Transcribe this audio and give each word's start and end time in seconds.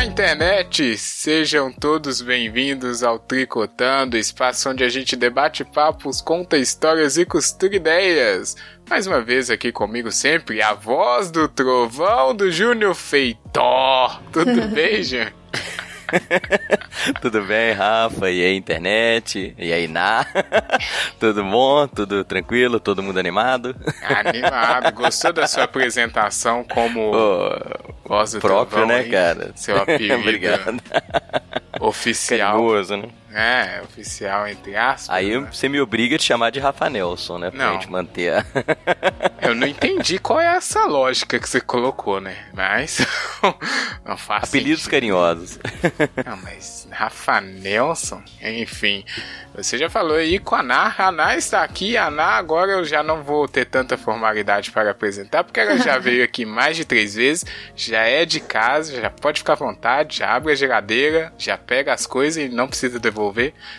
Olá, 0.00 0.06
internet! 0.06 0.96
Sejam 0.96 1.70
todos 1.70 2.22
bem-vindos 2.22 3.02
ao 3.02 3.18
Tricotando, 3.18 4.16
espaço 4.16 4.70
onde 4.70 4.82
a 4.82 4.88
gente 4.88 5.14
debate 5.14 5.62
papos, 5.62 6.22
conta 6.22 6.56
histórias 6.56 7.18
e 7.18 7.26
costura 7.26 7.76
ideias. 7.76 8.56
Mais 8.88 9.06
uma 9.06 9.20
vez 9.20 9.50
aqui 9.50 9.70
comigo 9.70 10.10
sempre, 10.10 10.62
a 10.62 10.72
voz 10.72 11.30
do 11.30 11.46
trovão 11.46 12.34
do 12.34 12.50
Júnior 12.50 12.94
Feitor. 12.94 14.22
Tudo 14.32 14.68
bem, 14.72 15.02
Júnior? 15.02 15.34
Tudo 17.20 17.42
bem, 17.42 17.72
Rafa? 17.72 18.30
E 18.30 18.44
aí, 18.44 18.56
internet? 18.56 19.54
E 19.56 19.72
aí, 19.72 19.86
Ná? 19.86 20.26
Tudo 21.18 21.42
bom? 21.44 21.86
Tudo 21.86 22.24
tranquilo? 22.24 22.80
Todo 22.80 23.02
mundo 23.02 23.18
animado? 23.18 23.74
Animado. 24.02 24.92
Gostou 24.92 25.32
da 25.32 25.46
sua 25.46 25.64
apresentação 25.64 26.64
como 26.64 27.12
oh, 27.14 28.08
voz 28.08 28.32
do 28.32 28.40
próprio, 28.40 28.78
trovão, 28.78 28.88
né, 28.88 29.04
hein? 29.04 29.10
cara? 29.10 29.52
Seu 29.54 29.76
apelido 29.76 30.14
Obrigado. 30.14 30.82
oficial. 31.80 32.52
Carinhoso, 32.52 32.96
né? 32.96 33.08
É, 33.32 33.80
oficial 33.82 34.46
entre 34.48 34.76
aspas. 34.76 35.08
Aí 35.14 35.38
né? 35.40 35.48
você 35.52 35.68
me 35.68 35.80
obriga 35.80 36.16
a 36.16 36.18
te 36.18 36.24
chamar 36.24 36.50
de 36.50 36.58
Rafa 36.58 36.90
Nelson, 36.90 37.38
né? 37.38 37.50
Pra 37.50 37.66
Não. 37.66 37.72
gente 37.74 37.90
manter 37.90 38.34
a... 38.34 38.44
Eu 39.40 39.54
não 39.54 39.66
entendi 39.66 40.18
qual 40.18 40.40
é 40.40 40.46
essa 40.46 40.84
lógica 40.84 41.38
que 41.38 41.48
você 41.48 41.60
colocou, 41.60 42.20
né? 42.20 42.36
Mas 42.52 42.98
não 44.04 44.16
faz 44.16 44.44
apelidos 44.44 44.80
sentido. 44.82 44.90
carinhosos. 44.90 45.58
Não, 46.26 46.36
mas 46.36 46.86
Rafa 46.90 47.40
Nelson, 47.40 48.22
enfim. 48.42 49.04
Você 49.54 49.78
já 49.78 49.88
falou 49.88 50.16
aí 50.16 50.38
com 50.38 50.54
a 50.54 50.60
Ana. 50.60 50.94
A 50.96 51.08
Ana 51.08 51.36
está 51.36 51.62
aqui. 51.62 51.96
A 51.96 52.06
Ana 52.08 52.24
agora 52.24 52.72
eu 52.72 52.84
já 52.84 53.02
não 53.02 53.22
vou 53.22 53.48
ter 53.48 53.64
tanta 53.64 53.96
formalidade 53.96 54.70
para 54.70 54.90
apresentar, 54.90 55.42
porque 55.42 55.58
ela 55.58 55.78
já 55.78 55.98
veio 55.98 56.22
aqui 56.22 56.44
mais 56.44 56.76
de 56.76 56.84
três 56.84 57.14
vezes, 57.14 57.44
já 57.74 58.02
é 58.02 58.24
de 58.24 58.40
casa, 58.40 59.00
já 59.00 59.10
pode 59.10 59.38
ficar 59.38 59.54
à 59.54 59.56
vontade, 59.56 60.18
já 60.18 60.34
abre 60.34 60.52
a 60.52 60.54
geladeira, 60.54 61.32
já 61.38 61.56
pega 61.56 61.92
as 61.94 62.06
coisas 62.06 62.44
e 62.44 62.48
não 62.48 62.68
precisa 62.68 62.98
devolver. 62.98 63.19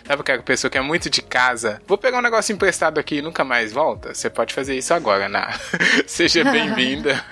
Sabe 0.06 0.20
aquela 0.20 0.42
pessoa 0.42 0.70
que 0.70 0.78
é 0.78 0.80
muito 0.80 1.10
de 1.10 1.20
casa? 1.20 1.80
Vou 1.86 1.98
pegar 1.98 2.18
um 2.18 2.22
negócio 2.22 2.52
emprestado 2.52 2.98
aqui 2.98 3.16
e 3.16 3.22
nunca 3.22 3.42
mais 3.44 3.72
volta? 3.72 4.14
Você 4.14 4.30
pode 4.30 4.54
fazer 4.54 4.76
isso 4.76 4.94
agora, 4.94 5.26
Ana. 5.26 5.48
Seja 6.06 6.44
bem-vinda. 6.50 7.22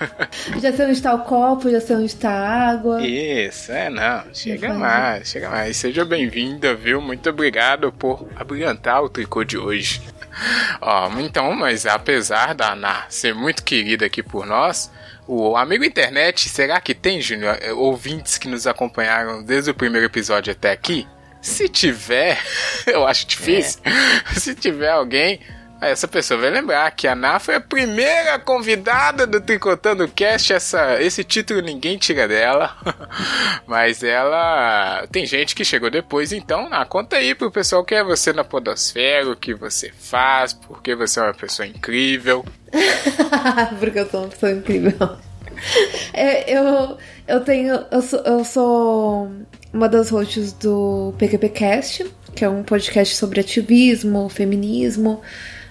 Já 0.60 0.72
sei 0.72 0.86
onde 0.86 0.94
está 0.94 1.14
o 1.14 1.24
copo, 1.24 1.70
já 1.70 1.80
sei 1.80 1.96
onde 1.96 2.06
está 2.06 2.30
a 2.30 2.70
água. 2.70 3.06
Isso, 3.06 3.70
é, 3.72 3.88
não. 3.88 4.24
Chega 4.34 4.74
mais, 4.74 5.28
chega 5.28 5.48
mais. 5.48 5.76
Seja 5.76 6.04
bem-vinda, 6.04 6.74
viu? 6.74 7.00
Muito 7.00 7.30
obrigado 7.30 7.92
por 7.92 8.28
abrilhantar 8.34 9.02
o 9.02 9.08
tricô 9.08 9.44
de 9.44 9.56
hoje. 9.56 10.02
Ó, 10.80 11.10
então, 11.20 11.54
mas 11.54 11.86
apesar 11.86 12.54
da 12.54 12.72
Ana 12.72 13.04
ser 13.08 13.34
muito 13.34 13.62
querida 13.62 14.06
aqui 14.06 14.22
por 14.22 14.46
nós, 14.46 14.90
o 15.26 15.56
amigo 15.56 15.84
internet, 15.84 16.48
será 16.48 16.80
que 16.80 16.94
tem, 16.94 17.20
Júnior, 17.20 17.58
ouvintes 17.76 18.38
que 18.38 18.48
nos 18.48 18.66
acompanharam 18.66 19.42
desde 19.42 19.70
o 19.70 19.74
primeiro 19.74 20.06
episódio 20.06 20.52
até 20.52 20.72
aqui? 20.72 21.06
Se 21.42 21.68
tiver, 21.68 22.38
eu 22.86 23.06
acho 23.06 23.26
difícil. 23.26 23.80
Se 24.36 24.54
tiver 24.54 24.90
alguém, 24.90 25.40
essa 25.80 26.06
pessoa 26.06 26.38
vai 26.38 26.50
lembrar 26.50 26.90
que 26.90 27.08
a 27.08 27.12
Ana 27.12 27.38
foi 27.38 27.54
a 27.54 27.60
primeira 27.60 28.38
convidada 28.38 29.26
do 29.26 29.40
Tricotando 29.40 30.06
Cast. 30.08 30.52
Essa, 30.52 31.00
esse 31.00 31.24
título 31.24 31.62
ninguém 31.62 31.96
tira 31.96 32.28
dela. 32.28 32.76
Mas 33.66 34.02
ela. 34.02 35.06
Tem 35.10 35.24
gente 35.24 35.54
que 35.54 35.64
chegou 35.64 35.90
depois, 35.90 36.32
então, 36.32 36.68
Ná, 36.68 36.84
conta 36.84 37.16
aí 37.16 37.34
pro 37.34 37.50
pessoal 37.50 37.84
quem 37.84 37.98
é 37.98 38.04
você 38.04 38.32
na 38.32 38.44
Podosfera, 38.44 39.30
o 39.30 39.36
que 39.36 39.54
você 39.54 39.90
faz, 39.90 40.52
porque 40.52 40.94
você 40.94 41.18
é 41.18 41.22
uma 41.22 41.34
pessoa 41.34 41.66
incrível. 41.66 42.44
Porque 43.78 43.98
eu 43.98 44.08
sou 44.10 44.20
uma 44.20 44.28
pessoa 44.28 44.52
incrível. 44.52 45.16
É, 46.12 46.52
eu, 46.52 46.96
eu 47.26 47.40
tenho. 47.40 47.84
Eu 47.90 48.02
sou, 48.02 48.20
eu 48.20 48.44
sou 48.44 49.30
uma 49.72 49.88
das 49.88 50.10
hosts 50.10 50.52
do 50.52 51.14
PQPcast, 51.18 52.10
que 52.34 52.44
é 52.44 52.48
um 52.48 52.62
podcast 52.62 53.16
sobre 53.16 53.40
ativismo, 53.40 54.28
feminismo. 54.28 55.20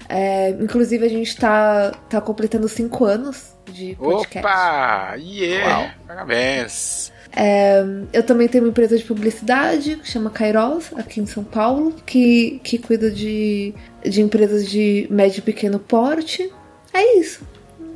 É, 0.08 0.50
inclusive, 0.52 1.06
a 1.06 1.10
gente 1.10 1.38
tá, 1.38 1.92
tá 2.10 2.20
completando 2.20 2.68
cinco 2.68 3.06
anos 3.06 3.56
de 3.72 3.96
podcast. 3.96 4.40
Opa! 4.40 5.16
Yeah! 5.18 5.80
Uau. 5.80 5.90
Parabéns! 6.08 7.12
É, 7.32 7.84
eu 8.12 8.24
também 8.24 8.48
tenho 8.48 8.64
uma 8.64 8.72
empresa 8.72 8.98
de 8.98 9.04
publicidade 9.04 9.98
que 9.98 10.10
chama 10.10 10.32
Kairos, 10.32 10.92
aqui 10.96 11.22
em 11.22 11.28
São 11.28 11.44
Paulo, 11.44 11.94
que, 12.06 12.60
que 12.64 12.80
cuida 12.80 13.12
de, 13.12 13.74
de 14.04 14.22
empresas 14.22 14.68
de 14.68 15.08
médio 15.12 15.40
e 15.40 15.44
pequeno 15.44 15.78
porte. 15.80 16.52
É 16.92 17.20
isso. 17.20 17.48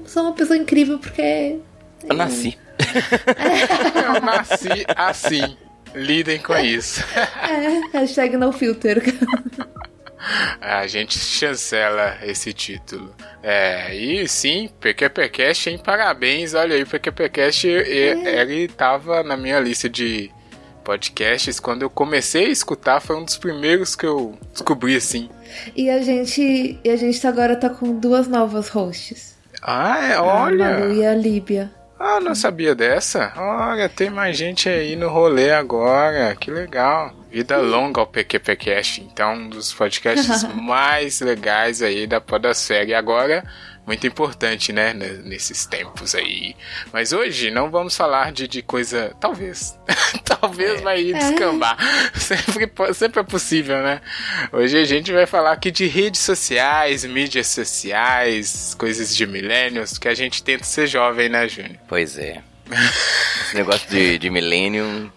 Sou 0.06 0.24
uma 0.24 0.34
pessoa 0.34 0.58
incrível 0.58 1.00
porque. 1.00 1.58
Eu 2.09 2.16
nasci. 2.16 2.58
Eu 4.06 4.22
nasci 4.22 4.86
assim. 4.96 5.58
Lidem 5.96 6.40
com 6.40 6.58
isso. 6.58 7.03
É, 7.16 7.97
hashtag 7.97 8.36
no 8.38 8.52
filter. 8.52 9.02
A 10.62 10.88
gente 10.88 11.19
chancela 11.19 12.18
esse 12.24 12.53
título. 12.53 13.14
É, 13.44 13.94
e 13.94 14.28
sim, 14.28 14.69
PQPcast, 14.80 15.69
hein? 15.69 15.78
Parabéns. 15.84 16.53
Olha 16.53 16.75
aí, 16.75 16.84
o 16.84 16.88
PQPcast, 16.88 17.68
e- 17.68 18.25
ele 18.25 18.68
tava 18.70 19.22
na 19.22 19.35
minha 19.35 19.59
lista 19.59 19.90
de 19.90 20.31
podcasts. 20.84 21.59
Quando 21.59 21.81
eu 21.81 21.90
comecei 21.90 22.46
a 22.46 22.50
escutar, 22.50 23.02
foi 23.02 23.18
um 23.18 23.25
dos 23.25 23.38
primeiros 23.38 23.96
que 23.97 24.06
eu 24.06 24.38
descobri, 24.52 24.96
assim. 24.96 25.30
E 25.75 25.90
a 25.90 26.02
gente. 26.02 26.80
E 26.84 26.90
a 26.90 26.96
gente 26.96 27.25
agora 27.28 27.56
tá 27.58 27.70
com 27.70 27.94
duas 28.00 28.25
novas 28.28 28.70
hosts. 28.70 29.35
Ah, 29.62 30.00
é, 30.08 30.14
A 30.16 30.22
Malu 30.24 30.41
olha! 30.64 30.85
e 30.94 31.06
a 31.06 31.14
Líbia. 31.14 31.70
Ah, 32.06 32.19
não 32.19 32.36
sabia 32.36 32.75
dessa? 32.75 33.31
Olha, 33.38 33.88
tem 33.88 34.09
mais 34.09 34.36
gente 34.38 34.68
aí 34.68 34.94
no 34.94 35.08
rolê 35.08 35.52
agora. 35.52 36.36
Que 36.36 36.52
legal. 36.52 37.14
Vida 37.31 37.56
longa 37.62 38.02
ao 38.02 38.06
PQPcast. 38.06 39.02
Então, 39.02 39.36
um 39.36 39.47
dos 39.47 39.74
podcasts 39.74 40.44
mais 40.53 41.22
legais 41.22 41.81
aí 41.81 42.06
da 42.06 42.19
Podosfera. 42.19 42.90
E 42.90 42.94
agora, 42.94 43.41
muito 43.86 44.06
importante, 44.08 44.72
né? 44.72 44.94
ne- 44.94 45.18
Nesses 45.24 45.66
tempos 45.66 46.16
aí. 46.16 46.56
Mas 46.92 47.12
hoje 47.14 47.52
não 47.52 47.70
vamos 47.70 47.96
falar 47.98 48.32
de, 48.32 48.48
de 48.48 48.62
coisa. 48.62 49.16
Talvez. 49.20 49.78
Talvez 50.24 50.82
vai 50.82 51.02
ir 51.02 51.14
descambar. 51.14 51.78
Sempre, 52.16 52.68
po- 52.68 52.94
sempre 52.94 53.20
é 53.20 53.24
possível, 53.24 53.82
né? 53.82 54.02
Hoje 54.52 54.78
a 54.78 54.84
gente 54.84 55.12
vai 55.12 55.26
falar 55.26 55.52
aqui 55.54 55.72
de 55.72 55.86
redes 55.86 56.22
sociais, 56.22 57.04
mídias 57.06 57.48
sociais, 57.48 58.76
coisas 58.78 59.16
de 59.16 59.26
millennials, 59.26 59.98
que 59.98 60.08
a 60.08 60.14
gente 60.14 60.44
tenta 60.44 60.64
ser 60.64 60.88
jovem, 60.88 61.30
né, 61.30 61.48
Júnior? 61.48 61.78
Pois 61.88 62.18
é. 62.18 62.42
Esse 63.46 63.56
negócio 63.56 63.90
de, 63.90 64.18
de 64.18 64.30
Millennium. 64.30 65.12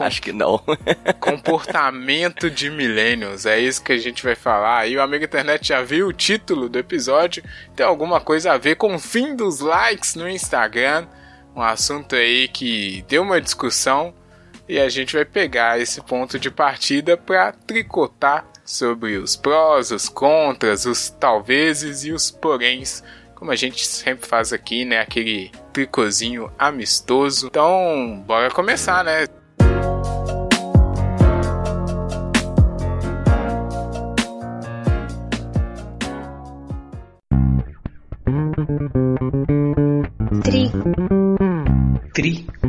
Acho 0.00 0.22
que 0.22 0.32
não. 0.32 0.62
Comportamento 1.20 2.50
de 2.50 2.70
millennials, 2.70 3.44
é 3.44 3.58
isso 3.60 3.82
que 3.82 3.92
a 3.92 3.98
gente 3.98 4.24
vai 4.24 4.34
falar. 4.34 4.86
E 4.86 4.96
o 4.96 5.02
amigo 5.02 5.24
internet 5.24 5.68
já 5.68 5.82
viu 5.82 6.08
o 6.08 6.12
título 6.12 6.68
do 6.68 6.78
episódio, 6.78 7.44
tem 7.76 7.84
alguma 7.84 8.20
coisa 8.20 8.52
a 8.52 8.58
ver 8.58 8.76
com 8.76 8.94
o 8.94 8.98
fim 8.98 9.36
dos 9.36 9.60
likes 9.60 10.14
no 10.14 10.28
Instagram, 10.28 11.06
um 11.54 11.60
assunto 11.60 12.16
aí 12.16 12.48
que 12.48 13.04
deu 13.08 13.22
uma 13.22 13.40
discussão 13.40 14.14
e 14.66 14.78
a 14.78 14.88
gente 14.88 15.14
vai 15.14 15.24
pegar 15.24 15.78
esse 15.78 16.00
ponto 16.00 16.38
de 16.38 16.50
partida 16.50 17.16
para 17.16 17.52
tricotar 17.52 18.46
sobre 18.64 19.16
os 19.16 19.36
prós, 19.36 19.90
os 19.90 20.08
contras, 20.08 20.86
os 20.86 21.10
talvezes 21.10 22.04
e 22.04 22.12
os 22.12 22.30
poréns, 22.30 23.02
como 23.34 23.50
a 23.50 23.56
gente 23.56 23.84
sempre 23.84 24.28
faz 24.28 24.52
aqui, 24.52 24.84
né, 24.84 25.00
aquele 25.00 25.50
tricozinho 25.72 26.52
amistoso. 26.58 27.48
Então, 27.48 28.22
bora 28.26 28.50
começar, 28.50 29.02
né? 29.04 29.26
three 42.20 42.59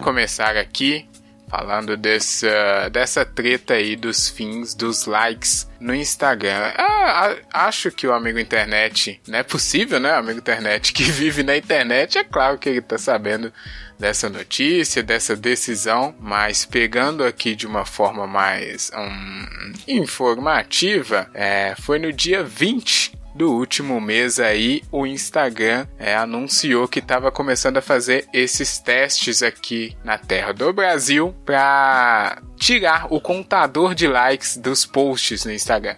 começar 0.00 0.56
aqui 0.56 1.06
falando 1.48 1.96
dessa, 1.96 2.88
dessa 2.92 3.24
treta 3.24 3.74
aí 3.74 3.96
dos 3.96 4.28
fins 4.28 4.72
dos 4.72 5.04
likes 5.04 5.68
no 5.80 5.92
Instagram. 5.92 6.72
Ah, 6.76 7.34
acho 7.52 7.90
que 7.90 8.06
o 8.06 8.12
amigo 8.12 8.38
internet, 8.38 9.20
não 9.26 9.40
é 9.40 9.42
possível, 9.42 9.98
né? 9.98 10.12
O 10.12 10.18
amigo 10.18 10.38
internet 10.38 10.92
que 10.92 11.02
vive 11.10 11.42
na 11.42 11.56
internet, 11.56 12.18
é 12.18 12.24
claro 12.24 12.56
que 12.56 12.68
ele 12.68 12.80
tá 12.80 12.96
sabendo 12.96 13.52
dessa 13.98 14.30
notícia, 14.30 15.02
dessa 15.02 15.36
decisão, 15.36 16.14
mas 16.20 16.64
pegando 16.64 17.24
aqui 17.24 17.54
de 17.56 17.66
uma 17.66 17.84
forma 17.84 18.26
mais 18.26 18.90
um, 18.94 19.72
informativa, 19.88 21.28
é, 21.34 21.74
foi 21.76 21.98
no 21.98 22.12
dia 22.12 22.44
20 22.44 23.19
do 23.34 23.52
último 23.52 24.00
mês 24.00 24.40
aí, 24.40 24.82
o 24.90 25.06
Instagram 25.06 25.86
é, 25.98 26.14
anunciou 26.14 26.88
que 26.88 26.98
estava 26.98 27.30
começando 27.30 27.76
a 27.76 27.82
fazer 27.82 28.26
esses 28.32 28.78
testes 28.78 29.42
aqui 29.42 29.96
na 30.04 30.18
terra 30.18 30.52
do 30.52 30.72
Brasil 30.72 31.34
para 31.44 32.42
tirar 32.56 33.06
o 33.10 33.20
contador 33.20 33.94
de 33.94 34.06
likes 34.06 34.56
dos 34.56 34.84
posts 34.84 35.44
no 35.44 35.52
Instagram. 35.52 35.96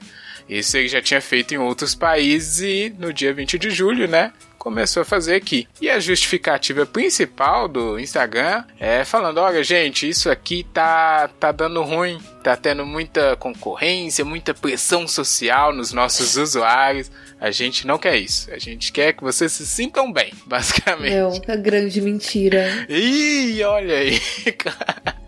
Isso 0.48 0.76
ele 0.76 0.88
já 0.88 1.00
tinha 1.00 1.20
feito 1.20 1.54
em 1.54 1.58
outros 1.58 1.94
países 1.94 2.60
e 2.60 2.94
no 2.98 3.12
dia 3.12 3.32
20 3.32 3.58
de 3.58 3.70
julho, 3.70 4.06
né? 4.06 4.32
Começou 4.62 5.00
a 5.00 5.04
fazer 5.04 5.34
aqui. 5.34 5.66
E 5.80 5.90
a 5.90 5.98
justificativa 5.98 6.86
principal 6.86 7.66
do 7.66 7.98
Instagram 7.98 8.62
é 8.78 9.04
falando: 9.04 9.38
olha, 9.38 9.64
gente, 9.64 10.08
isso 10.08 10.30
aqui 10.30 10.64
tá, 10.72 11.28
tá 11.40 11.50
dando 11.50 11.82
ruim, 11.82 12.20
tá 12.44 12.56
tendo 12.56 12.86
muita 12.86 13.34
concorrência, 13.36 14.24
muita 14.24 14.54
pressão 14.54 15.08
social 15.08 15.74
nos 15.74 15.92
nossos 15.92 16.36
usuários. 16.38 17.10
A 17.40 17.50
gente 17.50 17.88
não 17.88 17.98
quer 17.98 18.16
isso. 18.16 18.52
A 18.52 18.58
gente 18.58 18.92
quer 18.92 19.14
que 19.14 19.24
vocês 19.24 19.50
se 19.50 19.66
sintam 19.66 20.12
bem, 20.12 20.32
basicamente. 20.46 21.12
Meu, 21.12 21.42
a 21.48 21.56
grande 21.56 22.00
mentira. 22.00 22.86
Ih, 22.88 23.64
olha 23.64 23.96
aí, 23.96 24.20
cara. 24.56 25.21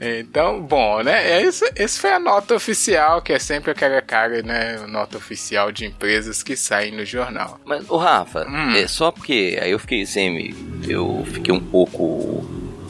Então, 0.00 0.60
bom, 0.60 1.02
né? 1.02 1.42
Essa, 1.42 1.70
essa 1.74 2.00
foi 2.00 2.12
a 2.12 2.18
nota 2.18 2.54
oficial, 2.54 3.20
que 3.22 3.32
é 3.32 3.38
sempre 3.38 3.70
aquela 3.70 4.00
cara, 4.00 4.42
né? 4.42 4.78
Nota 4.86 5.18
oficial 5.18 5.72
de 5.72 5.86
empresas 5.86 6.42
que 6.42 6.56
saem 6.56 6.92
no 6.92 7.04
jornal. 7.04 7.60
Mas, 7.64 7.88
o 7.88 7.96
Rafa, 7.96 8.46
hum. 8.48 8.74
é 8.74 8.86
só 8.86 9.10
porque 9.10 9.58
aí 9.60 9.70
eu 9.70 9.78
fiquei 9.78 10.02
assim, 10.02 10.54
eu 10.86 11.24
fiquei 11.32 11.52
um 11.52 11.60
pouco 11.60 12.46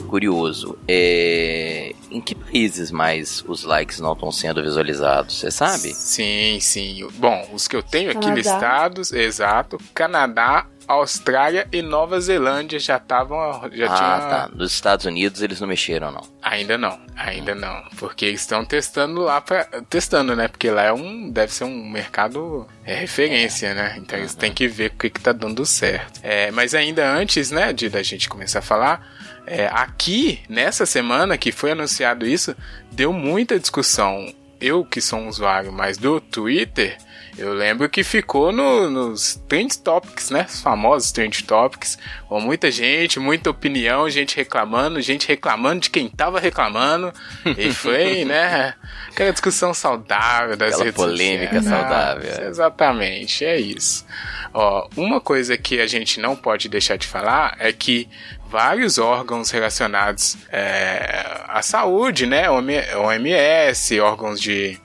curioso. 0.09 0.77
É, 0.89 1.95
em 2.11 2.21
que 2.21 2.35
países 2.35 2.91
mais 2.91 3.45
os 3.47 3.65
likes 3.65 4.01
não 4.01 4.15
estão 4.15 4.33
sendo 4.33 4.63
visualizados? 4.63 5.39
Você 5.39 5.51
sabe? 5.51 5.95
Sim, 5.95 6.59
sim. 6.61 7.07
Bom, 7.19 7.49
os 7.53 7.69
que 7.69 7.77
eu 7.77 7.83
tenho 7.83 8.11
aqui 8.11 8.21
Canadá. 8.21 8.37
listados, 8.37 9.13
exato. 9.13 9.79
Canadá, 9.95 10.67
Austrália 10.89 11.69
e 11.71 11.83
Nova 11.83 12.19
Zelândia 12.19 12.79
já 12.81 12.97
estavam. 12.97 13.39
Já 13.73 13.85
ah, 13.85 13.95
tinha... 13.95 14.29
tá. 14.29 14.51
Nos 14.55 14.73
Estados 14.73 15.05
Unidos 15.05 15.43
eles 15.43 15.61
não 15.61 15.69
mexeram, 15.69 16.11
não. 16.11 16.23
Ainda 16.41 16.79
não, 16.79 16.99
ainda 17.15 17.53
hum. 17.53 17.57
não. 17.57 17.83
Porque 17.99 18.25
eles 18.25 18.41
estão 18.41 18.65
testando 18.65 19.21
lá 19.21 19.39
pra. 19.41 19.65
Testando, 19.91 20.35
né? 20.35 20.49
Porque 20.49 20.71
lá 20.71 20.85
é 20.85 20.93
um. 20.93 21.31
Deve 21.31 21.53
ser 21.53 21.65
um 21.65 21.91
mercado 21.91 22.67
é 22.87 22.95
referência, 22.95 23.69
é. 23.69 23.75
né? 23.75 23.95
Então 23.99 24.19
eles 24.19 24.35
têm 24.35 24.53
que 24.53 24.67
ver 24.67 24.91
o 24.91 24.99
que, 24.99 25.11
que 25.11 25.21
tá 25.21 25.33
dando 25.33 25.67
certo. 25.67 26.21
É, 26.23 26.51
mas 26.51 26.75
ainda 26.75 27.07
antes, 27.07 27.51
né, 27.51 27.71
de 27.73 27.91
da 27.91 28.03
gente 28.03 28.29
começar 28.29 28.61
a 28.61 28.63
falar. 28.63 29.07
É, 29.47 29.67
aqui, 29.67 30.41
nessa 30.49 30.85
semana 30.85 31.39
que 31.39 31.51
foi 31.53 31.73
anunciado 31.73 32.27
isso, 32.27 32.57
deu 32.91 33.13
muita 33.13 33.59
discussão. 33.59 34.33
Eu, 34.61 34.85
que 34.85 35.01
sou 35.01 35.21
um 35.21 35.29
usuário 35.29 35.73
mais 35.73 35.97
do 35.97 36.21
Twitter, 36.21 36.99
eu 37.39 37.55
lembro 37.55 37.89
que 37.89 38.03
ficou 38.03 38.51
no, 38.51 38.91
nos 38.91 39.37
Trend 39.49 39.79
Topics, 39.79 40.29
né? 40.29 40.45
Os 40.49 40.61
famosos 40.61 41.13
Trend 41.13 41.45
Topics. 41.45 41.97
Com 42.29 42.41
muita 42.41 42.69
gente, 42.69 43.21
muita 43.21 43.49
opinião, 43.49 44.11
gente 44.11 44.37
reclamando, 44.37 45.01
gente 45.01 45.29
reclamando 45.29 45.83
de 45.83 45.91
quem 45.91 46.09
tava 46.09 46.41
reclamando. 46.41 47.13
E 47.57 47.71
foi, 47.73 48.25
né? 48.25 48.75
Aquela 49.09 49.31
discussão 49.31 49.73
saudável 49.73 50.57
das 50.57 50.71
Aquela 50.71 50.85
redes 50.85 50.97
polêmica 50.97 51.63
sociais. 51.63 51.81
saudável. 51.81 52.49
Exatamente, 52.49 53.45
é 53.45 53.61
isso. 53.61 54.05
Ó, 54.53 54.89
uma 54.97 55.21
coisa 55.21 55.57
que 55.57 55.81
a 55.81 55.87
gente 55.87 56.21
não 56.21 56.35
pode 56.35 56.69
deixar 56.69 56.99
de 56.99 57.07
falar 57.07 57.57
é 57.61 57.73
que 57.73 58.09
vários 58.51 58.99
órgãos 58.99 59.51
relacionados 59.51 60.37
é, 60.51 61.45
à 61.47 61.63
saúde, 61.63 62.27
né? 62.27 62.51
OMS, 62.51 64.01
órgãos 64.01 64.41
de 64.41 64.81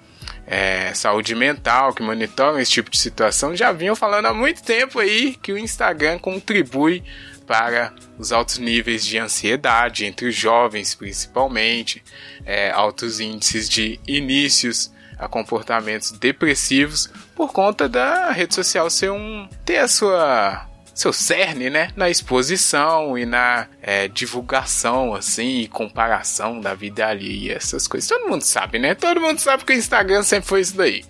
é, 0.46 0.94
saúde 0.94 1.36
mental, 1.36 1.94
que 1.94 2.04
monitoram 2.04 2.60
esse 2.60 2.72
tipo 2.72 2.90
de 2.90 2.98
situação, 2.98 3.56
já 3.56 3.72
vinham 3.72 3.96
falando 3.96 4.26
há 4.26 4.34
muito 4.34 4.64
tempo 4.64 5.00
aí 5.00 5.36
que 5.36 5.52
o 5.52 5.58
Instagram 5.58 6.20
contribui 6.20 7.04
para 7.46 7.94
os 8.18 8.32
altos 8.32 8.58
níveis 8.58 9.06
de 9.06 9.18
ansiedade 9.18 10.06
entre 10.06 10.28
os 10.28 10.36
jovens, 10.36 10.96
principalmente, 10.96 12.04
é, 12.46 12.72
altos 12.72 13.20
índices 13.20 13.68
de 13.70 14.00
inícios 14.08 14.92
a 15.18 15.28
comportamentos 15.28 16.12
depressivos 16.12 17.10
por 17.36 17.52
conta 17.54 17.88
da 17.88 18.32
rede 18.32 18.56
social 18.56 18.90
ser 18.90 19.12
um 19.12 19.48
ter 19.64 19.78
a 19.78 19.88
sua 19.88 20.68
seu 20.94 21.12
cerne, 21.12 21.70
né, 21.70 21.90
na 21.96 22.10
exposição 22.10 23.18
e 23.18 23.26
na 23.26 23.68
é, 23.82 24.08
divulgação, 24.08 25.16
assim, 25.16 25.62
e 25.62 25.68
comparação 25.68 26.60
da 26.60 26.74
vida 26.74 27.08
ali 27.08 27.48
e 27.48 27.52
essas 27.52 27.88
coisas. 27.88 28.08
Todo 28.08 28.30
mundo 28.30 28.44
sabe, 28.44 28.78
né? 28.78 28.94
Todo 28.94 29.20
mundo 29.20 29.40
sabe 29.40 29.66
que 29.66 29.74
o 29.74 29.76
Instagram 29.76 30.24
sempre 30.24 30.48
foi 30.48 30.62
isso 30.62 30.78
daí. 30.78 31.04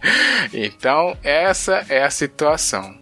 então, 0.52 1.16
essa 1.22 1.84
é 1.88 2.02
a 2.02 2.10
situação. 2.10 2.96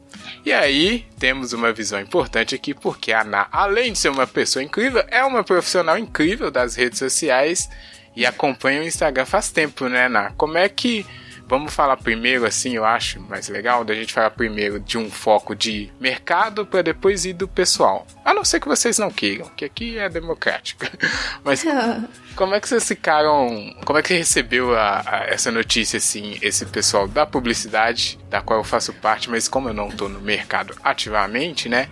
E 0.45 0.53
aí, 0.53 1.07
temos 1.19 1.53
uma 1.53 1.73
visão 1.73 2.01
importante 2.01 2.55
aqui, 2.55 2.75
porque 2.75 3.13
a 3.13 3.23
Ana, 3.23 3.47
além 3.51 3.93
de 3.93 3.99
ser 3.99 4.11
uma 4.11 4.27
pessoa 4.27 4.63
incrível, 4.63 5.03
é 5.09 5.25
uma 5.25 5.43
profissional 5.43 5.97
incrível 5.97 6.51
das 6.51 6.75
redes 6.75 6.99
sociais 6.99 7.71
e 8.15 8.27
acompanha 8.27 8.81
o 8.81 8.85
Instagram 8.85 9.25
faz 9.25 9.51
tempo, 9.51 9.89
né, 9.89 10.07
Ana? 10.07 10.33
Como 10.37 10.59
é 10.59 10.69
que 10.69 11.07
Vamos 11.47 11.75
falar 11.75 11.97
primeiro, 11.97 12.47
assim, 12.47 12.75
eu 12.77 12.85
acho 12.85 13.21
mais 13.21 13.49
legal, 13.49 13.85
da 13.85 13.95
gente 13.95 14.13
falar 14.13 14.31
primeiro 14.31 14.81
de 14.81 14.97
um 14.97 15.11
foco 15.11 15.55
de 15.55 15.91
mercado 16.01 16.65
para 16.65 16.83
depois 16.83 17.25
ir 17.25 17.35
do 17.35 17.47
pessoal. 17.47 18.07
A 18.25 18.33
não 18.33 18.45
ser 18.45 18.61
que 18.61 18.69
vocês 18.69 18.99
não 18.99 19.11
queiram, 19.11 19.47
que 19.57 19.65
aqui 19.65 19.99
é 19.99 20.09
democrático. 20.09 20.85
Mas 21.45 21.65
como 22.35 22.55
é 22.55 22.61
que 22.61 22.69
vocês 22.69 22.87
ficaram. 22.87 23.75
Como 23.85 23.99
é 23.99 24.03
que 24.03 24.09
você 24.09 24.17
recebeu 24.17 24.75
a, 24.75 25.03
a, 25.05 25.25
essa 25.27 25.51
notícia, 25.51 25.99
assim, 25.99 26.39
esse 26.41 26.65
pessoal 26.67 27.07
da 27.07 27.27
publicidade, 27.27 28.19
da 28.31 28.41
qual 28.41 28.61
eu 28.61 28.65
faço 28.65 28.93
parte, 28.95 29.31
mas 29.31 29.47
como 29.49 29.69
eu 29.69 29.75
não 29.75 29.89
tô 29.89 30.09
no 30.09 30.21
mercado 30.21 30.75
ativamente, 30.83 31.69
né? 31.69 31.89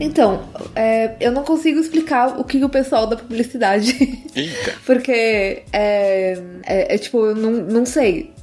Então, 0.00 0.48
é, 0.74 1.14
eu 1.20 1.30
não 1.30 1.44
consigo 1.44 1.78
explicar 1.78 2.38
o 2.38 2.44
que 2.44 2.62
o 2.64 2.68
pessoal 2.68 3.06
da 3.06 3.16
publicidade. 3.16 3.96
Eita. 4.34 4.74
Porque 4.84 5.62
é, 5.72 6.38
é, 6.64 6.94
é, 6.94 6.98
tipo, 6.98 7.26
eu 7.26 7.34
não, 7.34 7.50
não 7.50 7.86
sei 7.86 8.33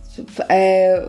é, 0.49 1.07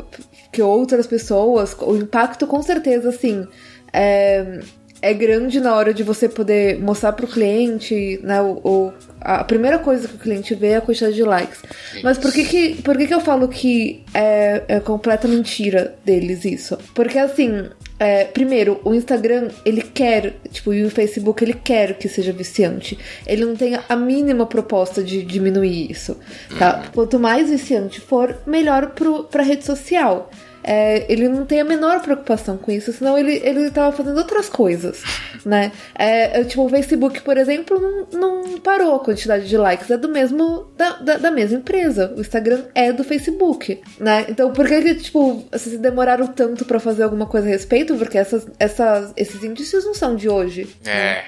que 0.50 0.62
outras 0.62 1.06
pessoas, 1.06 1.76
o 1.80 1.97
impacto 1.97 2.47
com 2.47 2.62
certeza, 2.62 3.09
assim, 3.09 3.47
é, 3.92 4.61
é 5.02 5.12
grande 5.12 5.61
na 5.61 5.75
hora 5.75 5.92
de 5.92 6.04
você 6.04 6.28
poder 6.28 6.78
mostrar 6.80 7.12
pro 7.12 7.26
cliente, 7.26 8.21
né, 8.23 8.40
o, 8.40 8.61
o, 8.64 8.92
a 9.21 9.42
primeira 9.42 9.78
coisa 9.78 10.06
que 10.06 10.14
o 10.14 10.18
cliente 10.18 10.54
vê 10.54 10.68
é 10.68 10.76
a 10.76 10.80
quantidade 10.80 11.16
de 11.16 11.25
likes. 11.25 11.61
Mas 12.04 12.16
por 12.18 12.32
que 12.32 12.44
que, 12.44 12.82
por 12.82 12.97
que, 12.97 13.09
que 13.09 13.14
eu 13.14 13.21
falo 13.21 13.49
que 13.49 14.04
é, 14.14 14.62
é 14.68 14.80
completa 14.80 15.26
mentira 15.26 15.97
deles 16.04 16.44
isso? 16.44 16.78
Porque 16.94 17.18
assim, 17.18 17.68
é, 17.99 18.25
primeiro, 18.25 18.80
o 18.85 18.94
Instagram, 18.94 19.49
ele 19.64 19.82
quer, 19.82 20.35
tipo, 20.50 20.73
e 20.73 20.85
o 20.85 20.90
Facebook, 20.90 21.42
ele 21.42 21.54
quer 21.54 21.94
que 21.99 22.09
seja 22.09 22.32
viciante. 22.32 22.97
Ele 23.26 23.44
não 23.44 23.56
tem 23.56 23.78
a 23.88 23.97
mínima 23.97 24.47
proposta 24.47 25.02
de 25.02 25.23
diminuir 25.23 25.90
isso, 25.90 26.16
tá? 26.59 26.76
Uhum. 26.76 26.90
Quanto 26.94 27.18
mais 27.18 27.50
viciante 27.50 28.00
for, 28.00 28.37
melhor 28.47 28.90
pro, 28.90 29.25
pra 29.25 29.42
rede 29.42 29.64
social. 29.64 30.30
É, 30.62 31.11
ele 31.12 31.28
não 31.28 31.45
tem 31.45 31.61
a 31.61 31.64
menor 31.64 32.00
preocupação 32.00 32.57
com 32.57 32.71
isso, 32.71 32.92
senão 32.92 33.19
ele, 33.19 33.40
ele 33.45 33.71
tava 33.71 33.95
fazendo 33.97 34.16
outras 34.16 34.49
coisas, 34.49 35.02
né? 35.45 35.73
É, 35.95 36.40
é, 36.40 36.45
tipo, 36.45 36.64
o 36.64 36.69
Facebook, 36.69 37.21
por 37.23 37.37
exemplo, 37.37 37.81
não, 37.81 38.07
não 38.12 38.59
parou 38.61 38.95
a 38.95 39.00
quantidade 39.00 39.49
de 39.49 39.57
likes, 39.57 39.90
é 39.90 39.97
do 39.97 40.09
mesmo, 40.09 40.71
da, 40.76 40.90
da, 40.97 41.16
da, 41.16 41.31
mesma 41.31 41.59
empresa. 41.59 42.12
O 42.16 42.21
Instagram 42.21 42.64
é 42.75 42.92
do 42.92 43.04
Facebook, 43.04 43.81
né? 43.99 44.26
Então, 44.28 44.52
por 44.52 44.66
que, 44.66 44.95
tipo, 44.95 45.45
vocês 45.50 45.78
demoraram 45.78 46.26
tanto 46.26 46.64
para 46.64 46.78
fazer 46.78 47.02
alguma 47.02 47.26
coisa 47.26 47.47
a 47.47 47.50
respeito? 47.50 47.95
Porque 47.97 48.19
essas, 48.19 48.47
essas, 48.59 49.12
esses 49.16 49.42
índices 49.42 49.85
não 49.85 49.95
são 49.95 50.14
de 50.14 50.28
hoje. 50.28 50.69
É. 50.85 50.88
Né? 50.92 51.25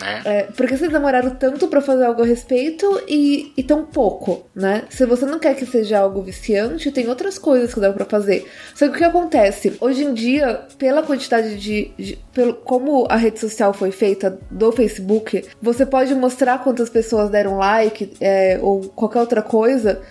Né? 0.00 0.22
É, 0.24 0.42
por 0.44 0.66
que 0.66 0.76
vocês 0.76 0.90
demoraram 0.90 1.30
tanto 1.30 1.68
para 1.68 1.80
fazer 1.80 2.04
algo 2.04 2.22
a 2.22 2.26
respeito 2.26 3.02
e, 3.08 3.52
e 3.56 3.62
tão 3.62 3.84
pouco, 3.84 4.46
né? 4.54 4.84
Se 4.90 5.06
você 5.06 5.24
não 5.24 5.38
quer 5.38 5.54
que 5.54 5.66
seja 5.66 5.98
algo 5.98 6.22
viciante, 6.22 6.90
tem 6.90 7.08
outras 7.08 7.38
coisas 7.38 7.72
que 7.72 7.80
dá 7.80 7.92
para 7.92 8.04
fazer. 8.04 8.46
Só 8.74 8.86
que 8.88 8.94
o 8.94 8.98
que 8.98 9.04
acontece? 9.04 9.76
Hoje 9.80 10.04
em 10.04 10.14
dia, 10.14 10.62
pela 10.78 11.02
quantidade 11.02 11.56
de, 11.56 11.92
de. 11.96 12.18
pelo, 12.32 12.54
como 12.54 13.06
a 13.08 13.16
rede 13.16 13.38
social 13.40 13.72
foi 13.72 13.90
feita 13.90 14.38
do 14.50 14.72
Facebook, 14.72 15.44
você 15.60 15.86
pode 15.86 16.14
mostrar 16.14 16.62
quantas 16.62 16.90
pessoas 16.90 17.30
deram 17.30 17.56
like 17.56 18.12
é, 18.20 18.58
ou 18.60 18.80
qualquer 18.88 19.20
outra 19.20 19.42
coisa 19.42 20.02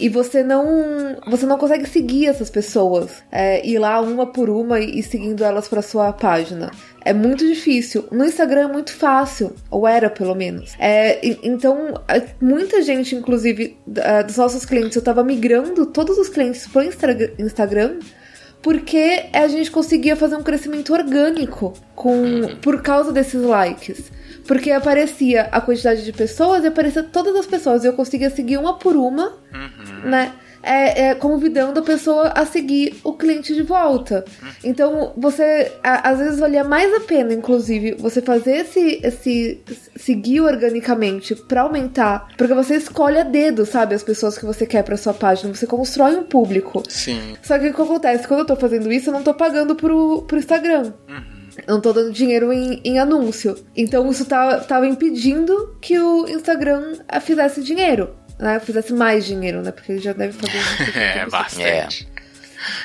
e 0.00 0.08
você 0.08 0.42
não 0.42 1.16
você 1.28 1.44
não 1.44 1.58
consegue 1.58 1.86
seguir 1.86 2.26
essas 2.26 2.48
pessoas, 2.48 3.22
é, 3.30 3.64
ir 3.66 3.78
lá 3.78 4.00
uma 4.00 4.26
por 4.26 4.48
uma 4.48 4.80
e, 4.80 4.98
e 4.98 5.02
seguindo 5.02 5.44
elas 5.44 5.68
para 5.68 5.82
sua 5.82 6.12
página. 6.12 6.70
É 7.04 7.12
muito 7.12 7.46
difícil. 7.46 8.06
No 8.10 8.24
Instagram 8.24 8.68
é 8.68 8.72
muito 8.72 8.92
fácil, 8.92 9.54
ou 9.70 9.86
era 9.86 10.10
pelo 10.10 10.34
menos. 10.34 10.74
É, 10.78 11.20
então, 11.42 11.94
muita 12.40 12.82
gente, 12.82 13.14
inclusive, 13.14 13.76
dos 14.26 14.36
nossos 14.36 14.64
clientes, 14.64 14.96
eu 14.96 15.02
tava 15.02 15.24
migrando 15.24 15.86
todos 15.86 16.18
os 16.18 16.28
clientes 16.28 16.66
pro 16.66 16.82
Instagram 16.82 17.98
porque 18.62 19.26
a 19.32 19.48
gente 19.48 19.70
conseguia 19.70 20.14
fazer 20.14 20.36
um 20.36 20.42
crescimento 20.42 20.92
orgânico 20.92 21.72
com 21.94 22.14
uhum. 22.14 22.56
por 22.56 22.82
causa 22.82 23.12
desses 23.12 23.42
likes. 23.42 24.12
Porque 24.46 24.70
aparecia 24.70 25.42
a 25.52 25.60
quantidade 25.60 26.04
de 26.04 26.12
pessoas 26.12 26.64
e 26.64 26.66
aparecia 26.66 27.02
todas 27.02 27.34
as 27.36 27.46
pessoas. 27.46 27.84
E 27.84 27.86
eu 27.86 27.92
conseguia 27.92 28.30
seguir 28.30 28.58
uma 28.58 28.78
por 28.78 28.96
uma, 28.96 29.38
uhum. 29.52 30.10
né? 30.10 30.32
É, 30.62 31.08
é, 31.08 31.14
convidando 31.14 31.80
a 31.80 31.82
pessoa 31.82 32.28
a 32.28 32.44
seguir 32.44 32.96
o 33.02 33.12
cliente 33.12 33.54
de 33.54 33.62
volta. 33.62 34.24
Então, 34.62 35.12
você 35.16 35.72
a, 35.82 36.10
às 36.10 36.18
vezes 36.18 36.38
valia 36.38 36.64
mais 36.64 36.92
a 36.94 37.00
pena, 37.00 37.32
inclusive, 37.32 37.94
você 37.94 38.20
fazer 38.20 38.58
esse, 38.58 39.00
esse 39.02 39.60
seguir 39.96 40.40
organicamente 40.40 41.34
para 41.34 41.62
aumentar, 41.62 42.28
porque 42.36 42.54
você 42.54 42.76
escolhe 42.76 43.18
a 43.18 43.22
dedo, 43.22 43.64
sabe, 43.64 43.94
as 43.94 44.02
pessoas 44.02 44.36
que 44.36 44.44
você 44.44 44.66
quer 44.66 44.82
para 44.82 44.96
sua 44.96 45.14
página, 45.14 45.54
você 45.54 45.66
constrói 45.66 46.16
um 46.16 46.24
público. 46.24 46.82
Sim. 46.88 47.36
Só 47.42 47.58
que 47.58 47.68
o 47.68 47.74
que 47.74 47.82
acontece? 47.82 48.26
Quando 48.26 48.40
eu 48.40 48.46
tô 48.46 48.56
fazendo 48.56 48.92
isso, 48.92 49.10
eu 49.10 49.14
não 49.14 49.22
tô 49.22 49.34
pagando 49.34 49.74
pro, 49.74 50.22
pro 50.22 50.38
Instagram. 50.38 50.92
Uhum. 51.08 51.40
Eu 51.66 51.74
não 51.74 51.80
tô 51.80 51.92
dando 51.92 52.12
dinheiro 52.12 52.52
em, 52.52 52.80
em 52.84 52.98
anúncio. 52.98 53.56
Então 53.76 54.08
isso 54.10 54.24
tá, 54.24 54.60
tava 54.60 54.86
impedindo 54.86 55.76
que 55.80 55.98
o 55.98 56.26
Instagram 56.28 56.94
fizesse 57.20 57.62
dinheiro 57.62 58.19
né, 58.40 58.60
fizesse 58.60 58.92
mais 58.92 59.24
dinheiro, 59.24 59.62
né? 59.62 59.70
Porque 59.70 59.92
ele 59.92 60.00
já 60.00 60.12
deve 60.12 60.32
fazer 60.32 60.58
muito 60.84 60.98
É, 60.98 61.26
bastante. 61.26 62.08
É. 62.16 62.20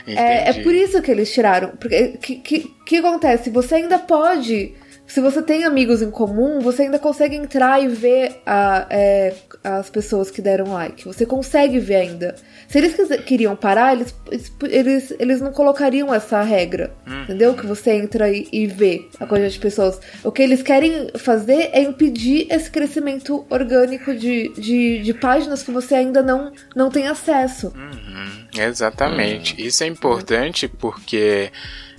É, 0.08 0.50
é, 0.50 0.54
por 0.64 0.74
isso 0.74 1.02
que 1.02 1.12
eles 1.12 1.34
tiraram. 1.34 1.70
Porque 1.76 2.18
que, 2.22 2.36
que, 2.38 2.60
que 2.86 2.98
acontece? 2.98 3.50
Você 3.50 3.76
ainda 3.76 4.00
pode 4.00 4.74
se 5.08 5.22
você 5.22 5.42
tem 5.42 5.64
amigos 5.64 6.02
em 6.02 6.10
comum, 6.10 6.60
você 6.60 6.84
ainda 6.84 6.98
consegue 6.98 7.36
entrar 7.36 7.82
e 7.82 7.88
ver 7.88 8.42
a, 8.46 8.88
é, 8.90 9.36
as 9.64 9.90
pessoas 9.90 10.32
que 10.32 10.42
deram 10.42 10.74
like. 10.74 11.06
Você 11.06 11.26
consegue 11.26 11.80
ver 11.80 11.96
ainda. 11.96 12.36
Se 12.68 12.80
eles 12.80 12.96
queriam 13.24 13.56
parar, 13.56 13.94
eles, 13.94 14.16
eles, 14.64 15.14
eles 15.20 15.42
não 15.42 15.52
colocariam 15.52 16.14
essa 16.14 16.42
regra. 16.42 16.92
Hum. 17.08 17.24
Entendeu? 17.24 17.54
Que 17.54 17.66
você 17.68 17.92
entra 17.92 18.30
e, 18.30 18.48
e 18.52 18.66
vê 18.66 19.08
a 19.20 19.28
quantidade 19.28 19.54
de 19.54 19.60
pessoas. 19.60 20.00
O 20.24 20.32
que 20.32 20.42
eles 20.42 20.64
querem 20.64 21.10
fazer 21.18 21.70
é 21.72 21.82
impedir 21.82 22.48
esse 22.50 22.70
crescimento 22.72 23.46
orgânico 23.50 24.14
de, 24.14 24.52
de, 24.54 25.04
de 25.04 25.14
páginas 25.14 25.62
que 25.62 25.72
você 25.72 25.96
ainda 25.96 26.24
não, 26.24 26.52
não 26.76 26.90
tem 26.90 27.08
acesso. 27.08 27.72
Uhum. 27.76 28.48
Exatamente. 28.58 29.56
Isso 29.64 29.84
é 29.84 29.88
importante 29.88 30.68
porque 30.68 31.52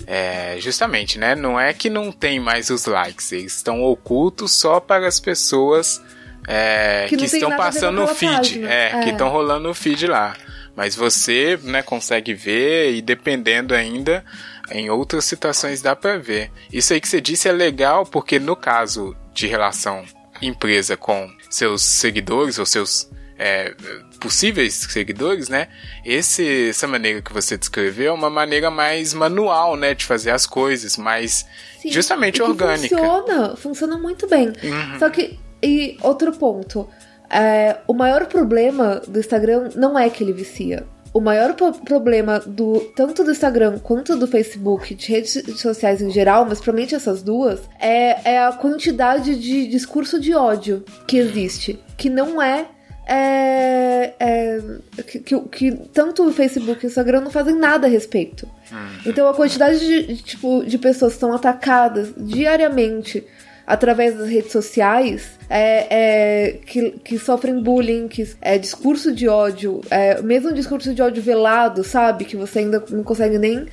é, 0.07 0.57
justamente, 0.59 1.19
né? 1.19 1.35
Não 1.35 1.59
é 1.59 1.73
que 1.73 1.89
não 1.89 2.11
tem 2.11 2.41
mais 2.41 2.71
os 2.71 2.87
likes, 2.87 3.33
eles 3.33 3.57
estão 3.57 3.83
ocultos 3.83 4.53
só 4.53 4.81
para 4.81 5.07
as 5.07 5.21
pessoas 5.21 6.03
é, 6.47 7.07
que, 7.09 7.17
que 7.17 7.25
estão 7.25 7.57
passando 7.57 8.01
no 8.01 8.09
feed, 8.09 8.65
é, 8.65 8.93
é, 8.93 9.03
que 9.03 9.11
estão 9.11 9.29
rolando 9.29 9.69
no 9.69 9.75
feed 9.75 10.07
lá. 10.07 10.37
Mas 10.75 10.95
você, 10.95 11.59
né, 11.63 11.83
consegue 11.83 12.35
ver 12.35 12.95
e 12.95 13.01
dependendo 13.01 13.75
ainda, 13.75 14.23
em 14.71 14.91
outras 14.91 15.25
situações 15.25 15.81
dá 15.81 15.97
para 15.97 16.19
ver. 16.19 16.51
Isso 16.71 16.93
aí 16.93 17.01
que 17.01 17.09
você 17.09 17.21
disse 17.21 17.49
é 17.49 17.53
legal 17.53 18.05
porque 18.05 18.39
no 18.39 18.55
caso 18.55 19.17
de 19.33 19.47
relação 19.47 20.05
empresa 20.41 20.97
com 20.97 21.31
seus 21.49 21.83
seguidores 21.83 22.59
ou 22.59 22.67
seus 22.67 23.11
é, 23.39 23.75
possíveis 24.21 24.75
seguidores, 24.75 25.49
né? 25.49 25.69
Esse, 26.05 26.71
essa 26.71 26.87
maneira 26.87 27.21
que 27.21 27.33
você 27.33 27.57
descreveu 27.57 28.13
é 28.13 28.15
uma 28.15 28.31
maneira 28.31 28.71
mais 28.71 29.13
manual, 29.13 29.77
né, 29.77 29.95
de 29.95 30.05
fazer 30.05 30.31
as 30.31 30.47
coisas, 30.47 30.97
mais 30.97 31.47
Sim, 31.81 31.91
justamente 31.91 32.43
orgânica. 32.43 32.97
Funciona, 32.97 33.57
funciona 33.57 33.99
muito 33.99 34.27
bem. 34.27 34.49
Uhum. 34.49 34.99
Só 34.99 35.11
que 35.11 35.39
e 35.63 35.97
outro 36.03 36.33
ponto, 36.33 36.89
é, 37.31 37.79
o 37.87 37.95
maior 37.95 38.27
problema 38.27 39.01
do 39.07 39.19
Instagram 39.19 39.71
não 39.75 39.99
é 39.99 40.09
que 40.09 40.23
ele 40.23 40.33
vicia. 40.33 40.87
O 41.13 41.21
maior 41.21 41.55
problema 41.55 42.41
do 42.41 42.81
tanto 42.95 43.25
do 43.25 43.31
Instagram 43.31 43.79
quanto 43.79 44.17
do 44.17 44.27
Facebook, 44.27 44.95
de 44.95 45.11
redes 45.11 45.43
sociais 45.59 46.03
em 46.03 46.11
geral, 46.11 46.45
mas 46.45 46.59
principalmente 46.59 46.95
essas 46.95 47.23
duas, 47.23 47.61
é, 47.81 48.33
é 48.33 48.45
a 48.45 48.53
quantidade 48.53 49.35
de 49.35 49.67
discurso 49.67 50.21
de 50.21 50.35
ódio 50.35 50.85
que 51.07 51.17
existe, 51.17 51.83
que 51.97 52.11
não 52.11 52.43
é 52.43 52.67
é, 53.07 54.15
é, 54.19 54.61
que, 55.07 55.21
que, 55.21 55.41
que, 55.43 55.73
tanto 55.93 56.27
o 56.27 56.33
Facebook 56.33 56.83
e 56.83 56.87
o 56.87 56.89
Instagram 56.89 57.21
não 57.21 57.31
fazem 57.31 57.55
nada 57.55 57.87
a 57.87 57.91
respeito. 57.91 58.49
Uhum. 58.71 58.89
Então 59.07 59.29
a 59.29 59.35
quantidade 59.35 59.79
de, 59.79 60.07
de, 60.15 60.23
tipo, 60.23 60.65
de 60.67 60.77
pessoas 60.77 61.15
que 61.15 61.21
são 61.21 61.33
atacadas 61.33 62.13
diariamente 62.17 63.25
através 63.65 64.17
das 64.17 64.29
redes 64.29 64.51
sociais 64.51 65.31
é, 65.49 65.87
é, 65.91 66.53
que, 66.67 66.91
que 67.05 67.19
sofrem 67.19 67.63
bullying, 67.63 68.09
que 68.09 68.29
é 68.41 68.59
discurso 68.59 69.13
de 69.13 69.29
ódio, 69.29 69.81
é, 69.89 70.21
mesmo 70.21 70.53
discurso 70.53 70.93
de 70.93 71.01
ódio 71.01 71.23
velado, 71.23 71.85
sabe? 71.85 72.25
Que 72.25 72.37
você 72.37 72.61
ainda 72.61 72.85
não 72.91 73.05
consegue 73.05 73.39
nem. 73.39 73.67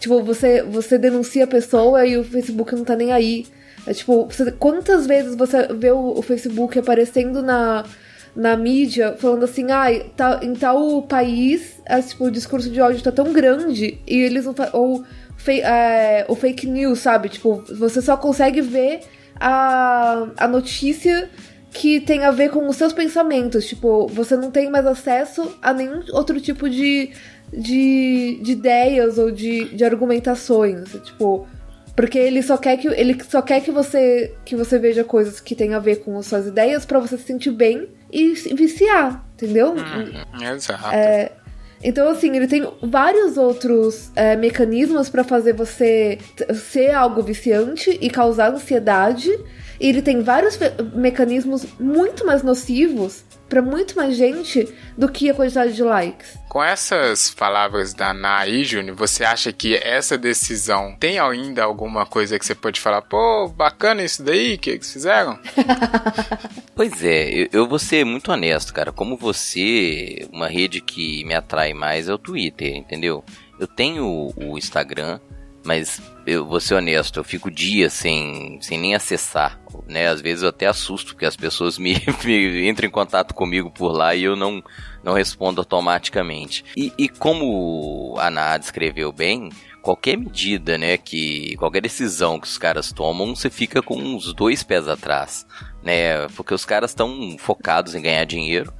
Tipo, 0.00 0.22
você, 0.22 0.62
você 0.62 0.98
denuncia 0.98 1.44
a 1.44 1.48
pessoa 1.48 2.04
e 2.06 2.16
o 2.16 2.24
Facebook 2.24 2.74
não 2.74 2.84
tá 2.84 2.96
nem 2.96 3.12
aí. 3.12 3.46
É 3.86 3.94
tipo, 3.94 4.26
você, 4.26 4.50
quantas 4.52 5.06
vezes 5.06 5.36
você 5.36 5.68
vê 5.74 5.92
o, 5.92 6.18
o 6.18 6.22
Facebook 6.22 6.78
aparecendo 6.78 7.42
na 7.42 7.84
na 8.34 8.56
mídia 8.56 9.16
falando 9.18 9.44
assim, 9.44 9.70
ai, 9.70 10.06
ah, 10.06 10.10
tá, 10.16 10.40
em 10.42 10.54
tal 10.54 11.02
país, 11.02 11.80
é, 11.84 12.00
tipo, 12.00 12.24
o 12.24 12.30
discurso 12.30 12.70
de 12.70 12.80
ódio 12.80 13.02
tá 13.02 13.10
tão 13.10 13.32
grande 13.32 14.00
e 14.06 14.16
eles 14.16 14.44
não 14.44 14.54
ou 14.72 15.04
é, 15.48 16.24
o 16.28 16.34
fake 16.34 16.66
news, 16.66 17.00
sabe? 17.00 17.28
Tipo, 17.28 17.64
você 17.76 18.00
só 18.00 18.16
consegue 18.16 18.60
ver 18.60 19.00
a, 19.38 20.28
a 20.36 20.46
notícia 20.46 21.30
que 21.72 22.00
tem 22.00 22.24
a 22.24 22.30
ver 22.30 22.50
com 22.50 22.68
os 22.68 22.76
seus 22.76 22.92
pensamentos. 22.92 23.66
Tipo, 23.66 24.06
você 24.08 24.36
não 24.36 24.50
tem 24.50 24.70
mais 24.70 24.86
acesso 24.86 25.56
a 25.62 25.72
nenhum 25.72 26.02
outro 26.12 26.40
tipo 26.40 26.68
de, 26.68 27.10
de, 27.52 28.38
de 28.42 28.52
ideias 28.52 29.18
ou 29.18 29.30
de, 29.30 29.74
de 29.74 29.84
argumentações. 29.84 30.90
Tipo, 31.04 31.46
porque 31.96 32.18
ele 32.18 32.42
só 32.42 32.56
quer 32.56 32.76
que 32.76 32.88
ele 32.88 33.16
só 33.24 33.40
quer 33.42 33.60
que 33.60 33.70
você 33.70 34.34
que 34.44 34.56
você 34.56 34.78
veja 34.78 35.04
coisas 35.04 35.40
que 35.40 35.54
tem 35.54 35.74
a 35.74 35.78
ver 35.78 35.96
com 35.96 36.18
as 36.18 36.26
suas 36.26 36.46
ideias 36.46 36.84
para 36.84 36.98
você 36.98 37.16
se 37.16 37.24
sentir 37.24 37.50
bem 37.50 37.88
e 38.12 38.34
viciar, 38.54 39.24
entendeu? 39.34 39.74
Hum, 39.74 40.44
exato. 40.44 40.94
É, 40.94 41.32
então, 41.82 42.10
assim, 42.10 42.36
ele 42.36 42.46
tem 42.46 42.66
vários 42.82 43.36
outros 43.36 44.10
é, 44.14 44.36
mecanismos 44.36 45.08
para 45.08 45.24
fazer 45.24 45.54
você 45.54 46.18
ser 46.54 46.90
algo 46.90 47.22
viciante 47.22 47.96
e 48.00 48.10
causar 48.10 48.52
ansiedade. 48.52 49.30
E 49.80 49.88
ele 49.88 50.02
tem 50.02 50.20
vários 50.20 50.58
mecanismos 50.94 51.66
muito 51.78 52.26
mais 52.26 52.42
nocivos 52.42 53.24
para 53.50 53.60
muito 53.60 53.96
mais 53.96 54.16
gente 54.16 54.72
do 54.96 55.10
que 55.10 55.28
a 55.28 55.34
quantidade 55.34 55.74
de 55.74 55.82
likes. 55.82 56.38
Com 56.48 56.62
essas 56.62 57.30
palavras 57.30 57.92
da 57.92 58.14
Nai 58.14 58.62
Júnior, 58.62 58.96
você 58.96 59.24
acha 59.24 59.52
que 59.52 59.74
essa 59.74 60.16
decisão 60.16 60.96
tem 60.98 61.18
ainda 61.18 61.64
alguma 61.64 62.06
coisa 62.06 62.38
que 62.38 62.46
você 62.46 62.54
pode 62.54 62.80
falar? 62.80 63.02
Pô, 63.02 63.48
bacana 63.48 64.04
isso 64.04 64.22
daí 64.22 64.56
que 64.56 64.70
eles 64.70 64.92
fizeram? 64.92 65.36
pois 66.76 67.04
é, 67.04 67.48
eu, 67.52 67.68
vou 67.68 67.78
ser 67.78 68.04
muito 68.04 68.30
honesto, 68.30 68.72
cara. 68.72 68.92
Como 68.92 69.16
você, 69.16 70.28
uma 70.32 70.48
rede 70.48 70.80
que 70.80 71.24
me 71.24 71.34
atrai 71.34 71.74
mais 71.74 72.08
é 72.08 72.14
o 72.14 72.18
Twitter, 72.18 72.76
entendeu? 72.76 73.24
Eu 73.58 73.66
tenho 73.66 74.32
o 74.36 74.56
Instagram, 74.56 75.18
mas 75.64 76.00
eu 76.26 76.46
vou 76.46 76.60
ser 76.60 76.74
honesto, 76.74 77.20
eu 77.20 77.24
fico 77.24 77.50
dias 77.50 77.92
sem, 77.92 78.58
sem 78.60 78.78
nem 78.78 78.94
acessar, 78.94 79.60
né? 79.86 80.08
Às 80.08 80.20
vezes 80.20 80.42
eu 80.42 80.48
até 80.48 80.66
assusto 80.66 81.12
porque 81.12 81.26
as 81.26 81.36
pessoas 81.36 81.78
me, 81.78 81.94
me 82.24 82.68
entram 82.68 82.86
em 82.88 82.90
contato 82.90 83.34
comigo 83.34 83.70
por 83.70 83.92
lá 83.92 84.14
e 84.14 84.24
eu 84.24 84.36
não, 84.36 84.62
não 85.02 85.12
respondo 85.12 85.60
automaticamente. 85.60 86.64
E, 86.76 86.92
e 86.96 87.08
como 87.08 88.14
a 88.18 88.28
Ana 88.28 88.56
descreveu 88.56 89.12
bem, 89.12 89.50
qualquer 89.82 90.16
medida, 90.16 90.78
né, 90.78 90.96
que 90.96 91.56
qualquer 91.56 91.82
decisão 91.82 92.40
que 92.40 92.46
os 92.46 92.58
caras 92.58 92.92
tomam, 92.92 93.34
você 93.34 93.50
fica 93.50 93.82
com 93.82 93.96
uns 93.96 94.32
dois 94.32 94.62
pés 94.62 94.88
atrás, 94.88 95.46
né? 95.82 96.26
Porque 96.36 96.54
os 96.54 96.64
caras 96.64 96.90
estão 96.90 97.36
focados 97.38 97.94
em 97.94 98.02
ganhar 98.02 98.24
dinheiro 98.24 98.72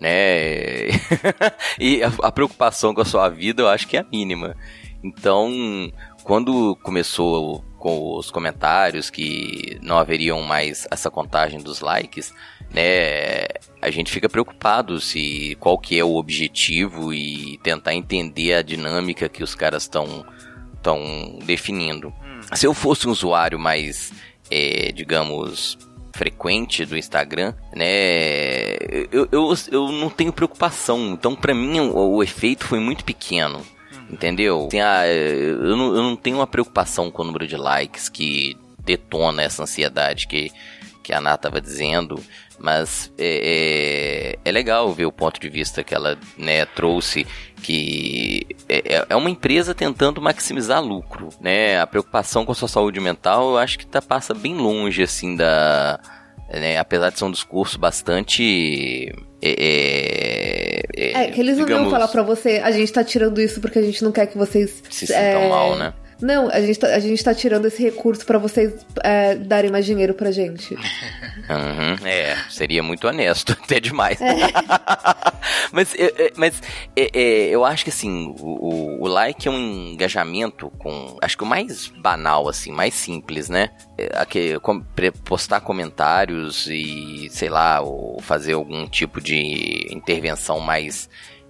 né? 0.00 0.88
e 1.80 2.02
a, 2.02 2.12
a, 2.22 2.30
preocupação 2.30 2.94
com 2.94 3.00
a 3.00 3.04
sua 3.04 3.28
vida 3.28 3.62
eu 3.62 3.68
acho 3.68 3.88
que 3.88 3.96
é 3.96 4.00
a 4.00 4.06
mínima. 4.10 4.54
Então, 5.02 5.50
quando 6.26 6.74
começou 6.82 7.64
com 7.78 8.16
os 8.16 8.32
comentários 8.32 9.08
que 9.08 9.78
não 9.80 9.96
haveriam 9.96 10.42
mais 10.42 10.84
essa 10.90 11.08
contagem 11.08 11.60
dos 11.60 11.80
likes, 11.80 12.34
né, 12.68 13.46
a 13.80 13.92
gente 13.92 14.10
fica 14.10 14.28
preocupado 14.28 15.00
se 15.00 15.56
qual 15.60 15.78
que 15.78 15.96
é 15.96 16.02
o 16.02 16.16
objetivo 16.16 17.14
e 17.14 17.58
tentar 17.62 17.94
entender 17.94 18.54
a 18.54 18.62
dinâmica 18.62 19.28
que 19.28 19.44
os 19.44 19.54
caras 19.54 19.84
estão 19.84 20.26
estão 20.74 21.38
definindo. 21.44 22.08
Hum. 22.08 22.40
Se 22.56 22.66
eu 22.66 22.74
fosse 22.74 23.06
um 23.06 23.12
usuário 23.12 23.56
mais, 23.56 24.12
é, 24.50 24.90
digamos, 24.90 25.78
frequente 26.12 26.84
do 26.84 26.98
Instagram, 26.98 27.54
né? 27.72 28.74
Eu, 29.12 29.28
eu, 29.30 29.54
eu 29.70 29.92
não 29.92 30.10
tenho 30.10 30.32
preocupação. 30.32 31.12
Então, 31.12 31.36
para 31.36 31.54
mim, 31.54 31.78
o, 31.78 32.16
o 32.16 32.22
efeito 32.22 32.64
foi 32.64 32.80
muito 32.80 33.04
pequeno. 33.04 33.64
Entendeu? 34.10 34.66
Assim, 34.68 34.80
ah, 34.80 35.06
eu, 35.06 35.76
não, 35.76 35.96
eu 35.96 36.02
não 36.02 36.16
tenho 36.16 36.36
uma 36.36 36.46
preocupação 36.46 37.10
com 37.10 37.22
o 37.22 37.24
número 37.24 37.46
de 37.46 37.56
likes 37.56 38.08
que 38.08 38.56
detona 38.84 39.42
essa 39.42 39.64
ansiedade 39.64 40.28
que, 40.28 40.52
que 41.02 41.12
a 41.12 41.18
Ana 41.18 41.34
estava 41.34 41.60
dizendo. 41.60 42.22
Mas 42.58 43.12
é, 43.18 44.38
é, 44.42 44.48
é, 44.48 44.52
legal 44.52 44.90
ver 44.92 45.04
o 45.04 45.12
ponto 45.12 45.38
de 45.38 45.48
vista 45.48 45.84
que 45.84 45.94
ela 45.94 46.18
né, 46.38 46.64
trouxe, 46.64 47.26
que 47.62 48.46
é, 48.68 48.94
é, 48.94 49.06
é 49.10 49.16
uma 49.16 49.28
empresa 49.28 49.74
tentando 49.74 50.22
maximizar 50.22 50.82
lucro, 50.82 51.28
né? 51.38 51.78
A 51.78 51.86
preocupação 51.86 52.46
com 52.46 52.52
a 52.52 52.54
sua 52.54 52.68
saúde 52.68 52.98
mental, 52.98 53.50
eu 53.50 53.58
acho 53.58 53.78
que 53.78 53.86
tá, 53.86 54.00
passa 54.00 54.32
bem 54.32 54.54
longe, 54.56 55.02
assim, 55.02 55.36
da... 55.36 56.00
Né, 56.48 56.78
apesar 56.78 57.10
de 57.10 57.18
ser 57.18 57.24
um 57.24 57.30
discurso 57.30 57.78
bastante... 57.78 59.12
É, 60.96 61.12
é, 61.12 61.24
é 61.24 61.30
que 61.30 61.40
eles 61.40 61.58
não 61.58 61.64
digamos, 61.64 61.84
vão 61.84 61.92
falar 61.92 62.08
pra 62.08 62.22
você, 62.22 62.60
a 62.64 62.70
gente 62.70 62.92
tá 62.92 63.04
tirando 63.04 63.40
isso 63.40 63.60
porque 63.60 63.78
a 63.78 63.82
gente 63.82 64.02
não 64.02 64.10
quer 64.10 64.26
que 64.26 64.38
vocês... 64.38 64.82
Se 64.90 65.06
sintam 65.06 65.48
mal, 65.48 65.76
né? 65.76 65.92
Não, 66.20 66.48
a 66.48 66.60
gente 66.60 66.78
tá, 66.78 66.88
a 66.88 66.98
gente 66.98 67.22
tá 67.22 67.34
tirando 67.34 67.66
esse 67.66 67.82
recurso 67.82 68.24
para 68.24 68.38
vocês 68.38 68.72
é, 69.04 69.34
darem 69.34 69.70
mais 69.70 69.84
dinheiro 69.84 70.14
pra 70.14 70.30
gente. 70.30 70.76
Uhum, 71.48 72.04
é, 72.04 72.36
seria 72.50 72.82
muito 72.82 73.06
honesto, 73.06 73.52
até 73.62 73.78
demais. 73.78 74.20
É. 74.20 74.34
mas 75.70 75.94
mas 76.34 76.60
é, 76.96 77.10
é, 77.14 77.48
eu 77.50 77.64
acho 77.64 77.84
que 77.84 77.90
assim, 77.90 78.34
o, 78.40 79.04
o, 79.04 79.06
like 79.06 79.46
é 79.46 79.50
um 79.50 79.92
engajamento 79.92 80.70
com. 80.76 81.16
Acho 81.22 81.36
que 81.36 81.44
o 81.44 81.46
mais 81.46 81.86
banal, 81.86 82.48
assim, 82.48 82.72
mais 82.72 82.94
simples, 82.94 83.48
né? 83.48 83.70
É, 83.96 84.10
aqui, 84.18 84.58
com, 84.58 84.80
postar 85.24 85.60
comentários 85.60 86.66
e, 86.66 87.28
sei 87.30 87.48
lá, 87.48 87.80
ou 87.80 88.20
fazer 88.20 88.54
algum 88.54 88.88
tipo 88.88 89.20
de 89.20 89.86
intervenção 89.92 90.58
mais 90.58 91.08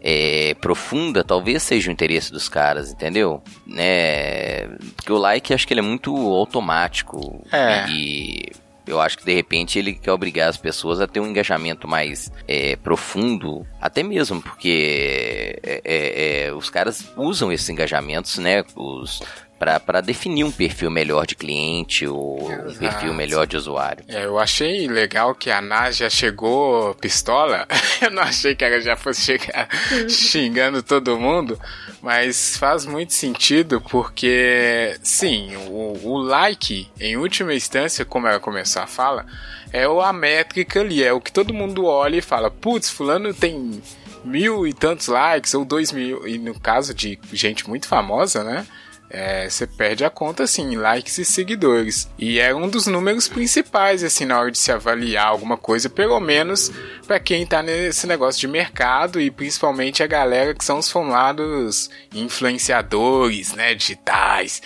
é, 0.09 0.55
profunda, 0.61 1.25
talvez 1.25 1.65
seja 1.65 1.91
o 1.91 1.93
interesse 1.93 2.31
dos 2.31 2.49
caras, 2.49 2.93
entendeu? 2.93 3.43
Né? 3.67 4.69
Porque 4.95 5.13
o 5.13 5.19
like 5.19 5.53
acho 5.53 5.67
que 5.67 5.75
ele 5.75 5.81
é 5.81 5.83
muito 5.83 6.15
automático 6.15 7.45
é. 7.51 7.91
e 7.91 8.53
eu 8.87 9.01
acho 9.01 9.19
que 9.19 9.25
de 9.25 9.35
repente 9.35 9.81
ele 9.81 9.95
quer 9.95 10.13
obrigar 10.13 10.49
as 10.49 10.57
pessoas 10.57 11.01
a 11.01 11.09
ter 11.09 11.19
um 11.19 11.27
engajamento 11.27 11.89
mais 11.89 12.31
é, 12.47 12.77
profundo, 12.77 13.67
até 13.81 14.05
mesmo 14.05 14.41
porque 14.41 15.59
é, 15.65 15.81
é, 15.85 16.47
é 16.47 16.53
os 16.53 16.71
caras 16.71 17.13
usam 17.17 17.51
esses 17.51 17.69
engajamentos, 17.69 18.39
né? 18.39 18.63
Os 18.77 19.21
para 19.59 20.01
definir 20.01 20.45
um 20.45 20.51
perfil 20.51 20.91
melhor 20.91 21.27
de 21.27 21.35
cliente 21.35 22.07
ou 22.07 22.51
Exato. 22.51 22.71
um 22.71 22.75
perfil 22.75 23.15
melhor 23.15 23.47
de 23.47 23.57
usuário. 23.57 24.05
É, 24.09 24.25
eu 24.25 24.39
achei 24.39 24.87
legal 24.87 25.35
que 25.35 25.51
a 25.51 25.63
Nas 25.63 25.97
já 25.97 26.11
chegou 26.11 26.95
pistola. 26.95 27.67
eu 28.03 28.11
não 28.11 28.23
achei 28.23 28.55
que 28.55 28.65
ela 28.65 28.81
já 28.81 28.97
fosse 28.97 29.23
chegar 29.23 29.69
xingando 30.09 30.83
todo 30.83 31.19
mundo, 31.19 31.59
mas 32.03 32.57
faz 32.57 32.85
muito 32.85 33.15
sentido 33.15 33.81
porque, 33.81 34.97
sim, 35.03 35.57
o, 35.69 35.99
o 36.03 36.19
like, 36.19 36.89
em 37.01 37.17
última 37.17 37.55
instância, 37.55 38.05
como 38.05 38.27
ela 38.27 38.39
começou 38.39 38.83
a 38.83 38.87
fala, 38.87 39.25
é 39.73 39.85
a 39.85 40.13
métrica 40.13 40.81
ali, 40.81 41.03
é 41.03 41.13
o 41.13 41.21
que 41.21 41.33
todo 41.33 41.55
mundo 41.55 41.87
olha 41.87 42.17
e 42.17 42.23
fala, 42.23 42.51
putz, 42.51 42.91
fulano 42.91 43.33
tem 43.33 43.81
mil 44.25 44.67
e 44.67 44.73
tantos 44.73 45.07
likes, 45.07 45.55
ou 45.55 45.65
dois 45.65 45.93
mil, 45.93 46.27
e 46.27 46.39
no 46.39 46.59
caso 46.59 46.93
de 46.93 47.19
gente 47.33 47.69
muito 47.69 47.87
famosa, 47.87 48.43
né? 48.43 48.67
É, 49.09 49.49
você 49.49 49.67
perde 49.67 50.05
a 50.05 50.11
conta 50.11 50.43
assim, 50.43 50.77
likes 50.77 51.19
e 51.19 51.25
seguidores. 51.25 52.09
E 52.19 52.41
é 52.41 52.55
um 52.55 52.69
dos 52.69 52.87
números 52.87 53.29
principais 53.29 54.03
assim 54.03 54.25
na 54.25 54.39
hora 54.39 54.51
de 54.51 54.59
se 54.59 54.73
avaliar 54.73 55.29
alguma 55.29 55.57
coisa, 55.57 55.89
pelo 55.89 56.19
menos 56.19 56.73
para 57.07 57.21
quem 57.21 57.43
está 57.43 57.63
nesse 57.63 58.07
negócio 58.07 58.41
de 58.41 58.49
mercado 58.49 59.21
e 59.21 59.31
principalmente 59.31 60.03
a 60.03 60.07
galera 60.07 60.55
que 60.55 60.65
são 60.65 60.79
os 60.79 60.91
formados 60.91 61.89
influenciadores, 62.13 63.53
né, 63.53 63.75
digitais, 63.75 64.61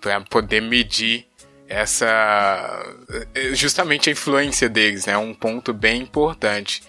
para 0.00 0.20
poder 0.22 0.60
medir 0.60 1.26
essa 1.66 2.84
justamente 3.52 4.10
a 4.10 4.12
influência 4.12 4.68
deles, 4.68 5.06
né, 5.06 5.16
um 5.16 5.32
ponto 5.32 5.72
bem 5.72 6.02
importante. 6.02 6.82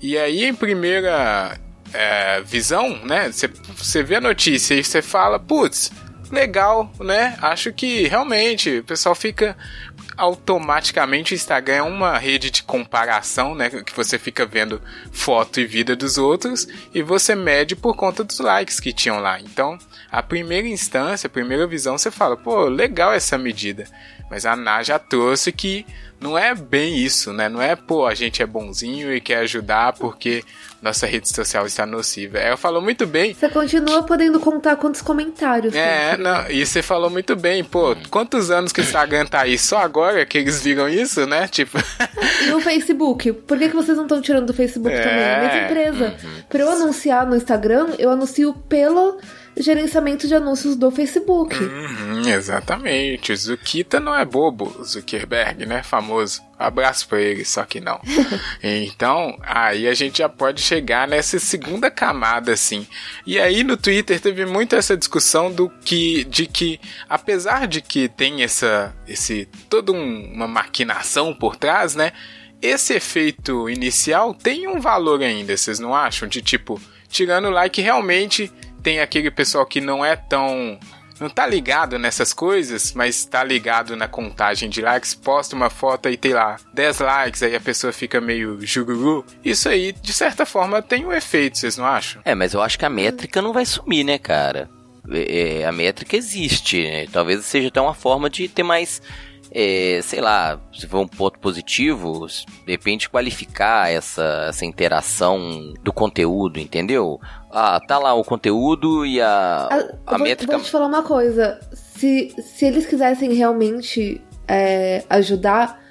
E 0.00 0.16
aí 0.16 0.44
em 0.44 0.54
primeira 0.54 1.58
é, 1.92 2.40
visão, 2.42 3.04
né, 3.04 3.30
você 3.76 4.02
vê 4.02 4.16
a 4.16 4.20
notícia 4.20 4.74
e 4.74 4.82
você 4.82 5.02
fala, 5.02 5.38
putz, 5.38 5.90
legal, 6.32 6.90
né? 6.98 7.36
Acho 7.40 7.72
que 7.72 8.08
realmente 8.08 8.78
o 8.78 8.84
pessoal 8.84 9.14
fica 9.14 9.56
automaticamente 10.16 11.32
o 11.32 11.36
Instagram 11.36 11.74
é 11.74 11.82
uma 11.82 12.18
rede 12.18 12.50
de 12.50 12.62
comparação, 12.62 13.54
né? 13.54 13.68
Que 13.68 13.94
você 13.94 14.18
fica 14.18 14.46
vendo 14.46 14.80
foto 15.12 15.60
e 15.60 15.66
vida 15.66 15.94
dos 15.94 16.18
outros 16.18 16.66
e 16.94 17.02
você 17.02 17.34
mede 17.34 17.76
por 17.76 17.94
conta 17.94 18.24
dos 18.24 18.38
likes 18.38 18.80
que 18.80 18.92
tinham 18.92 19.20
lá. 19.20 19.38
Então, 19.40 19.78
a 20.10 20.22
primeira 20.22 20.66
instância, 20.66 21.26
a 21.26 21.30
primeira 21.30 21.66
visão, 21.66 21.98
você 21.98 22.10
fala, 22.10 22.36
pô, 22.36 22.64
legal 22.64 23.12
essa 23.12 23.36
medida. 23.36 23.84
Mas 24.30 24.46
a 24.46 24.56
Ná 24.56 24.82
já 24.82 24.98
trouxe 24.98 25.52
que 25.52 25.84
não 26.18 26.38
é 26.38 26.54
bem 26.54 26.96
isso, 26.96 27.32
né? 27.32 27.48
Não 27.48 27.60
é, 27.60 27.76
pô, 27.76 28.06
a 28.06 28.14
gente 28.14 28.42
é 28.42 28.46
bonzinho 28.46 29.12
e 29.12 29.20
quer 29.20 29.38
ajudar 29.38 29.92
porque 29.94 30.42
nossa 30.82 31.06
rede 31.06 31.28
social 31.28 31.64
está 31.64 31.86
nociva. 31.86 32.38
Ela 32.38 32.56
falou 32.56 32.82
muito 32.82 33.06
bem. 33.06 33.32
Você 33.32 33.48
continua 33.48 34.02
podendo 34.02 34.40
contar 34.40 34.74
quantos 34.74 35.00
comentários. 35.00 35.72
É, 35.74 36.16
não, 36.18 36.50
e 36.50 36.66
você 36.66 36.82
falou 36.82 37.08
muito 37.08 37.36
bem, 37.36 37.62
pô, 37.62 37.96
quantos 38.10 38.50
anos 38.50 38.72
que 38.72 38.80
o 38.80 38.82
Instagram 38.82 39.24
tá 39.26 39.42
aí? 39.42 39.56
Só 39.56 39.78
agora 39.78 40.26
que 40.26 40.36
eles 40.36 40.60
viram 40.60 40.88
isso, 40.88 41.24
né? 41.26 41.46
Tipo. 41.46 41.78
E 42.44 42.52
o 42.52 42.60
Facebook? 42.60 43.32
Por 43.32 43.56
que, 43.56 43.68
que 43.68 43.76
vocês 43.76 43.96
não 43.96 44.04
estão 44.04 44.20
tirando 44.20 44.46
do 44.46 44.54
Facebook 44.54 44.94
é... 44.94 45.00
também? 45.00 45.48
Mesma 45.48 45.64
empresa. 45.64 46.16
Uhum. 46.24 46.42
Pra 46.48 46.60
eu 46.60 46.70
anunciar 46.70 47.24
no 47.24 47.36
Instagram, 47.36 47.88
eu 47.98 48.10
anuncio 48.10 48.52
pelo 48.68 49.20
gerenciamento 49.56 50.26
de 50.26 50.34
anúncios 50.34 50.76
do 50.76 50.90
Facebook. 50.90 51.56
Uhum, 51.56 52.28
exatamente. 52.28 53.34
Zukita 53.36 54.00
não 54.00 54.14
é 54.14 54.24
bobo, 54.24 54.82
Zuckerberg, 54.84 55.66
né? 55.66 55.82
Famoso. 55.82 56.42
Abraço 56.58 57.08
pra 57.08 57.20
ele, 57.20 57.44
só 57.44 57.64
que 57.64 57.80
não. 57.80 58.00
então, 58.62 59.36
aí 59.42 59.88
a 59.88 59.94
gente 59.94 60.18
já 60.18 60.28
pode 60.28 60.62
chegar 60.62 61.08
nessa 61.08 61.38
segunda 61.38 61.90
camada, 61.90 62.52
assim. 62.52 62.86
E 63.26 63.38
aí 63.38 63.64
no 63.64 63.76
Twitter 63.76 64.20
teve 64.20 64.46
muito 64.46 64.76
essa 64.76 64.96
discussão 64.96 65.50
do 65.50 65.68
que, 65.84 66.24
de 66.24 66.46
que, 66.46 66.80
apesar 67.08 67.66
de 67.66 67.80
que 67.80 68.08
tem 68.08 68.42
essa, 68.42 68.94
esse, 69.08 69.48
toda 69.68 69.92
um, 69.92 70.32
uma 70.32 70.46
maquinação 70.46 71.34
por 71.34 71.56
trás, 71.56 71.94
né? 71.94 72.12
Esse 72.60 72.94
efeito 72.94 73.68
inicial 73.68 74.32
tem 74.32 74.68
um 74.68 74.80
valor 74.80 75.20
ainda, 75.20 75.56
vocês 75.56 75.80
não 75.80 75.92
acham? 75.92 76.28
De 76.28 76.40
tipo, 76.40 76.80
tirando 77.08 77.46
o 77.46 77.50
like, 77.50 77.82
realmente 77.82 78.52
tem 78.82 79.00
aquele 79.00 79.30
pessoal 79.30 79.64
que 79.64 79.80
não 79.80 80.04
é 80.04 80.16
tão 80.16 80.78
não 81.20 81.30
tá 81.30 81.46
ligado 81.46 81.98
nessas 81.98 82.32
coisas, 82.32 82.92
mas 82.92 83.24
tá 83.24 83.44
ligado 83.44 83.96
na 83.96 84.08
contagem 84.08 84.68
de 84.68 84.80
likes, 84.80 85.14
posta 85.14 85.54
uma 85.54 85.70
foto 85.70 86.08
e 86.08 86.16
tem 86.16 86.32
lá 86.32 86.56
10 86.74 86.98
likes, 86.98 87.42
aí 87.44 87.54
a 87.54 87.60
pessoa 87.60 87.92
fica 87.92 88.20
meio 88.20 88.58
jururu. 88.60 89.24
Isso 89.44 89.68
aí, 89.68 89.92
de 89.92 90.12
certa 90.12 90.44
forma, 90.44 90.82
tem 90.82 91.06
um 91.06 91.12
efeito, 91.12 91.58
vocês 91.58 91.76
não 91.76 91.86
acham? 91.86 92.20
É, 92.24 92.34
mas 92.34 92.54
eu 92.54 92.60
acho 92.60 92.78
que 92.78 92.84
a 92.84 92.90
métrica 92.90 93.40
não 93.40 93.52
vai 93.52 93.64
sumir, 93.64 94.04
né, 94.04 94.18
cara? 94.18 94.68
É, 95.08 95.60
é 95.60 95.66
a 95.66 95.72
métrica 95.72 96.16
existe, 96.16 96.82
né? 96.82 97.06
Talvez 97.12 97.44
seja 97.44 97.68
até 97.68 97.80
uma 97.80 97.94
forma 97.94 98.28
de 98.28 98.48
ter 98.48 98.64
mais 98.64 99.00
é, 99.54 100.00
sei 100.02 100.20
lá, 100.20 100.58
se 100.72 100.86
for 100.86 101.00
um 101.00 101.06
ponto 101.06 101.38
positivo, 101.38 102.26
de 102.26 102.72
repente 102.72 103.10
qualificar 103.10 103.92
essa, 103.92 104.46
essa 104.48 104.64
interação 104.64 105.74
do 105.82 105.92
conteúdo, 105.92 106.58
entendeu? 106.58 107.20
Ah, 107.52 107.78
tá 107.86 107.98
lá 107.98 108.14
o 108.14 108.24
conteúdo 108.24 109.04
e 109.04 109.20
a, 109.20 109.68
a, 109.70 110.14
a 110.14 110.16
vou, 110.16 110.26
métrica. 110.26 110.54
Vou 110.54 110.64
te 110.64 110.70
falar 110.70 110.86
uma 110.86 111.02
coisa. 111.02 111.60
Se, 111.72 112.34
se 112.40 112.64
eles 112.64 112.86
quisessem 112.86 113.34
realmente 113.34 114.22
é, 114.48 115.04
ajudar, 115.10 115.81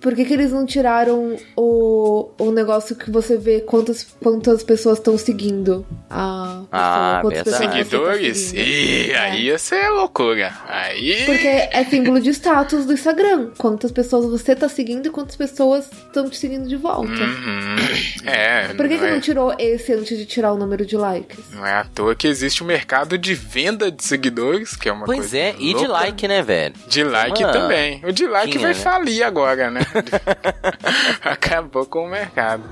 por 0.00 0.14
que, 0.14 0.24
que 0.24 0.32
eles 0.32 0.52
não 0.52 0.64
tiraram 0.64 1.36
o, 1.56 2.30
o 2.38 2.50
negócio 2.50 2.94
que 2.94 3.10
você 3.10 3.36
vê 3.36 3.60
quantas, 3.60 4.06
quantas 4.22 4.62
pessoas 4.62 4.98
estão 4.98 5.18
seguindo 5.18 5.84
a 6.08 6.62
ah, 6.70 7.18
quantas 7.22 7.54
seguidores? 7.54 8.52
Tá 8.52 8.58
e 8.58 9.10
é. 9.10 9.18
aí 9.18 9.42
ia 9.46 9.58
ser 9.58 9.88
loucura. 9.90 10.52
Aí... 10.68 11.24
Porque 11.26 11.46
é 11.46 11.84
símbolo 11.84 12.20
de 12.20 12.30
status 12.30 12.86
do 12.86 12.92
Instagram. 12.92 13.50
Quantas 13.58 13.90
pessoas 13.90 14.26
você 14.26 14.54
tá 14.54 14.68
seguindo 14.68 15.06
e 15.06 15.10
quantas 15.10 15.36
pessoas 15.36 15.90
estão 15.90 16.28
te 16.28 16.36
seguindo 16.36 16.68
de 16.68 16.76
volta. 16.76 17.10
Uhum. 17.10 17.76
É. 18.24 18.68
Por 18.74 18.88
que 18.88 18.94
não, 18.94 19.00
que 19.00 19.06
é... 19.06 19.10
não 19.10 19.20
tirou 19.20 19.54
esse 19.58 19.92
antes 19.92 20.16
de 20.16 20.26
tirar 20.26 20.52
o 20.52 20.56
número 20.56 20.86
de 20.86 20.96
likes? 20.96 21.38
Não 21.52 21.66
é 21.66 21.72
à 21.72 21.84
toa 21.84 22.14
que 22.14 22.28
existe 22.28 22.62
o 22.62 22.64
um 22.64 22.68
mercado 22.68 23.18
de 23.18 23.34
venda 23.34 23.90
de 23.90 24.04
seguidores, 24.04 24.76
que 24.76 24.88
é 24.88 24.92
uma 24.92 25.06
pois 25.06 25.18
coisa. 25.18 25.36
Pois 25.36 25.42
é, 25.42 25.50
louca. 25.52 25.64
e 25.64 25.74
de 25.74 25.86
like, 25.86 26.28
né, 26.28 26.42
velho? 26.42 26.74
De 26.86 27.04
like 27.04 27.42
uma... 27.42 27.52
também. 27.52 28.00
O 28.04 28.12
de 28.12 28.26
like 28.26 28.52
Tinha, 28.52 28.62
vai 28.62 28.74
né? 28.74 28.80
falir 28.80 29.22
agora, 29.22 29.70
né? 29.70 29.80
Acabou 31.22 31.86
com 31.86 32.04
o 32.04 32.08
mercado. 32.08 32.62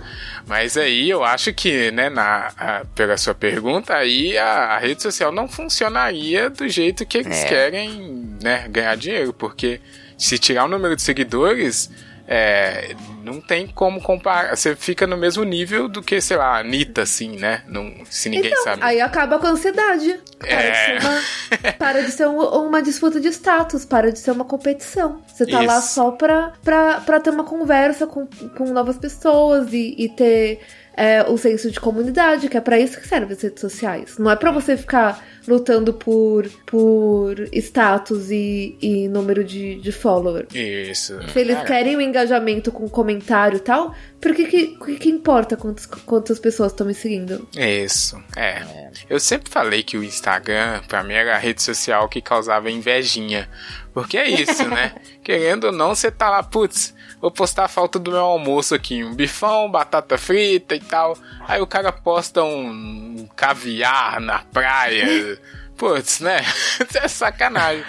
Mas 0.47 0.77
aí 0.77 1.11
eu 1.11 1.25
acho 1.25 1.53
que, 1.53 1.91
né, 1.91 2.09
na, 2.09 2.53
a, 2.57 2.85
pela 2.95 3.17
sua 3.17 3.35
pergunta, 3.35 3.95
aí 3.95 4.37
a, 4.39 4.75
a, 4.75 4.79
rede 4.79 5.03
social 5.03 5.33
não 5.33 5.49
funcionaria 5.49 6.49
do 6.51 6.69
jeito 6.69 7.05
que 7.07 7.19
eles 7.19 7.45
é. 7.45 7.49
querem, 7.49 8.39
né, 8.43 8.67
ganhar 8.69 8.97
dinheiro, 8.97 9.33
porque 9.33 9.81
se 10.17 10.39
tirar 10.39 10.65
o 10.65 10.69
número 10.69 10.97
de 10.97 11.03
seguidores, 11.03 11.91
é, 12.27 12.95
não 13.27 13.41
tem 13.41 13.67
como 13.67 14.01
comparar. 14.01 14.57
Você 14.57 14.75
fica 14.77 15.07
no 15.07 15.17
mesmo 15.17 15.45
nível 15.45 15.89
do 15.89 16.01
que, 16.03 16.21
sei 16.21 16.37
lá, 16.37 16.59
Anitta, 16.61 17.03
assim, 17.03 17.37
né? 17.37 17.63
Não, 17.67 17.93
se 18.09 18.29
ninguém 18.29 18.51
então, 18.53 18.65
sabe. 18.65 18.83
aí 18.83 19.01
acaba 19.01 19.39
com 19.39 19.47
a 19.47 19.51
ansiedade. 19.51 20.19
Para, 20.39 20.51
É. 20.53 20.71
de 20.71 21.01
ser 21.01 21.07
uma, 21.07 21.73
para 21.79 22.03
de 22.03 22.11
ser 22.13 22.29
um- 22.29 22.67
uma 22.69 22.83
disputa 22.83 23.21
de 23.21 23.29
status, 23.29 23.85
para 23.85 24.13
de 24.13 24.19
ser 24.19 24.31
uma 24.31 24.45
competição. 24.45 25.21
Você 25.27 25.45
tá 25.47 25.61
lá 25.61 25.79
Isso. 25.79 25.95
só 25.95 26.11
pra, 26.13 26.53
pra, 26.63 27.01
pra 27.01 27.21
ter 27.21 27.31
uma 27.31 27.45
conversa 27.45 28.07
com, 28.07 28.27
com 28.57 28.65
novas 28.73 28.97
pessoas 28.99 29.73
e, 29.73 29.95
e 29.99 30.09
ter 30.09 30.61
é, 30.97 31.23
o 31.29 31.37
senso 31.37 31.71
de 31.71 31.79
comunidade, 31.79 32.49
que 32.49 32.57
é 32.57 32.61
pra 32.61 32.79
isso 32.79 32.99
que 32.99 33.07
servem 33.07 33.33
as 33.37 33.43
redes 33.43 33.61
sociais. 33.61 34.17
Não 34.19 34.31
é 34.31 34.37
pra 34.37 34.51
você 34.51 34.77
ficar 34.79 35.23
lutando 35.47 35.93
por, 35.93 36.49
por 36.67 37.39
status 37.53 38.31
e, 38.31 38.77
e 38.81 39.09
número 39.09 39.45
de, 39.45 39.77
de 39.77 39.93
followers. 39.93 40.49
Isso. 40.55 41.19
Se 41.33 41.41
eles 41.41 41.57
Cara, 41.57 41.67
querem 41.67 41.97
o 41.97 42.01
engajamento 42.01 42.73
com 42.73 42.89
comentário 42.89 43.57
e 43.57 43.61
tal, 43.61 43.95
por 44.21 44.35
que 44.35 44.47
que, 44.47 44.97
que, 44.97 45.09
importa 45.09 45.57
quantas, 45.57 45.87
quantas 45.87 46.39
pessoas 46.39 46.73
estão 46.73 46.87
me 46.87 46.95
seguindo? 46.95 47.49
Isso, 47.57 48.21
é. 48.37 48.91
Eu 49.09 49.21
sempre 49.21 49.51
falei 49.51 49.83
que 49.83 49.97
o 49.97 50.05
Instagram, 50.05 50.83
pra 50.89 51.03
mim, 51.03 51.15
era 51.15 51.37
a 51.37 51.39
rede 51.39 51.63
social 51.63 52.09
que 52.09 52.21
causava 52.21 52.71
invejinha. 52.71 53.49
Porque 53.93 54.19
é 54.19 54.29
isso, 54.29 54.69
né? 54.69 54.95
Querendo 55.25 55.69
ou 55.69 55.73
não, 55.73 55.95
você 55.95 56.11
tá 56.11 56.29
lá, 56.29 56.43
putz, 56.43 56.95
vou 57.21 57.31
postar 57.31 57.65
a 57.65 57.69
falta 57.69 57.99
do 57.99 58.11
meu 58.11 58.21
almoço 58.21 58.75
aqui, 58.75 59.03
um 59.03 59.15
bifão, 59.15 59.71
batata 59.71 60.19
frita 60.19 60.75
e 60.75 60.81
tal. 60.81 61.17
Aí 61.47 61.61
o 61.61 61.67
cara 61.67 61.91
posta 61.91 62.43
um 62.43 63.27
caviar 63.35 64.21
na 64.21 64.41
praia. 64.41 65.36
Putz, 65.77 66.21
né? 66.21 66.41
Isso 66.89 66.99
é 66.99 67.09
sacanagem. 67.09 67.85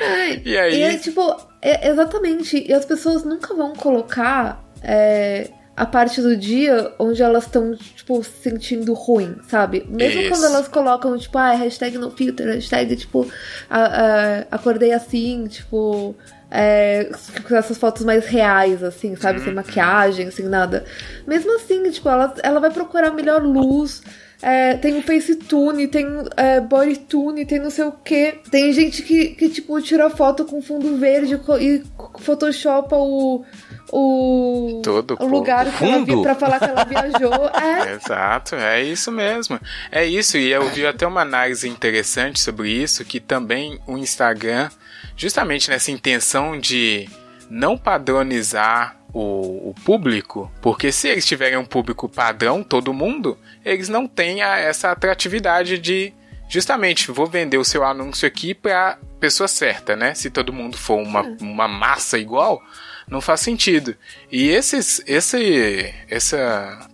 E 0.45 0.57
aí. 0.57 0.75
E 0.79 0.81
é 0.81 0.97
tipo, 0.97 1.21
é- 1.61 1.89
exatamente. 1.89 2.65
E 2.67 2.73
as 2.73 2.85
pessoas 2.85 3.23
nunca 3.23 3.53
vão 3.53 3.73
colocar 3.75 4.61
é, 4.83 5.49
a 5.75 5.85
parte 5.85 6.21
do 6.21 6.35
dia 6.35 6.91
onde 6.99 7.21
elas 7.21 7.45
estão, 7.45 7.75
tipo, 7.75 8.21
se 8.23 8.31
sentindo 8.43 8.93
ruim, 8.93 9.37
sabe? 9.47 9.85
Mesmo 9.89 10.21
Isso. 10.21 10.29
quando 10.31 10.45
elas 10.45 10.67
colocam, 10.67 11.17
tipo, 11.17 11.37
ah, 11.37 11.51
hashtag 11.53 11.97
no 11.97 12.11
filter, 12.11 12.47
hashtag, 12.47 12.95
tipo, 12.95 13.25
a- 13.69 13.85
a- 13.85 14.39
acordei 14.51 14.91
assim, 14.91 15.47
tipo. 15.47 16.15
É, 16.49 17.09
com 17.45 17.55
essas 17.57 17.77
fotos 17.77 18.05
mais 18.05 18.25
reais, 18.25 18.81
assim, 18.81 19.17
sabe? 19.17 19.39
Uhum. 19.39 19.45
Sem 19.45 19.53
maquiagem, 19.53 20.31
sem 20.31 20.45
nada. 20.45 20.85
Mesmo 21.27 21.53
assim, 21.57 21.91
tipo, 21.91 22.07
ela, 22.07 22.33
ela 22.41 22.59
vai 22.61 22.69
procurar 22.71 23.11
melhor 23.11 23.43
luz. 23.43 24.01
É, 24.41 24.75
tem 24.75 24.97
o 24.97 25.01
Facetune, 25.01 25.87
tem 25.87 26.05
é, 26.35 26.61
Bodytune, 26.61 27.45
tem 27.45 27.59
não 27.59 27.71
sei 27.71 27.85
o 27.85 27.91
que. 27.91 28.35
Tem 28.51 28.71
gente 28.71 29.01
que, 29.01 29.29
que, 29.29 29.49
tipo, 29.49 29.81
tira 29.81 30.09
foto 30.09 30.45
com 30.45 30.61
fundo 30.61 30.97
verde 30.97 31.39
e 31.59 31.83
photoshopa 32.19 32.95
o. 32.95 33.43
O, 33.89 34.81
Todo, 34.83 35.15
o 35.17 35.25
lugar 35.27 35.63
que 35.63 35.83
ela 35.83 35.93
Fundo? 35.93 36.17
vi, 36.17 36.21
pra 36.21 36.35
falar 36.35 36.59
que 36.59 36.65
ela 36.65 36.83
viajou. 36.83 37.49
É, 37.57 37.93
Exato, 37.93 38.55
é 38.55 38.83
isso 38.83 39.11
mesmo. 39.11 39.59
É 39.91 40.05
isso, 40.05 40.37
e 40.37 40.51
eu 40.51 40.67
vi 40.69 40.85
até 40.85 41.07
uma 41.07 41.21
análise 41.21 41.67
interessante 41.67 42.39
sobre 42.39 42.69
isso, 42.69 43.05
que 43.05 43.19
também 43.19 43.79
o 43.87 43.97
Instagram, 43.97 44.69
justamente 45.15 45.69
nessa 45.69 45.89
intenção 45.89 46.59
de 46.59 47.07
não 47.49 47.77
padronizar 47.77 48.96
o, 49.17 49.69
o 49.69 49.75
público, 49.83 50.51
porque 50.61 50.91
se 50.91 51.07
eles 51.07 51.25
tiverem 51.25 51.57
um 51.57 51.65
público 51.65 52.07
padrão, 52.09 52.63
todo 52.63 52.93
mundo, 52.93 53.37
eles 53.65 53.89
não 53.89 54.07
têm 54.07 54.41
a- 54.41 54.57
essa 54.57 54.91
atratividade 54.91 55.77
de 55.77 56.13
justamente 56.49 57.11
vou 57.11 57.25
vender 57.27 57.57
o 57.57 57.65
seu 57.65 57.83
anúncio 57.83 58.27
aqui 58.27 58.53
para 58.53 58.97
pessoa 59.19 59.47
certa, 59.47 59.95
né? 59.95 60.13
Se 60.13 60.29
todo 60.29 60.53
mundo 60.53 60.77
for 60.77 60.97
uma, 61.01 61.21
uma 61.41 61.67
massa 61.67 62.17
igual, 62.17 62.61
não 63.09 63.19
faz 63.19 63.41
sentido. 63.41 63.95
E 64.31 64.47
esses, 64.49 65.01
esse, 65.07 65.93
esse 66.09 66.35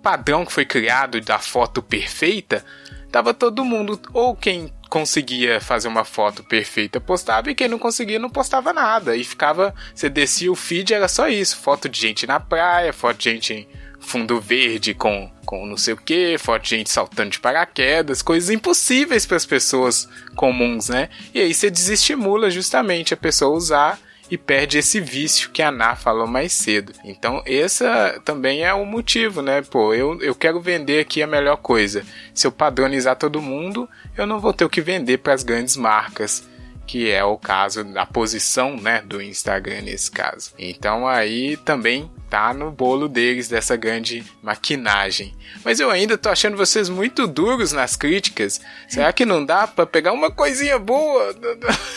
padrão 0.02 0.46
que 0.46 0.52
foi 0.54 0.66
criado 0.66 1.20
da 1.22 1.38
foto 1.40 1.82
perfeita, 1.84 2.66
tava 3.12 3.34
todo 3.34 3.64
mundo, 3.66 4.00
ou 4.14 4.36
quem 4.36 4.72
conseguia 4.94 5.60
fazer 5.60 5.88
uma 5.88 6.06
foto 6.06 6.44
perfeita 6.44 7.02
postava, 7.02 7.50
e 7.50 7.56
quem 7.56 7.68
não 7.68 7.80
conseguia 7.80 8.20
não 8.20 8.30
postava 8.30 8.72
nada. 8.72 9.16
E 9.16 9.24
ficava, 9.24 9.74
você 9.96 10.08
descia 10.08 10.52
o 10.52 10.56
feed, 10.56 10.94
era 10.94 11.08
só 11.08 11.28
isso: 11.28 11.58
foto 11.58 11.90
de 11.90 12.00
gente 12.00 12.28
na 12.28 12.40
praia, 12.40 12.94
foto 12.94 13.18
de 13.18 13.32
gente 13.32 13.54
em 13.54 13.68
fundo 14.00 14.40
verde 14.40 14.94
com, 14.94 15.32
com 15.48 15.66
não 15.66 15.78
sei 15.78 15.96
o 15.96 15.98
que, 15.98 16.38
foto 16.38 16.62
de 16.62 16.70
gente 16.70 16.92
saltando 16.92 17.32
de 17.32 17.40
paraquedas, 17.40 18.22
coisas 18.22 18.52
impossíveis 18.52 19.26
para 19.26 19.38
as 19.38 19.48
pessoas 19.48 20.08
comuns, 20.36 20.90
né? 20.90 21.10
E 21.34 21.42
aí 21.42 21.52
você 21.56 21.72
desestimula 21.72 22.52
justamente 22.52 23.16
a 23.16 23.18
pessoa 23.18 23.58
usar 23.58 24.00
e 24.30 24.38
perde 24.38 24.78
esse 24.78 25.00
vício 25.00 25.50
que 25.52 25.62
a 25.62 25.72
Ná 25.72 25.96
falou 25.96 26.26
mais 26.26 26.54
cedo. 26.54 26.94
Então, 27.04 27.42
essa 27.46 28.20
também 28.24 28.64
é 28.64 28.74
o 28.74 28.86
motivo, 28.86 29.42
né? 29.42 29.62
Pô, 29.62 29.94
eu, 29.94 30.20
eu 30.22 30.34
quero 30.34 30.60
vender 30.62 31.00
aqui 31.00 31.22
a 31.22 31.28
melhor 31.28 31.58
coisa. 31.58 32.04
Se 32.34 32.48
eu 32.48 32.52
padronizar 32.52 33.16
todo 33.16 33.42
mundo, 33.42 33.88
eu 34.18 34.26
não 34.26 34.40
vou 34.40 34.54
ter 34.54 34.66
o 34.66 34.70
que 34.70 34.82
vender 34.82 35.20
para 35.20 35.34
as 35.34 35.44
grandes 35.44 35.78
marcas, 35.78 36.48
que 36.86 37.10
é 37.10 37.24
o 37.24 37.38
caso 37.38 37.84
da 37.84 38.06
posição, 38.06 38.76
né, 38.78 39.02
do 39.06 39.22
Instagram 39.22 39.82
nesse 39.84 40.12
caso. 40.12 40.52
Então, 40.60 41.08
aí 41.08 41.56
também 41.58 42.12
tá 42.30 42.54
no 42.54 42.72
bolo 42.72 43.08
deles 43.08 43.48
dessa 43.48 43.76
grande 43.76 44.24
maquinagem. 44.42 45.34
Mas 45.64 45.80
eu 45.80 45.90
ainda 45.90 46.18
tô 46.18 46.30
achando 46.30 46.58
vocês 46.58 46.90
muito 46.90 47.28
duros 47.28 47.72
nas 47.72 47.96
críticas. 47.96 48.60
Será 48.88 49.14
que 49.14 49.26
não 49.26 49.46
dá 49.46 49.66
para 49.68 49.86
pegar 49.86 50.12
uma 50.14 50.30
coisinha 50.32 50.78
boa? 50.80 51.34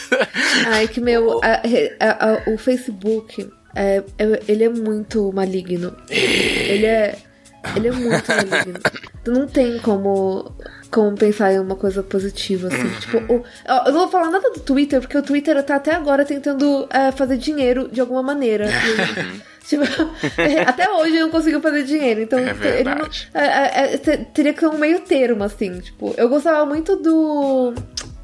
ai, 0.69 0.87
que 0.89 1.01
meu. 1.01 1.41
a- 1.43 1.63
a- 2.01 2.33
a- 2.33 2.51
o 2.51 2.59
Facebook, 2.59 3.51
é, 3.75 4.03
é- 4.19 4.43
ele 4.49 4.65
é 4.65 4.69
muito 4.69 5.33
maligno. 5.33 5.97
Ele 6.09 6.87
é. 6.87 7.19
Ele 7.75 7.89
é 7.89 7.93
muito 7.93 8.29
maligno. 8.29 8.81
Não 9.27 9.49
tem 9.49 9.79
como, 9.81 10.55
como 10.91 11.17
pensar 11.17 11.53
em 11.53 11.59
uma 11.59 11.75
coisa 11.77 12.03
positiva, 12.03 12.69
assim. 12.69 12.89
Tipo, 13.01 13.19
o- 13.33 13.45
eu 13.87 13.93
não 13.93 14.01
vou 14.01 14.09
falar 14.09 14.31
nada 14.31 14.51
do 14.51 14.61
Twitter, 14.61 15.01
porque 15.01 15.17
o 15.19 15.23
Twitter 15.23 15.63
tá 15.63 15.77
até 15.77 15.95
agora 15.95 16.25
tentando 16.25 16.87
é, 16.91 17.11
fazer 17.13 17.37
dinheiro 17.37 17.89
de 17.91 18.01
alguma 18.01 18.23
maneira. 18.23 18.67
E, 18.67 19.41
tipo, 19.67 19.83
até 20.67 20.89
hoje 20.91 21.19
não 21.21 21.31
conseguiu 21.31 21.61
fazer 21.61 21.83
dinheiro. 21.85 22.21
Então, 22.21 22.39
É 22.39 22.81
ele 22.81 22.95
não, 22.95 23.07
é, 23.35 23.45
é, 23.47 23.95
é, 23.95 23.99
te- 23.99 24.19
teria 24.33 24.53
que 24.55 24.61
ser 24.61 24.69
um 24.69 24.79
meio 24.79 25.01
termo, 25.01 25.43
assim. 25.45 25.81
Tipo, 25.81 26.15
eu 26.17 26.29
gostava 26.29 26.65
muito 26.65 26.97
do. 26.97 27.75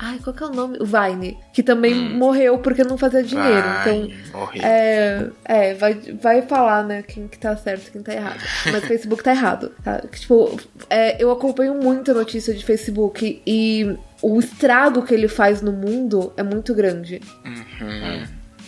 Ai, 0.05 0.19
qual 0.23 0.35
que 0.35 0.43
é 0.43 0.47
o 0.47 0.51
nome? 0.51 0.79
O 0.81 0.85
Vine. 0.85 1.39
Que 1.53 1.63
também 1.63 1.95
morreu 1.95 2.59
porque 2.59 2.83
não 2.83 2.99
fazia 2.99 3.23
dinheiro. 3.23 3.59
então. 3.81 4.09
Ai, 4.35 4.43
horrível. 4.43 4.69
É, 4.69 5.27
é 5.45 5.75
vai, 5.75 5.95
vai 6.21 6.43
falar, 6.43 6.83
né, 6.83 7.03
quem 7.03 7.29
que 7.29 7.39
tá 7.39 7.57
certo 7.57 7.87
e 7.87 7.91
quem 7.93 8.03
tá 8.03 8.13
errado. 8.13 8.41
Mas 8.67 8.83
o 8.83 8.87
Facebook 8.89 9.23
tá 9.23 9.31
errado. 9.31 9.71
Tá? 9.85 10.01
Tipo, 10.11 10.59
é, 10.91 11.23
eu 11.23 11.31
acompanho 11.31 11.75
muito 11.75 12.11
a 12.11 12.15
notícia 12.15 12.53
de 12.53 12.65
Facebook 12.65 13.41
e 13.47 13.97
o 14.21 14.41
estrago 14.41 15.03
que 15.03 15.15
ele 15.15 15.29
faz 15.29 15.63
no 15.63 15.71
mundo 15.73 16.33
é 16.37 16.43
muito 16.43 16.75
grande. 16.75 17.21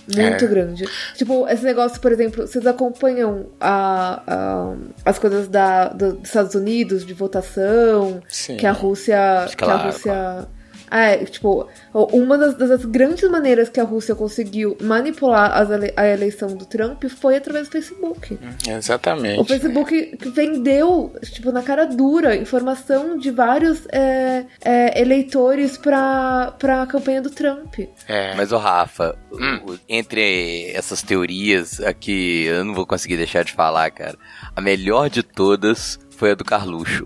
Muito 0.07 0.45
É. 0.45 0.49
grande. 0.49 0.85
Tipo, 1.17 1.49
esse 1.49 1.65
negócio, 1.65 1.99
por 2.01 2.13
exemplo, 2.13 2.47
vocês 2.47 2.67
acompanham 2.67 3.47
a, 3.59 4.23
a- 4.27 4.75
as 5.05 5.19
coisas 5.19 5.49
da, 5.49 5.89
do- 5.89 6.13
dos 6.15 6.29
Estados 6.29 6.55
Unidos 6.55 7.07
de 7.07 7.15
votação, 7.15 8.21
Sim. 8.29 8.57
que 8.59 8.67
a 8.67 8.73
Rússia. 8.73 9.47
Que 9.49 9.55
a 9.65 9.67
Claro, 9.67 9.83
Rússia. 9.87 10.47
É, 10.91 11.17
tipo, 11.25 11.69
uma 11.93 12.37
das, 12.39 12.55
das 12.57 12.85
grandes 12.85 13.29
maneiras 13.31 13.69
que 13.69 13.81
a 13.81 13.85
Rússia 13.85 14.15
conseguiu 14.15 14.77
manipular 14.81 15.53
as 15.57 15.71
ele- 15.71 15.93
a 15.97 16.07
eleição 16.07 16.49
do 16.57 16.65
Trump 16.67 17.05
foi 17.05 17.37
através 17.37 17.69
do 17.69 17.73
Facebook. 17.73 18.39
Exatamente. 18.69 19.41
O 19.41 19.45
Facebook 19.45 20.17
que 20.17 20.29
vendeu, 20.31 21.13
tipo, 21.23 21.51
na 21.53 21.63
cara 21.63 21.85
dura, 21.87 22.37
informação 22.37 23.17
de 23.19 23.31
vários 23.31 23.87
é, 23.93 24.45
é, 24.65 25.01
eleitores 25.01 25.77
pra, 25.77 26.55
pra 26.59 26.87
campanha 26.87 27.23
do 27.23 27.31
Trump. 27.31 27.79
É. 28.09 28.35
Mas, 28.37 28.53
o 28.53 28.57
Rafa, 28.59 29.17
Hum. 29.33 29.61
o- 29.73 29.79
entre 29.89 30.71
essas 30.75 31.03
teorias 31.03 31.81
aqui, 31.81 32.45
eu 32.45 32.65
não 32.65 32.75
vou 32.75 32.87
conseguir 32.87 33.17
deixar 33.17 33.45
de 33.45 33.53
falar, 33.53 33.91
cara. 33.91 34.17
A 34.55 34.61
melhor 34.61 35.09
de 35.11 35.23
todas 35.23 35.99
foi 36.15 36.33
a 36.33 36.35
do 36.35 36.45
Carluxo. 36.45 37.05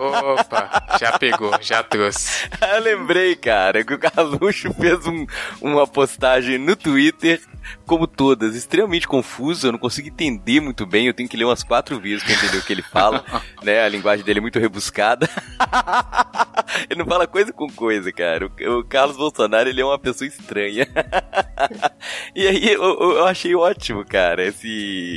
Opa, 0.00 0.96
já 1.00 1.18
pegou, 1.18 1.52
já 1.60 1.82
trouxe. 1.82 2.48
eu 2.74 2.80
lembrei, 2.82 3.34
cara, 3.36 3.84
que 3.84 3.94
o 3.94 3.98
Carluxo 3.98 4.72
fez 4.74 5.06
um- 5.06 5.26
uma 5.60 5.86
postagem 5.86 6.58
no 6.58 6.74
Twitter, 6.76 7.40
como 7.86 8.06
todas, 8.06 8.54
extremamente 8.54 9.06
confusa, 9.08 9.68
eu 9.68 9.72
não 9.72 9.78
consigo 9.78 10.08
entender 10.08 10.60
muito 10.60 10.84
bem, 10.86 11.06
eu 11.06 11.14
tenho 11.14 11.28
que 11.28 11.36
ler 11.36 11.44
umas 11.44 11.62
quatro 11.62 11.98
vezes 12.00 12.22
pra 12.22 12.32
entender 12.34 12.58
o 12.58 12.62
que 12.62 12.72
ele 12.72 12.82
fala, 12.82 13.24
né? 13.62 13.82
A 13.84 13.88
linguagem 13.88 14.24
dele 14.24 14.38
é 14.38 14.42
muito 14.42 14.58
rebuscada. 14.58 15.28
ele 16.90 16.98
não 17.00 17.06
fala 17.06 17.26
coisa 17.26 17.52
com 17.52 17.68
coisa, 17.68 18.12
cara. 18.12 18.46
O, 18.46 18.78
o 18.78 18.84
Carlos 18.84 19.16
Bolsonaro, 19.16 19.68
ele 19.68 19.80
é 19.80 19.84
uma 19.84 19.98
pessoa 19.98 20.26
estranha. 20.28 20.86
e 22.34 22.46
aí 22.46 22.72
eu, 22.72 22.82
eu- 22.82 23.12
eu 23.18 23.26
achei 23.26 23.54
ótimo, 23.54 24.04
cara, 24.04 24.44
esse 24.44 24.68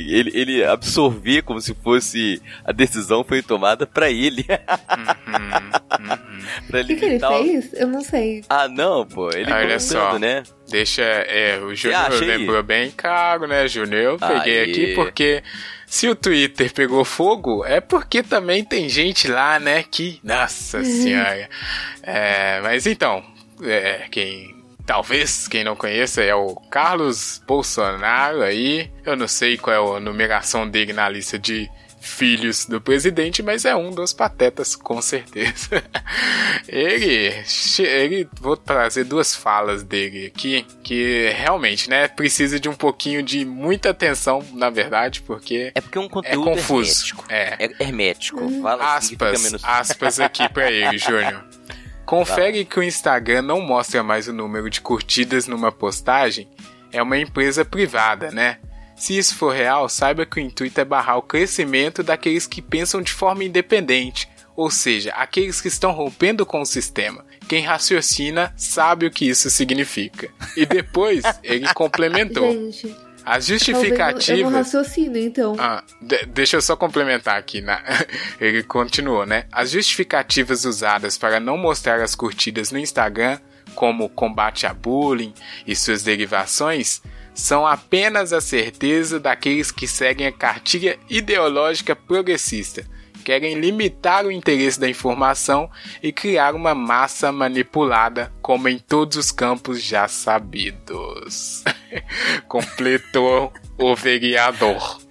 ele, 0.08 0.30
ele 0.34 0.64
absorver 0.64 1.42
como 1.42 1.60
se 1.60 1.74
fosse 1.74 2.40
a 2.64 2.72
decisão 2.72 3.24
foi 3.24 3.42
tomada 3.42 3.86
pra 3.86 4.10
ele. 4.10 4.44
Uhum, 4.48 5.36
uhum. 6.10 6.66
pra 6.68 6.80
O 6.80 6.86
que, 6.86 6.96
que 6.96 7.04
ele 7.04 7.18
fez? 7.20 7.72
Eu 7.74 7.88
não 7.88 8.00
sei. 8.02 8.42
ah, 8.48 8.68
não, 8.68 9.06
pô, 9.06 9.30
ele 9.30 9.52
Olha 9.52 9.78
só. 9.80 10.18
né? 10.18 10.42
Deixa. 10.68 11.02
É, 11.02 11.58
o 11.60 11.74
Júnior 11.74 12.12
aí? 12.12 12.20
lembrou 12.20 12.62
bem 12.62 12.90
caro, 12.90 13.46
né, 13.46 13.68
Júnior? 13.68 14.02
Eu 14.02 14.18
peguei 14.18 14.60
Aí. 14.60 14.70
aqui 14.70 14.94
porque 14.94 15.42
se 15.86 16.08
o 16.08 16.16
Twitter 16.16 16.72
pegou 16.72 17.04
fogo, 17.04 17.64
é 17.64 17.80
porque 17.80 18.22
também 18.22 18.64
tem 18.64 18.88
gente 18.88 19.28
lá, 19.28 19.58
né, 19.60 19.84
que. 19.84 20.20
Nossa 20.22 20.82
senhora. 20.82 21.48
É, 22.02 22.60
mas 22.60 22.86
então, 22.86 23.24
é, 23.62 24.06
quem. 24.10 24.54
Talvez 24.84 25.48
quem 25.48 25.64
não 25.64 25.74
conheça 25.74 26.22
é 26.22 26.32
o 26.32 26.54
Carlos 26.70 27.42
Bolsonaro 27.44 28.42
aí. 28.42 28.88
Eu 29.04 29.16
não 29.16 29.26
sei 29.26 29.56
qual 29.56 29.94
é 29.94 29.96
a 29.96 30.00
numeração 30.00 30.68
dele 30.68 30.92
na 30.92 31.08
lista 31.08 31.36
de 31.36 31.68
filhos 32.06 32.64
do 32.64 32.80
presidente, 32.80 33.42
mas 33.42 33.64
é 33.64 33.74
um 33.74 33.90
dos 33.90 34.12
patetas, 34.12 34.76
com 34.76 35.02
certeza. 35.02 35.82
ele, 36.68 37.34
ele, 37.78 38.28
vou 38.40 38.56
trazer 38.56 39.04
duas 39.04 39.34
falas 39.34 39.82
dele 39.82 40.26
aqui, 40.26 40.64
que 40.82 41.30
realmente, 41.36 41.90
né, 41.90 42.08
precisa 42.08 42.58
de 42.60 42.68
um 42.68 42.74
pouquinho 42.74 43.22
de 43.22 43.44
muita 43.44 43.90
atenção, 43.90 44.42
na 44.52 44.70
verdade, 44.70 45.22
porque 45.22 45.72
É 45.74 45.80
porque 45.80 45.98
é 45.98 46.00
um 46.00 46.06
é 46.06 46.08
conteúdo 46.08 46.44
confuso. 46.44 46.90
hermético. 46.90 47.24
É. 47.28 47.56
É 47.58 47.82
hermético. 47.82 48.62
Fala 48.62 48.96
assim 48.96 49.14
Aspas, 49.14 49.42
menos... 49.42 49.64
aspas 49.64 50.20
aqui 50.20 50.48
pra 50.48 50.70
ele, 50.70 50.98
Júnior. 50.98 51.44
Confere 52.04 52.64
que 52.64 52.78
o 52.78 52.82
Instagram 52.84 53.42
não 53.42 53.60
mostra 53.60 54.02
mais 54.02 54.28
o 54.28 54.32
número 54.32 54.70
de 54.70 54.80
curtidas 54.80 55.48
numa 55.48 55.72
postagem. 55.72 56.48
É 56.92 57.02
uma 57.02 57.18
empresa 57.18 57.64
privada, 57.64 58.30
né? 58.30 58.58
Se 58.96 59.16
isso 59.16 59.34
for 59.36 59.54
real, 59.54 59.88
saiba 59.88 60.24
que 60.26 60.38
o 60.38 60.42
intuito 60.42 60.80
é 60.80 60.84
barrar 60.84 61.18
o 61.18 61.22
crescimento 61.22 62.02
daqueles 62.02 62.46
que 62.46 62.62
pensam 62.62 63.02
de 63.02 63.12
forma 63.12 63.44
independente, 63.44 64.28
ou 64.56 64.70
seja, 64.70 65.10
aqueles 65.12 65.60
que 65.60 65.68
estão 65.68 65.92
rompendo 65.92 66.46
com 66.46 66.60
o 66.62 66.66
sistema. 66.66 67.24
Quem 67.46 67.62
raciocina 67.62 68.52
sabe 68.56 69.06
o 69.06 69.10
que 69.10 69.28
isso 69.28 69.50
significa. 69.50 70.30
E 70.56 70.64
depois 70.64 71.22
ele 71.44 71.68
complementou. 71.74 72.50
Gente, 72.50 72.86
As 73.24 73.46
talvez 73.46 73.68
eu 73.68 73.74
não 73.74 73.82
justificativas. 73.82 74.52
raciocínio, 74.52 75.20
então. 75.22 75.54
Ah, 75.58 75.84
de- 76.00 76.24
deixa 76.26 76.56
eu 76.56 76.62
só 76.62 76.74
complementar 76.74 77.36
aqui. 77.38 77.60
Na... 77.60 77.82
Ele 78.40 78.62
continuou, 78.62 79.26
né? 79.26 79.44
As 79.52 79.70
justificativas 79.72 80.64
usadas 80.64 81.18
para 81.18 81.38
não 81.38 81.58
mostrar 81.58 82.00
as 82.00 82.14
curtidas 82.14 82.70
no 82.72 82.78
Instagram, 82.78 83.38
como 83.74 84.08
combate 84.08 84.66
a 84.66 84.72
bullying 84.72 85.34
e 85.66 85.74
suas 85.76 86.02
derivações, 86.02 87.02
são 87.36 87.66
apenas 87.66 88.32
a 88.32 88.40
certeza 88.40 89.20
daqueles 89.20 89.70
que 89.70 89.86
seguem 89.86 90.26
a 90.26 90.32
cartilha 90.32 90.98
ideológica 91.08 91.94
progressista. 91.94 92.84
Querem 93.22 93.60
limitar 93.60 94.24
o 94.24 94.30
interesse 94.30 94.80
da 94.80 94.88
informação 94.88 95.70
e 96.02 96.12
criar 96.12 96.54
uma 96.54 96.74
massa 96.74 97.30
manipulada, 97.30 98.32
como 98.40 98.68
em 98.68 98.78
todos 98.78 99.16
os 99.16 99.30
campos 99.30 99.82
já 99.82 100.08
sabidos. 100.08 101.62
Completou 102.48 103.52
o 103.76 103.94
vereador. 103.94 105.05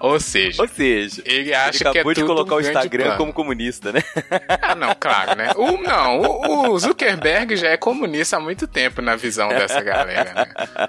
Ou 0.00 0.18
seja, 0.18 0.62
Ou 0.62 0.68
seja, 0.68 1.22
ele 1.26 1.40
ele 1.40 1.54
acha 1.54 1.78
que 1.78 1.86
é 1.86 1.90
acabou 1.90 2.14
de 2.14 2.20
tudo 2.20 2.28
colocar 2.34 2.54
um 2.54 2.58
o 2.58 2.60
Instagram 2.62 3.02
plano. 3.04 3.18
como 3.18 3.32
comunista, 3.32 3.92
né? 3.92 4.00
Ah, 4.62 4.74
não, 4.74 4.94
claro, 4.98 5.34
né? 5.36 5.50
O, 5.56 5.76
não, 5.82 6.20
o, 6.20 6.70
o 6.70 6.78
Zuckerberg 6.78 7.56
já 7.56 7.68
é 7.68 7.76
comunista 7.76 8.36
há 8.36 8.40
muito 8.40 8.66
tempo 8.66 9.02
na 9.02 9.16
visão 9.16 9.48
dessa 9.48 9.80
galera, 9.82 10.32
né? 10.32 10.46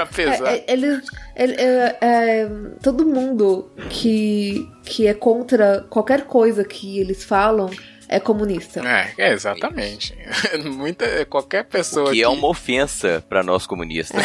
Apesar. 0.00 0.48
É, 0.52 0.56
é, 0.56 0.64
eles, 0.72 1.04
ele- 1.36 1.54
é, 1.58 1.96
é, 2.00 2.48
todo 2.82 3.04
mundo 3.06 3.70
que, 3.90 4.68
que 4.84 5.06
é 5.06 5.14
contra 5.14 5.86
qualquer 5.90 6.22
coisa 6.24 6.64
que 6.64 6.98
eles 6.98 7.22
falam 7.24 7.70
é 8.08 8.18
comunista. 8.18 8.80
É, 8.86 9.12
é, 9.18 9.32
exatamente. 9.32 10.16
Muita, 10.64 11.24
qualquer 11.26 11.64
pessoa 11.64 12.10
Que 12.10 12.22
é 12.22 12.28
uma 12.28 12.48
ofensa 12.48 13.24
pra 13.28 13.42
nós 13.42 13.66
comunistas. 13.66 14.20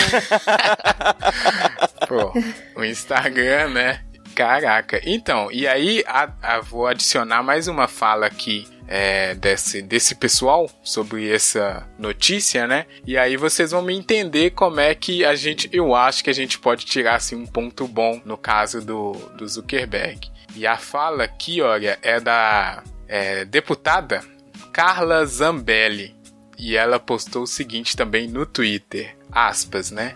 Pô, 2.08 2.34
o 2.80 2.84
Instagram, 2.84 3.70
né? 3.70 4.00
Caraca. 4.36 5.00
Então, 5.06 5.50
e 5.52 5.66
aí 5.66 6.04
a, 6.06 6.30
a- 6.42 6.60
vou 6.60 6.86
adicionar 6.88 7.42
mais 7.42 7.68
uma 7.70 7.88
fala 7.88 8.26
aqui 8.26 8.68
é, 8.88 9.34
desse, 9.34 9.82
desse 9.82 10.14
pessoal 10.14 10.70
sobre 10.84 11.32
essa 11.34 11.88
notícia, 11.98 12.68
né? 12.68 12.86
E 13.08 13.18
aí 13.18 13.38
vocês 13.38 13.72
vão 13.72 13.82
me 13.82 13.96
entender 13.96 14.52
como 14.52 14.80
é 14.80 14.94
que 14.94 15.24
a 15.24 15.36
gente, 15.36 15.70
eu 15.72 15.96
acho 15.96 16.24
que 16.24 16.30
a 16.30 16.34
gente 16.34 16.60
pode 16.60 16.86
tirar 16.86 17.16
assim, 17.16 17.36
um 17.36 17.46
ponto 17.48 17.88
bom 17.88 18.22
no 18.26 18.38
caso 18.38 18.82
do, 18.82 19.14
do 19.38 19.48
Zuckerberg. 19.48 20.30
E 20.56 20.68
a 20.68 20.78
fala 20.78 21.24
aqui, 21.24 21.62
olha, 21.62 21.98
é 22.02 22.20
da 22.20 22.84
é, 23.08 23.46
deputada 23.46 24.22
Carla 24.74 25.26
Zambelli. 25.26 26.14
E 26.58 26.76
ela 26.78 27.00
postou 27.00 27.44
o 27.44 27.48
seguinte 27.48 27.98
também 27.98 28.28
no 28.30 28.46
Twitter, 28.46 29.16
aspas, 29.32 29.92
né? 29.92 30.16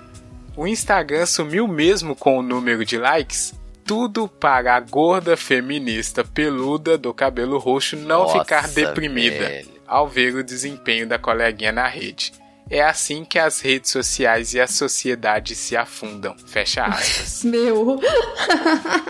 O 0.55 0.65
Instagram 0.67 1.25
sumiu 1.25 1.67
mesmo 1.67 2.15
com 2.15 2.37
o 2.37 2.41
número 2.41 2.85
de 2.85 2.97
likes? 2.97 3.53
Tudo 3.89 4.27
para 4.27 4.75
a 4.75 4.79
gorda 4.79 5.35
feminista 5.35 6.23
peluda 6.23 6.95
do 6.95 7.11
cabelo 7.11 7.57
roxo 7.57 7.95
não 7.95 8.19
Nossa, 8.21 8.37
ficar 8.37 8.67
deprimida 8.67 9.47
velho. 9.47 9.69
ao 9.87 10.07
ver 10.07 10.35
o 10.35 10.43
desempenho 10.43 11.07
da 11.07 11.17
coleguinha 11.17 11.71
na 11.71 11.87
rede. 11.87 12.31
É 12.69 12.83
assim 12.83 13.25
que 13.25 13.39
as 13.39 13.61
redes 13.61 13.89
sociais 13.89 14.53
e 14.53 14.61
a 14.61 14.67
sociedade 14.67 15.55
se 15.55 15.75
afundam. 15.75 16.37
Fecha 16.37 16.85
aspas. 16.85 17.41
Meu. 17.49 17.99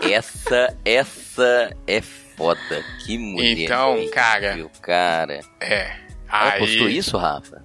Essa, 0.02 0.74
essa 0.82 1.76
é 1.86 2.00
foda. 2.00 2.82
Que 3.04 3.18
mulher. 3.18 3.64
Então, 3.64 3.98
incrível, 3.98 4.70
cara. 4.80 5.40
cara. 5.40 5.40
É. 5.60 5.94
Ela 6.26 6.52
Aí, 6.52 6.58
postou 6.58 6.88
isso, 6.88 7.18
Rafa? 7.18 7.62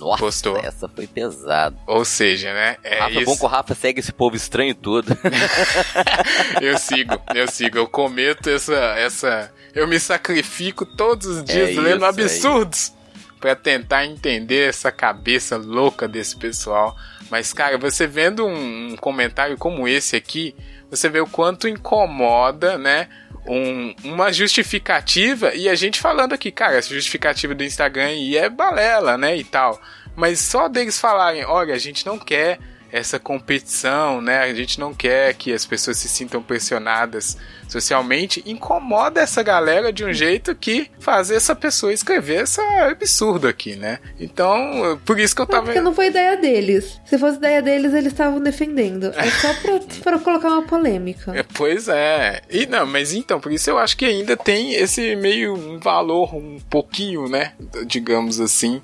Nossa, 0.00 0.18
Postou. 0.18 0.58
essa 0.58 0.88
foi 0.88 1.06
pesada. 1.06 1.76
Ou 1.86 2.04
seja, 2.04 2.52
né? 2.52 2.76
É 2.82 2.98
Rafa, 2.98 3.14
é 3.14 3.16
isso. 3.16 3.24
bom 3.24 3.36
que 3.36 3.44
o 3.44 3.48
Rafa 3.48 3.74
segue 3.74 4.00
esse 4.00 4.12
povo 4.12 4.36
estranho 4.36 4.74
todo. 4.74 5.06
Eu 6.60 6.78
sigo, 6.78 7.20
eu 7.34 7.48
sigo, 7.48 7.78
eu 7.78 7.88
cometo 7.88 8.48
essa, 8.48 8.74
essa, 8.96 9.52
eu 9.74 9.86
me 9.88 9.98
sacrifico 9.98 10.86
todos 10.86 11.26
os 11.26 11.44
dias 11.44 11.70
É 11.76 11.80
lendo 11.80 11.96
isso, 11.96 12.04
absurdos 12.04 12.92
pra 13.40 13.56
tentar 13.56 14.06
entender 14.06 14.68
essa 14.68 14.92
cabeça 14.92 15.56
louca 15.56 16.06
desse 16.06 16.36
pessoal. 16.36 16.96
Mas 17.30 17.52
cara, 17.52 17.76
você 17.76 18.06
vendo 18.06 18.46
um 18.46 18.96
comentário 19.00 19.56
como 19.58 19.88
esse 19.88 20.14
aqui, 20.14 20.54
você 20.88 21.08
vê 21.08 21.20
o 21.20 21.26
quanto 21.26 21.66
incomoda, 21.66 22.78
né? 22.78 23.08
Um- 23.46 23.94
uma 24.04 24.32
justificativa 24.32 25.54
e 25.54 25.68
a 25.68 25.74
gente 25.74 26.00
falando 26.00 26.32
aqui, 26.32 26.50
cara, 26.50 26.76
essa 26.76 26.94
justificativa 26.94 27.54
do 27.54 27.64
Instagram 27.64 28.06
aí 28.06 28.36
é 28.36 28.48
balela, 28.48 29.18
né, 29.18 29.36
e 29.36 29.44
tal. 29.44 29.80
Mas 30.14 30.40
só 30.40 30.68
deles 30.68 30.98
falarem, 31.00 31.44
olha, 31.44 31.74
a 31.74 31.78
gente 31.78 32.04
não 32.06 32.18
quer 32.18 32.58
essa 32.92 33.18
competição, 33.18 34.20
né? 34.20 34.40
A 34.40 34.52
gente 34.54 34.78
não 34.78 34.92
quer 34.92 35.32
que 35.34 35.50
as 35.52 35.64
pessoas 35.64 35.96
se 35.96 36.08
sintam 36.08 36.42
pressionadas 36.42 37.38
socialmente. 37.66 38.42
Incomoda 38.44 39.22
essa 39.22 39.42
galera 39.42 39.90
de 39.90 40.04
um 40.04 40.12
jeito 40.12 40.54
que 40.54 40.90
fazer 41.00 41.36
essa 41.36 41.54
pessoa 41.56 41.90
escrever 41.90 42.42
esse 42.42 42.60
absurdo 42.60 43.48
aqui, 43.48 43.76
né? 43.76 43.98
Então, 44.20 45.00
por 45.06 45.18
isso 45.18 45.34
que 45.34 45.40
eu 45.40 45.46
tava. 45.46 45.64
porque 45.64 45.80
não 45.80 45.94
foi 45.94 46.08
ideia 46.08 46.36
deles. 46.36 47.00
Se 47.06 47.18
fosse 47.18 47.38
ideia 47.38 47.62
deles, 47.62 47.94
eles 47.94 48.12
estavam 48.12 48.40
defendendo. 48.40 49.06
É 49.16 49.30
só 49.30 49.54
pra, 49.62 49.80
pra 50.02 50.18
colocar 50.18 50.48
uma 50.48 50.62
polêmica. 50.62 51.34
É, 51.34 51.42
Pois 51.42 51.88
é. 51.88 52.42
E 52.50 52.66
não, 52.66 52.86
mas 52.86 53.14
então, 53.14 53.40
por 53.40 53.50
isso 53.50 53.70
eu 53.70 53.78
acho 53.78 53.96
que 53.96 54.04
ainda 54.04 54.36
tem 54.36 54.74
esse 54.74 55.16
meio 55.16 55.78
valor 55.80 56.34
um 56.34 56.58
pouquinho, 56.68 57.26
né? 57.28 57.52
Digamos 57.86 58.38
assim. 58.38 58.82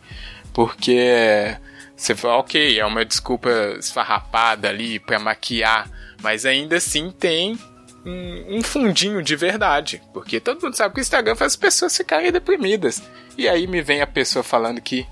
Porque 0.52 1.56
você 1.98 2.14
fala, 2.14 2.36
ok, 2.38 2.78
é 2.78 2.86
uma 2.86 3.04
desculpa 3.04 3.50
esfarrapada 3.78 4.68
ali 4.68 4.98
pra 5.00 5.18
maquiar, 5.18 5.90
mas 6.22 6.46
ainda 6.46 6.76
assim 6.76 7.10
tem 7.10 7.58
um, 8.06 8.58
um 8.58 8.62
fundinho 8.62 9.22
de 9.22 9.34
verdade. 9.36 10.00
Porque 10.14 10.38
todo 10.40 10.62
mundo 10.62 10.74
sabe 10.76 10.94
que 10.94 11.00
o 11.00 11.02
Instagram 11.02 11.34
faz 11.34 11.52
as 11.52 11.56
pessoas 11.56 11.96
ficarem 11.96 12.30
deprimidas. 12.30 13.02
E 13.36 13.48
aí 13.48 13.66
me 13.66 13.82
vem 13.82 14.00
a 14.00 14.06
pessoa 14.06 14.42
falando 14.42 14.80
que 14.80 15.06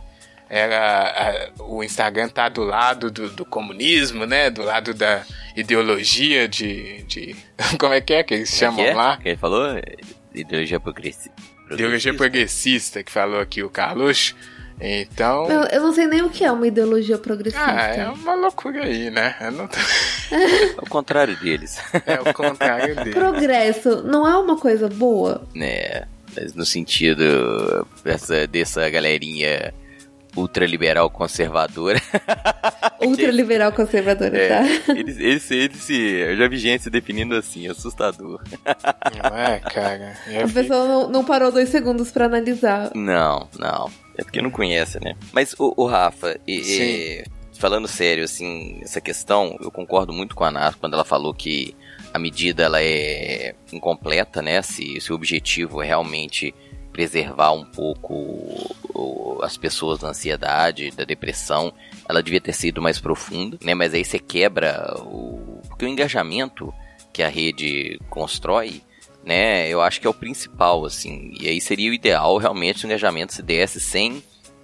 era 0.48 1.50
a- 1.58 1.62
o 1.64 1.82
Instagram 1.82 2.28
tá 2.28 2.48
do 2.48 2.62
lado 2.62 3.10
do, 3.10 3.28
do 3.30 3.44
comunismo, 3.44 4.24
né? 4.24 4.48
Do 4.48 4.62
lado 4.62 4.94
da 4.94 5.24
ideologia 5.56 6.46
de, 6.48 7.02
de 7.02 7.34
como 7.78 7.92
é 7.94 8.00
que 8.00 8.14
é 8.14 8.22
que 8.22 8.34
eles 8.34 8.50
chamam 8.50 8.76
que 8.84 8.90
é? 8.90 8.94
lá? 8.94 9.16
Que 9.16 9.28
ele 9.30 9.36
falou? 9.38 9.66
Ideologia 10.32 10.78
progressi- 10.78 11.30
Ideologia 11.70 12.14
progressista. 12.14 12.14
progressista 12.14 13.02
que 13.02 13.10
falou 13.10 13.40
aqui 13.40 13.62
o 13.64 13.68
Carlos. 13.68 14.36
Então, 14.80 15.50
Eu, 15.50 15.62
eu 15.64 15.82
não 15.82 15.92
sei 15.92 16.06
nem 16.06 16.22
o 16.22 16.28
que 16.28 16.44
é 16.44 16.52
uma 16.52 16.66
ideologia 16.66 17.16
progressista. 17.16 17.64
ah, 17.66 17.86
é 17.94 18.08
uma 18.08 18.34
loucura 18.34 18.84
aí, 18.84 19.10
né? 19.10 19.34
Eu 19.40 19.52
não 19.52 19.66
tô- 19.66 19.78
É 19.78 20.80
o 20.82 20.88
contrário 20.88 21.34
deles. 21.40 21.78
É 22.06 22.20
o 22.20 22.34
contrário 22.34 22.94
dele. 22.96 23.12
Progresso 23.12 24.02
não 24.02 24.26
é 24.28 24.36
uma 24.36 24.56
coisa 24.58 24.88
boa? 24.88 25.42
né? 25.54 26.02
Mas 26.36 26.52
no 26.54 26.66
sentido 26.66 27.86
dessa, 28.04 28.46
dessa 28.46 28.90
galerinha 28.90 29.72
ultraliberal 30.36 31.08
conservadora. 31.08 31.98
Ultraliberal 33.00 33.72
conservadora, 33.72 34.36
É, 34.36 34.48
tá? 34.48 34.92
eles, 34.92 35.16
eles, 35.18 35.50
eles 35.50 35.78
se. 35.78 35.94
Eu 35.98 36.36
já 36.36 36.46
vi 36.48 36.58
gente 36.58 36.82
se 36.82 36.90
definindo 36.90 37.34
assim, 37.34 37.66
assustador. 37.68 38.42
Não 39.22 39.38
é, 39.38 39.60
cara? 39.60 40.14
É 40.28 40.42
A 40.42 40.48
pessoa 40.48 40.86
não, 40.86 41.08
não 41.08 41.24
parou 41.24 41.50
dois 41.50 41.68
segundos 41.70 42.10
pra 42.10 42.26
analisar. 42.26 42.90
Não, 42.94 43.48
não. 43.58 43.90
É 44.18 44.22
porque 44.22 44.40
não 44.42 44.50
conhece, 44.50 44.98
né? 45.02 45.14
Mas 45.32 45.54
o, 45.58 45.72
o 45.76 45.86
Rafa, 45.86 46.38
e- 46.46 46.60
e- 47.22 47.24
falando 47.58 47.86
sério, 47.88 48.24
assim, 48.24 48.78
essa 48.82 49.00
questão, 49.00 49.56
eu 49.60 49.70
concordo 49.70 50.12
muito 50.12 50.34
com 50.34 50.44
a 50.44 50.50
Nath 50.50 50.76
quando 50.80 50.94
ela 50.94 51.04
falou 51.04 51.32
que 51.34 51.74
a 52.12 52.18
medida 52.18 52.62
ela 52.64 52.82
é 52.82 53.54
incompleta, 53.72 54.40
né? 54.42 54.62
Se, 54.62 55.00
se 55.00 55.12
o 55.12 55.14
objetivo 55.16 55.82
é 55.82 55.86
realmente 55.86 56.54
preservar 56.92 57.52
um 57.52 57.64
pouco 57.64 58.74
as 59.42 59.56
pessoas 59.56 59.98
da 59.98 60.08
ansiedade, 60.08 60.90
da 60.92 61.04
depressão, 61.04 61.72
ela 62.08 62.22
devia 62.22 62.40
ter 62.40 62.54
sido 62.54 62.80
mais 62.80 62.98
profunda, 62.98 63.58
né? 63.62 63.74
Mas 63.74 63.92
aí 63.92 64.04
você 64.04 64.18
quebra 64.18 64.94
o 65.02 65.60
porque 65.68 65.84
o 65.84 65.88
engajamento 65.88 66.72
que 67.12 67.22
a 67.22 67.28
rede 67.28 67.98
constrói, 68.08 68.80
né? 69.26 69.68
Eu 69.68 69.82
acho 69.82 70.00
que 70.00 70.06
é 70.06 70.10
o 70.10 70.14
principal, 70.14 70.86
assim. 70.86 71.34
E 71.38 71.48
aí 71.48 71.60
seria 71.60 71.90
o 71.90 71.94
ideal 71.94 72.38
realmente 72.38 72.78
se 72.78 72.84
o 72.84 72.88
engajamento 72.88 73.34
se 73.34 73.42
desse 73.42 73.80
sem 73.80 74.22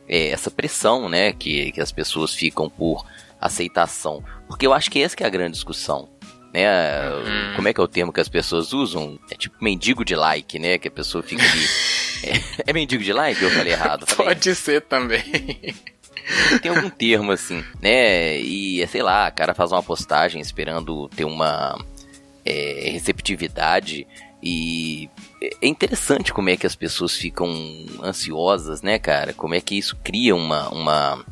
é, 0.08 0.28
essa 0.28 0.50
pressão, 0.50 1.08
né? 1.08 1.32
Que, 1.32 1.72
que 1.72 1.80
as 1.80 1.92
pessoas 1.92 2.32
ficam 2.32 2.70
por 2.70 3.04
aceitação, 3.40 4.22
porque 4.46 4.64
eu 4.64 4.72
acho 4.72 4.88
que 4.88 5.02
essa 5.02 5.16
que 5.16 5.24
é 5.24 5.26
a 5.26 5.30
grande 5.30 5.54
discussão 5.54 6.08
né? 6.52 7.10
Uhum. 7.10 7.56
Como 7.56 7.68
é 7.68 7.72
que 7.72 7.80
é 7.80 7.82
o 7.82 7.88
termo 7.88 8.12
que 8.12 8.20
as 8.20 8.28
pessoas 8.28 8.72
usam? 8.72 9.18
É 9.30 9.34
tipo 9.34 9.56
mendigo 9.60 10.04
de 10.04 10.14
like, 10.14 10.58
né? 10.58 10.78
Que 10.78 10.88
a 10.88 10.90
pessoa 10.90 11.22
fica 11.22 11.42
ali. 11.42 11.66
é, 12.66 12.70
é 12.70 12.72
mendigo 12.72 13.02
de 13.02 13.12
like? 13.12 13.42
Eu 13.42 13.50
falei 13.50 13.72
errado. 13.72 14.06
Falei. 14.06 14.34
Pode 14.34 14.54
ser 14.54 14.82
também. 14.82 15.22
Tem 16.60 16.70
algum 16.70 16.90
termo 16.90 17.32
assim, 17.32 17.64
né? 17.80 18.36
E 18.36 18.86
sei 18.86 19.02
lá, 19.02 19.28
o 19.28 19.32
cara 19.32 19.54
faz 19.54 19.72
uma 19.72 19.82
postagem 19.82 20.40
esperando 20.40 21.08
ter 21.08 21.24
uma 21.24 21.76
é, 22.44 22.90
receptividade 22.92 24.06
e 24.42 25.08
é 25.60 25.66
interessante 25.68 26.32
como 26.32 26.50
é 26.50 26.56
que 26.56 26.66
as 26.66 26.74
pessoas 26.74 27.16
ficam 27.16 27.48
ansiosas, 28.02 28.82
né, 28.82 28.98
cara? 28.98 29.32
Como 29.32 29.54
é 29.54 29.60
que 29.60 29.78
isso 29.78 29.96
cria 30.02 30.34
uma, 30.34 30.68
uma, 30.70 31.24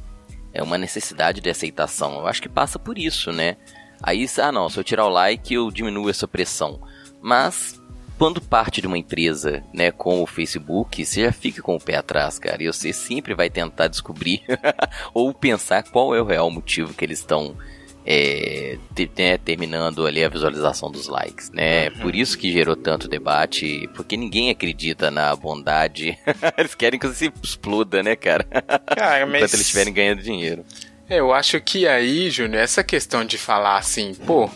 é 0.53 0.63
uma 0.63 0.79
necessidade 0.79 1.41
de 1.41 1.51
aceitação. 1.51 2.21
Eu 2.21 2.27
acho 2.29 2.41
que 2.41 2.49
passa 2.49 2.79
por 2.79 2.97
isso, 2.97 3.33
né? 3.33 3.57
Aí, 4.01 4.27
ah 4.41 4.53
não, 4.53 4.69
se 4.69 4.79
eu 4.79 4.85
tirar 4.85 5.07
o 5.07 5.11
like 5.11 5.53
eu 5.53 5.71
diminuo 5.71 6.09
essa 6.09 6.29
pressão. 6.29 6.81
Mas 7.21 7.81
quando 8.17 8.41
parte 8.41 8.81
de 8.81 8.87
uma 8.87 8.99
empresa, 8.99 9.65
né, 9.75 9.91
como 9.91 10.23
o 10.23 10.27
Facebook, 10.27 11.05
você 11.05 11.23
já 11.23 11.33
fica 11.33 11.61
com 11.63 11.75
o 11.75 11.81
pé 11.81 11.97
atrás, 11.97 12.39
cara. 12.39 12.63
E 12.63 12.67
você 12.67 12.93
sempre 12.93 13.35
vai 13.35 13.51
tentar 13.51 13.89
descobrir 13.89 14.43
ou 15.13 15.35
pensar 15.35 15.83
qual 15.83 16.15
é 16.15 16.23
o 16.23 16.27
real 16.27 16.51
motivo 16.51 16.95
que 16.95 17.05
eles 17.05 17.19
estão 17.19 17.57
é, 18.05 18.79
né, 19.17 19.39
terminando 19.39 20.07
ali 20.07 20.25
a 20.25 20.29
visualização 20.29 20.91
dos 20.91 21.07
likes, 21.07 21.51
né? 21.51 21.89
Uhum. 21.91 21.99
Por 22.01 22.15
isso 22.15 22.39
que 22.39 22.53
gerou 22.53 22.77
tanto 22.77 23.09
debate, 23.09 23.89
porque 23.95 24.17
ninguém 24.17 24.51
acredita 24.51 25.11
na 25.11 25.35
bondade. 25.37 26.19
eles 26.57 26.75
querem 26.75 26.99
que 26.99 27.07
você 27.07 27.31
exploda, 27.43 28.03
né, 28.03 28.17
cara? 28.17 28.45
cara 28.45 29.27
mas... 29.27 29.37
Enquanto 29.37 29.55
eles 29.55 29.61
estiverem 29.61 29.93
ganhando 29.93 30.23
dinheiro. 30.23 30.65
Eu 31.09 31.33
acho 31.33 31.61
que 31.61 31.89
aí, 31.89 32.31
Júnior, 32.31 32.63
essa 32.63 32.85
questão 32.85 33.25
de 33.25 33.37
falar 33.37 33.79
assim, 33.79 34.15
pô, 34.15 34.49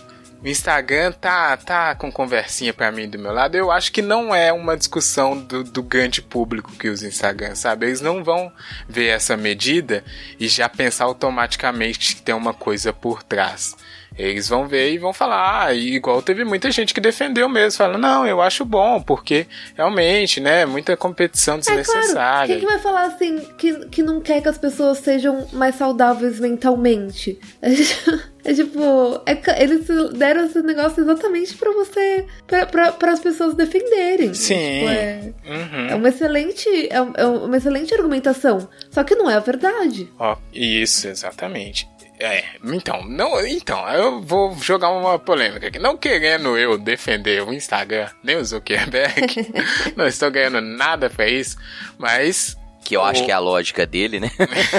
o 0.44 0.48
Instagram 0.48 1.10
tá, 1.12 1.56
tá 1.56 1.94
com 1.94 2.12
conversinha 2.12 2.74
para 2.74 2.92
mim 2.92 3.08
do 3.08 3.18
meu 3.18 3.32
lado, 3.32 3.54
eu 3.54 3.70
acho 3.70 3.90
que 3.90 4.02
não 4.02 4.34
é 4.34 4.52
uma 4.52 4.76
discussão 4.76 5.38
do, 5.38 5.64
do 5.64 5.82
grande 5.82 6.20
público 6.20 6.70
que 6.72 6.90
usa 6.90 7.08
Instagram, 7.08 7.54
sabe? 7.54 7.86
Eles 7.86 8.02
não 8.02 8.22
vão 8.22 8.52
ver 8.86 9.06
essa 9.06 9.38
medida 9.38 10.04
e 10.38 10.46
já 10.46 10.68
pensar 10.68 11.04
automaticamente 11.06 12.16
que 12.16 12.22
tem 12.22 12.34
uma 12.34 12.52
coisa 12.52 12.92
por 12.92 13.22
trás. 13.22 13.74
Eles 14.16 14.48
vão 14.48 14.66
ver 14.66 14.92
e 14.92 14.98
vão 14.98 15.12
falar, 15.12 15.66
ah, 15.66 15.74
igual 15.74 16.22
teve 16.22 16.44
muita 16.44 16.70
gente 16.70 16.94
que 16.94 17.00
defendeu 17.00 17.48
mesmo, 17.48 17.78
falando, 17.78 18.00
não, 18.00 18.26
eu 18.26 18.40
acho 18.40 18.64
bom, 18.64 19.02
porque 19.02 19.46
realmente, 19.76 20.40
né, 20.40 20.64
muita 20.64 20.96
competição 20.96 21.58
desnecessária. 21.58 22.10
É 22.10 22.12
claro. 22.12 22.46
Quem 22.46 22.60
que 22.60 22.66
vai 22.66 22.78
falar 22.78 23.06
assim 23.06 23.38
que, 23.58 23.86
que 23.86 24.02
não 24.02 24.20
quer 24.20 24.40
que 24.40 24.48
as 24.48 24.58
pessoas 24.58 24.98
sejam 24.98 25.46
mais 25.52 25.74
saudáveis 25.74 26.38
mentalmente? 26.38 27.38
É 28.44 28.52
tipo, 28.52 29.22
é, 29.24 29.62
eles 29.62 29.86
deram 30.12 30.44
esse 30.44 30.60
negócio 30.60 31.02
exatamente 31.02 31.56
para 31.56 31.72
você, 31.72 32.26
para 32.46 33.12
as 33.12 33.20
pessoas 33.20 33.54
defenderem. 33.54 34.34
Sim. 34.34 34.54
Tipo, 34.54 34.90
é, 34.90 35.32
uhum. 35.46 35.86
é 35.88 35.94
uma 35.94 36.08
excelente, 36.10 36.68
é, 36.68 36.96
é, 37.14 37.26
uma 37.26 37.56
excelente 37.56 37.94
argumentação. 37.94 38.68
Só 38.90 39.02
que 39.02 39.14
não 39.14 39.30
é 39.30 39.34
a 39.34 39.40
verdade. 39.40 40.12
Ó, 40.18 40.36
isso, 40.52 41.08
exatamente. 41.08 41.88
É, 42.24 42.42
então, 42.64 43.04
não, 43.04 43.38
então, 43.46 43.86
eu 43.90 44.22
vou 44.22 44.56
jogar 44.56 44.88
uma 44.88 45.18
polêmica 45.18 45.66
aqui. 45.66 45.78
Não 45.78 45.94
querendo 45.94 46.56
eu 46.56 46.78
defender 46.78 47.42
o 47.42 47.52
Instagram, 47.52 48.08
nem 48.22 48.36
o 48.36 48.44
Zuckerberg, 48.44 49.52
não 49.94 50.06
estou 50.06 50.30
ganhando 50.30 50.62
nada 50.62 51.10
pra 51.10 51.28
isso, 51.28 51.58
mas. 51.98 52.56
Que 52.82 52.96
eu 52.96 53.02
o... 53.02 53.04
acho 53.04 53.24
que 53.26 53.30
é 53.30 53.34
a 53.34 53.38
lógica 53.38 53.86
dele, 53.86 54.20
né? 54.20 54.30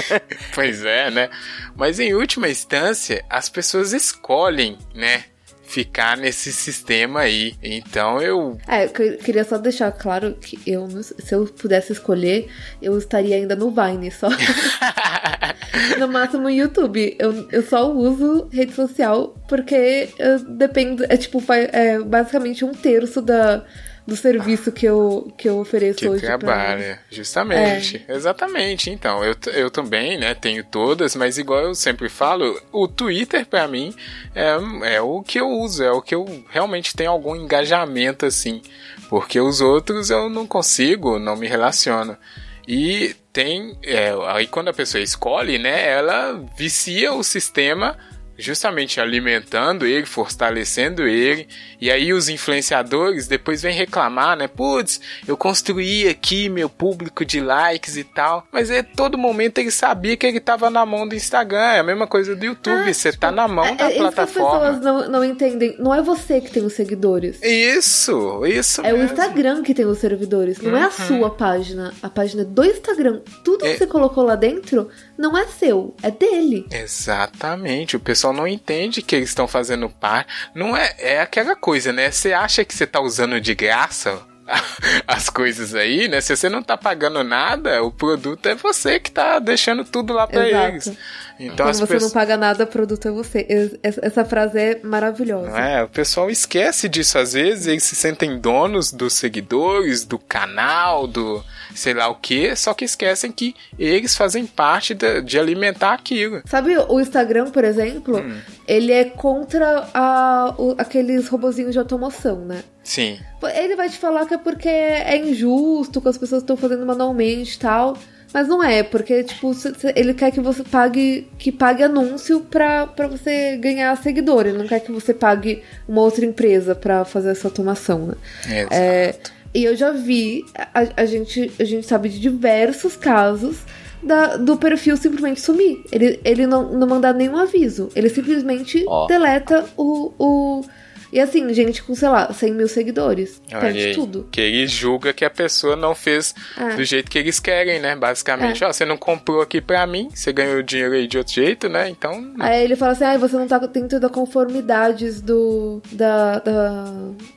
pois 0.54 0.84
é, 0.84 1.08
né? 1.08 1.30
Mas 1.76 2.00
em 2.00 2.14
última 2.14 2.48
instância, 2.48 3.24
as 3.30 3.48
pessoas 3.48 3.92
escolhem, 3.92 4.76
né? 4.92 5.24
ficar 5.66 6.16
nesse 6.16 6.52
sistema 6.52 7.20
aí. 7.20 7.54
Então 7.62 8.22
eu. 8.22 8.58
É, 8.66 8.84
eu 8.84 9.18
queria 9.18 9.44
só 9.44 9.58
deixar 9.58 9.90
claro 9.92 10.34
que 10.34 10.58
eu, 10.66 10.88
se 11.02 11.34
eu 11.34 11.44
pudesse 11.46 11.92
escolher, 11.92 12.48
eu 12.80 12.96
estaria 12.96 13.36
ainda 13.36 13.56
no 13.56 13.70
Vine 13.70 14.10
só. 14.10 14.28
no 15.98 16.08
máximo 16.08 16.48
YouTube. 16.48 17.16
Eu, 17.18 17.48
eu 17.50 17.62
só 17.62 17.90
uso 17.90 18.48
rede 18.52 18.72
social 18.72 19.34
porque 19.48 20.08
eu 20.18 20.38
dependo. 20.38 21.04
É 21.08 21.16
tipo, 21.16 21.42
é 21.50 21.98
basicamente 22.00 22.64
um 22.64 22.72
terço 22.72 23.20
da 23.20 23.64
do 24.06 24.16
serviço 24.16 24.70
que 24.70 24.86
eu, 24.86 25.32
que 25.36 25.48
eu 25.48 25.58
ofereço 25.58 25.98
que 25.98 26.08
hoje. 26.08 26.24
trabalha, 26.24 27.00
justamente. 27.10 28.04
É. 28.06 28.14
Exatamente. 28.14 28.88
Então, 28.88 29.24
eu, 29.24 29.34
eu 29.52 29.68
também, 29.68 30.16
né, 30.16 30.32
tenho 30.32 30.62
todas, 30.62 31.16
mas 31.16 31.38
igual 31.38 31.62
eu 31.62 31.74
sempre 31.74 32.08
falo, 32.08 32.60
o 32.70 32.86
Twitter 32.86 33.44
para 33.44 33.66
mim 33.66 33.92
é, 34.32 34.94
é 34.94 35.00
o 35.00 35.22
que 35.22 35.40
eu 35.40 35.48
uso, 35.48 35.82
é 35.82 35.90
o 35.90 36.00
que 36.00 36.14
eu 36.14 36.44
realmente 36.48 36.94
tenho 36.94 37.10
algum 37.10 37.34
engajamento 37.34 38.24
assim, 38.24 38.62
porque 39.08 39.40
os 39.40 39.60
outros 39.60 40.08
eu 40.08 40.30
não 40.30 40.46
consigo, 40.46 41.18
não 41.18 41.34
me 41.34 41.48
relaciono. 41.48 42.16
E 42.66 43.14
tem, 43.32 43.78
é, 43.82 44.12
aí 44.28 44.46
quando 44.46 44.68
a 44.68 44.72
pessoa 44.72 45.02
escolhe, 45.02 45.58
né, 45.58 45.88
ela 45.88 46.32
vicia 46.56 47.12
o 47.12 47.22
sistema 47.22 47.96
justamente 48.38 49.00
alimentando 49.00 49.86
ele, 49.86 50.06
fortalecendo 50.06 51.06
ele, 51.06 51.48
e 51.80 51.90
aí 51.90 52.12
os 52.12 52.28
influenciadores 52.28 53.26
depois 53.26 53.62
vêm 53.62 53.74
reclamar, 53.74 54.36
né? 54.36 54.48
Putz, 54.48 55.00
eu 55.26 55.36
construí 55.36 56.08
aqui 56.08 56.48
meu 56.48 56.68
público 56.68 57.24
de 57.24 57.40
likes 57.40 57.96
e 57.96 58.04
tal, 58.04 58.46
mas 58.52 58.70
é 58.70 58.82
todo 58.82 59.18
momento 59.18 59.58
ele 59.58 59.70
sabia 59.70 60.16
que 60.16 60.26
ele 60.26 60.38
estava 60.38 60.70
na 60.70 60.84
mão 60.84 61.06
do 61.06 61.14
Instagram, 61.14 61.58
é 61.58 61.78
a 61.80 61.84
mesma 61.84 62.06
coisa 62.06 62.34
do 62.34 62.44
YouTube, 62.44 62.88
ah, 62.88 62.92
você 62.92 63.10
tipo, 63.10 63.20
tá 63.20 63.30
na 63.30 63.48
mão 63.48 63.64
é, 63.64 63.74
da 63.74 63.90
é 63.90 63.96
plataforma. 63.96 64.68
As 64.68 64.76
pessoas 64.76 64.84
não, 64.84 65.08
não 65.10 65.24
entendem, 65.24 65.76
não 65.78 65.94
é 65.94 66.02
você 66.02 66.40
que 66.40 66.50
tem 66.50 66.64
os 66.64 66.72
seguidores. 66.72 67.38
Isso, 67.42 68.44
isso 68.46 68.80
É 68.82 68.92
mesmo. 68.92 69.00
o 69.00 69.04
Instagram 69.04 69.62
que 69.62 69.74
tem 69.74 69.84
os 69.84 69.98
servidores, 69.98 70.58
não 70.58 70.72
uhum. 70.72 70.76
é 70.76 70.82
a 70.82 70.86
uhum. 70.86 70.90
sua 70.90 71.30
página, 71.30 71.94
a 72.02 72.08
página 72.08 72.44
do 72.44 72.64
Instagram. 72.64 73.20
Tudo 73.44 73.66
é... 73.66 73.72
que 73.72 73.78
você 73.78 73.86
colocou 73.86 74.24
lá 74.24 74.36
dentro 74.36 74.88
não 75.18 75.36
é 75.36 75.46
seu, 75.46 75.94
é 76.02 76.10
dele. 76.10 76.66
Exatamente, 76.70 77.96
o 77.96 78.00
pessoal 78.00 78.32
não 78.32 78.46
entende 78.46 79.02
que 79.02 79.16
eles 79.16 79.30
estão 79.30 79.48
fazendo 79.48 79.88
par. 79.88 80.26
Não 80.54 80.76
é, 80.76 80.94
é 80.98 81.20
aquela 81.20 81.56
coisa, 81.56 81.92
né? 81.92 82.10
Você 82.10 82.32
acha 82.32 82.64
que 82.64 82.74
você 82.74 82.86
tá 82.86 83.00
usando 83.00 83.40
de 83.40 83.54
graça 83.54 84.20
as 85.06 85.28
coisas 85.28 85.74
aí, 85.74 86.08
né? 86.08 86.20
Se 86.20 86.36
você 86.36 86.48
não 86.48 86.62
tá 86.62 86.76
pagando 86.76 87.22
nada, 87.24 87.82
o 87.82 87.90
produto 87.90 88.46
é 88.46 88.54
você 88.54 88.98
que 89.00 89.10
tá 89.10 89.38
deixando 89.38 89.84
tudo 89.84 90.12
lá 90.12 90.26
para 90.26 90.48
eles. 90.48 90.92
Então, 91.38 91.66
Quando 91.66 91.74
você 91.74 91.86
pessoas... 91.86 92.02
não 92.02 92.10
paga 92.10 92.36
nada, 92.36 92.64
o 92.64 92.66
produto 92.66 93.08
é 93.08 93.10
você. 93.10 93.46
Essa 93.82 94.24
frase 94.24 94.58
é 94.58 94.80
maravilhosa. 94.82 95.58
É, 95.58 95.82
o 95.82 95.88
pessoal 95.88 96.30
esquece 96.30 96.88
disso 96.88 97.18
às 97.18 97.34
vezes, 97.34 97.66
eles 97.66 97.82
se 97.82 97.94
sentem 97.94 98.38
donos 98.38 98.90
dos 98.90 99.12
seguidores, 99.14 100.04
do 100.04 100.18
canal, 100.18 101.06
do 101.06 101.44
sei 101.74 101.92
lá 101.92 102.08
o 102.08 102.14
que, 102.14 102.54
só 102.56 102.72
que 102.72 102.84
esquecem 102.84 103.30
que 103.30 103.54
eles 103.78 104.16
fazem 104.16 104.46
parte 104.46 104.94
de, 104.94 105.20
de 105.22 105.38
alimentar 105.38 105.92
aquilo. 105.92 106.42
Sabe 106.46 106.76
o 106.76 107.00
Instagram, 107.00 107.50
por 107.50 107.64
exemplo? 107.64 108.18
Hum. 108.18 108.38
Ele 108.66 108.92
é 108.92 109.04
contra 109.04 109.88
a, 109.92 110.54
o, 110.56 110.74
aqueles 110.78 111.28
robozinhos 111.28 111.72
de 111.72 111.78
automoção, 111.78 112.44
né? 112.44 112.62
Sim. 112.82 113.18
Ele 113.54 113.76
vai 113.76 113.90
te 113.90 113.98
falar 113.98 114.26
que 114.26 114.34
é 114.34 114.38
porque 114.38 114.68
é 114.68 115.16
injusto, 115.18 116.00
que 116.00 116.08
as 116.08 116.16
pessoas 116.16 116.42
estão 116.42 116.56
fazendo 116.56 116.86
manualmente 116.86 117.56
e 117.56 117.58
tal. 117.58 117.96
Mas 118.32 118.48
não 118.48 118.62
é, 118.62 118.82
porque, 118.82 119.24
tipo, 119.24 119.52
ele 119.94 120.12
quer 120.12 120.30
que 120.30 120.40
você 120.40 120.62
pague 120.62 121.28
que 121.38 121.50
pague 121.50 121.82
anúncio 121.82 122.40
pra, 122.40 122.86
pra 122.86 123.06
você 123.06 123.56
ganhar 123.56 123.96
seguidor. 123.96 124.46
Ele 124.46 124.58
não 124.58 124.66
quer 124.66 124.80
que 124.80 124.92
você 124.92 125.14
pague 125.14 125.62
uma 125.88 126.02
outra 126.02 126.24
empresa 126.24 126.74
pra 126.74 127.04
fazer 127.04 127.30
essa 127.30 127.48
automação, 127.48 128.06
né? 128.06 128.14
Exato. 128.44 128.74
É, 128.74 129.14
e 129.54 129.64
eu 129.64 129.74
já 129.74 129.90
vi, 129.90 130.44
a, 130.54 130.86
a, 131.02 131.06
gente, 131.06 131.50
a 131.58 131.64
gente 131.64 131.86
sabe 131.86 132.08
de 132.08 132.20
diversos 132.20 132.94
casos 132.96 133.58
da, 134.02 134.36
do 134.36 134.56
perfil 134.56 134.96
simplesmente 134.96 135.40
sumir. 135.40 135.82
Ele, 135.90 136.20
ele 136.24 136.46
não, 136.46 136.72
não 136.72 136.86
mandar 136.86 137.14
nenhum 137.14 137.36
aviso. 137.36 137.88
Ele 137.96 138.08
simplesmente 138.08 138.84
oh. 138.86 139.06
deleta 139.06 139.64
o, 139.76 140.12
o 140.18 140.64
E 141.12 141.20
assim, 141.20 141.52
gente 141.54 141.82
com, 141.82 141.94
sei 141.94 142.08
lá, 142.08 142.32
100 142.32 142.52
mil 142.54 142.68
seguidores. 142.68 143.40
Perde 143.48 143.94
tudo. 143.94 144.28
Que 144.30 144.40
ele 144.40 144.66
julga 144.66 145.12
que 145.12 145.24
a 145.24 145.30
pessoa 145.30 145.76
não 145.76 145.94
fez 145.94 146.34
É. 146.56 146.76
do 146.76 146.84
jeito 146.84 147.10
que 147.10 147.18
eles 147.18 147.38
querem, 147.40 147.78
né? 147.80 147.94
Basicamente, 147.96 148.64
ó, 148.64 148.72
você 148.72 148.84
não 148.84 148.96
comprou 148.96 149.40
aqui 149.40 149.60
pra 149.60 149.86
mim, 149.86 150.08
você 150.12 150.32
ganhou 150.32 150.62
dinheiro 150.62 150.94
aí 150.94 151.06
de 151.06 151.18
outro 151.18 151.32
jeito, 151.34 151.68
né? 151.68 151.88
Então, 151.88 152.34
Aí 152.40 152.64
ele 152.64 152.76
fala 152.76 152.92
assim, 152.92 153.04
ai, 153.04 153.18
você 153.18 153.36
não 153.36 153.46
tá 153.46 153.58
dentro 153.58 153.98
da 154.00 154.08
conformidades 154.08 155.20
do, 155.20 155.80
da, 155.92 156.38
da, 156.40 156.84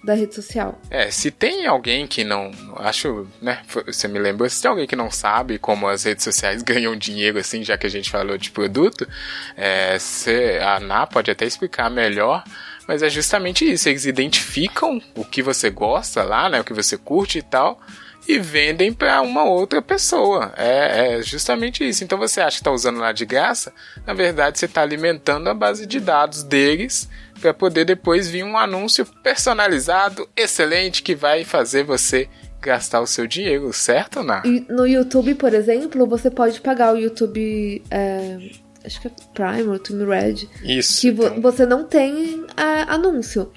da 0.03 0.13
rede 0.13 0.33
social. 0.35 0.79
É, 0.89 1.09
se 1.11 1.31
tem 1.31 1.65
alguém 1.65 2.07
que 2.07 2.23
não. 2.23 2.51
Acho, 2.77 3.27
né? 3.41 3.59
Você 3.85 4.07
me 4.07 4.19
lembrou, 4.19 4.49
se 4.49 4.61
tem 4.61 4.69
alguém 4.69 4.87
que 4.87 4.95
não 4.95 5.11
sabe 5.11 5.57
como 5.59 5.87
as 5.87 6.03
redes 6.03 6.23
sociais 6.23 6.61
ganham 6.63 6.95
dinheiro, 6.95 7.37
assim, 7.39 7.63
já 7.63 7.77
que 7.77 7.85
a 7.87 7.89
gente 7.89 8.09
falou 8.09 8.37
de 8.37 8.51
produto, 8.51 9.07
é, 9.55 9.97
cê- 9.99 10.59
a 10.61 10.77
Ana 10.77 11.05
pode 11.07 11.29
até 11.31 11.45
explicar 11.45 11.89
melhor. 11.89 12.43
Mas 12.89 13.03
é 13.03 13.09
justamente 13.09 13.71
isso, 13.71 13.87
eles 13.87 14.05
identificam 14.05 14.99
o 15.13 15.23
que 15.23 15.43
você 15.43 15.69
gosta 15.69 16.23
lá, 16.23 16.49
né? 16.49 16.59
O 16.59 16.63
que 16.63 16.73
você 16.73 16.97
curte 16.97 17.37
e 17.37 17.41
tal. 17.43 17.79
E 18.27 18.39
vendem 18.39 18.91
para 18.91 19.21
uma 19.21 19.43
outra 19.43 19.79
pessoa. 19.79 20.51
É, 20.57 21.17
é 21.17 21.21
justamente 21.21 21.87
isso. 21.87 22.03
Então 22.03 22.17
você 22.17 22.41
acha 22.41 22.57
que 22.57 22.61
está 22.61 22.71
usando 22.71 22.97
lá 22.97 23.11
de 23.11 23.27
graça? 23.27 23.71
Na 24.07 24.15
verdade, 24.15 24.57
você 24.57 24.65
está 24.65 24.81
alimentando 24.81 25.47
a 25.51 25.53
base 25.53 25.85
de 25.85 25.99
dados 25.99 26.41
deles 26.41 27.07
para 27.39 27.53
poder 27.53 27.85
depois 27.85 28.27
vir 28.27 28.43
um 28.43 28.57
anúncio 28.57 29.05
personalizado, 29.21 30.27
excelente, 30.35 31.03
que 31.03 31.13
vai 31.13 31.43
fazer 31.43 31.83
você 31.83 32.27
gastar 32.59 33.01
o 33.01 33.07
seu 33.07 33.27
dinheiro, 33.27 33.71
certo, 33.71 34.23
Ná? 34.23 34.41
E 34.43 34.65
no 34.67 34.87
YouTube, 34.87 35.35
por 35.35 35.53
exemplo, 35.53 36.07
você 36.07 36.31
pode 36.31 36.59
pagar 36.59 36.95
o 36.95 36.97
YouTube. 36.97 37.83
é, 37.91 38.49
acho 38.89 39.01
que 39.01 39.07
é 39.07 39.11
Prime 39.33 39.67
ou 39.67 39.73
YouTube 39.75 40.05
Red. 40.05 40.47
Isso. 40.63 41.01
Que 41.01 41.11
vo- 41.11 41.27
então, 41.27 41.41
você 41.41 41.65
não 41.65 41.83
tem 41.85 42.43
é, 42.57 42.81
anúncio. 42.91 43.49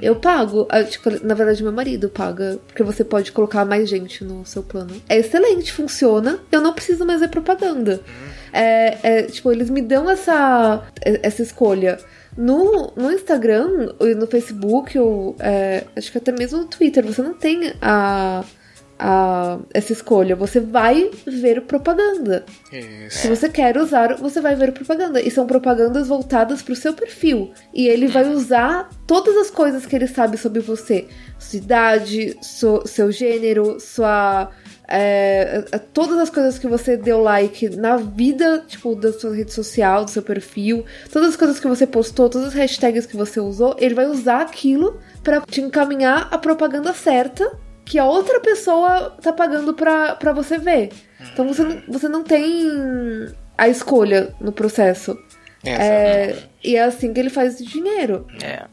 Eu 0.00 0.16
pago. 0.16 0.66
ah, 0.70 0.84
tipo, 0.84 1.10
na 1.26 1.34
verdade, 1.34 1.62
meu 1.62 1.72
marido 1.72 2.08
paga. 2.08 2.58
Porque 2.66 2.82
você 2.82 3.02
pode 3.02 3.32
colocar 3.32 3.64
mais 3.64 3.88
gente 3.88 4.22
no 4.22 4.44
seu 4.46 4.62
plano. 4.62 4.94
É 5.08 5.18
excelente, 5.18 5.72
funciona. 5.72 6.38
Eu 6.52 6.60
não 6.60 6.72
preciso 6.72 7.04
mais 7.04 7.20
ver 7.20 7.28
propaganda. 7.28 8.00
É, 8.52 8.98
é, 9.02 9.22
tipo, 9.24 9.50
eles 9.50 9.68
me 9.70 9.82
dão 9.82 10.08
essa, 10.08 10.82
essa 11.02 11.42
escolha. 11.42 11.98
No, 12.36 12.92
no 12.96 13.10
Instagram, 13.10 13.94
ou 13.98 14.14
no 14.14 14.26
Facebook, 14.26 14.98
ou 14.98 15.34
é, 15.40 15.84
acho 15.96 16.12
que 16.12 16.18
até 16.18 16.30
mesmo 16.32 16.58
no 16.58 16.64
Twitter, 16.66 17.02
você 17.04 17.22
não 17.22 17.32
tem 17.32 17.72
a, 17.80 18.44
a, 18.98 19.58
essa 19.74 19.92
escolha. 19.92 20.34
Você 20.36 20.60
vai 20.60 21.10
ver 21.26 21.62
propaganda. 21.62 22.44
Isso. 22.72 23.18
Se 23.18 23.28
você 23.28 23.48
quer 23.48 23.76
usar, 23.76 24.16
você 24.16 24.40
vai 24.40 24.54
ver 24.54 24.72
propaganda. 24.72 25.20
E 25.20 25.30
são 25.30 25.46
propagandas 25.46 26.08
voltadas 26.08 26.62
pro 26.62 26.74
seu 26.76 26.92
perfil. 26.94 27.52
E 27.74 27.86
ele 27.88 28.06
vai 28.08 28.28
usar 28.28 28.88
todas 29.06 29.36
as 29.36 29.50
coisas 29.50 29.84
que 29.86 29.94
ele 29.96 30.06
sabe 30.06 30.36
sobre 30.36 30.60
você: 30.60 31.06
sua 31.38 31.58
idade, 31.58 32.36
so- 32.42 32.82
seu 32.86 33.10
gênero, 33.12 33.78
sua. 33.80 34.50
é, 34.88 35.62
todas 35.92 36.16
as 36.18 36.30
coisas 36.30 36.58
que 36.58 36.68
você 36.68 36.96
deu 36.96 37.20
like 37.20 37.68
na 37.76 37.96
vida, 37.96 38.64
tipo, 38.66 38.94
da 38.94 39.12
sua 39.12 39.34
rede 39.34 39.52
social, 39.52 40.04
do 40.04 40.10
seu 40.10 40.22
perfil, 40.22 40.84
todas 41.12 41.30
as 41.30 41.36
coisas 41.36 41.58
que 41.58 41.66
você 41.66 41.86
postou, 41.86 42.28
todas 42.30 42.48
as 42.48 42.54
hashtags 42.54 43.04
que 43.04 43.16
você 43.16 43.40
usou, 43.40 43.74
ele 43.78 43.94
vai 43.94 44.06
usar 44.06 44.42
aquilo 44.42 45.00
pra 45.24 45.40
te 45.40 45.60
encaminhar 45.60 46.28
a 46.30 46.38
propaganda 46.38 46.92
certa 46.92 47.50
que 47.86 47.98
a 47.98 48.04
outra 48.04 48.40
pessoa 48.40 49.16
tá 49.22 49.32
pagando 49.32 49.72
pra, 49.72 50.14
pra 50.16 50.32
você 50.32 50.58
ver. 50.58 50.90
Então 51.32 51.46
você 51.48 51.62
não, 51.62 51.82
você 51.88 52.08
não 52.08 52.22
tem 52.22 52.68
a 53.56 53.68
escolha 53.68 54.34
no 54.40 54.52
processo. 54.52 55.16
É, 55.64 56.36
e 56.62 56.76
é 56.76 56.82
assim 56.82 57.12
que 57.14 57.18
ele 57.20 57.30
faz 57.30 57.58
o 57.60 57.64
dinheiro. 57.64 58.26
É. 58.42 58.64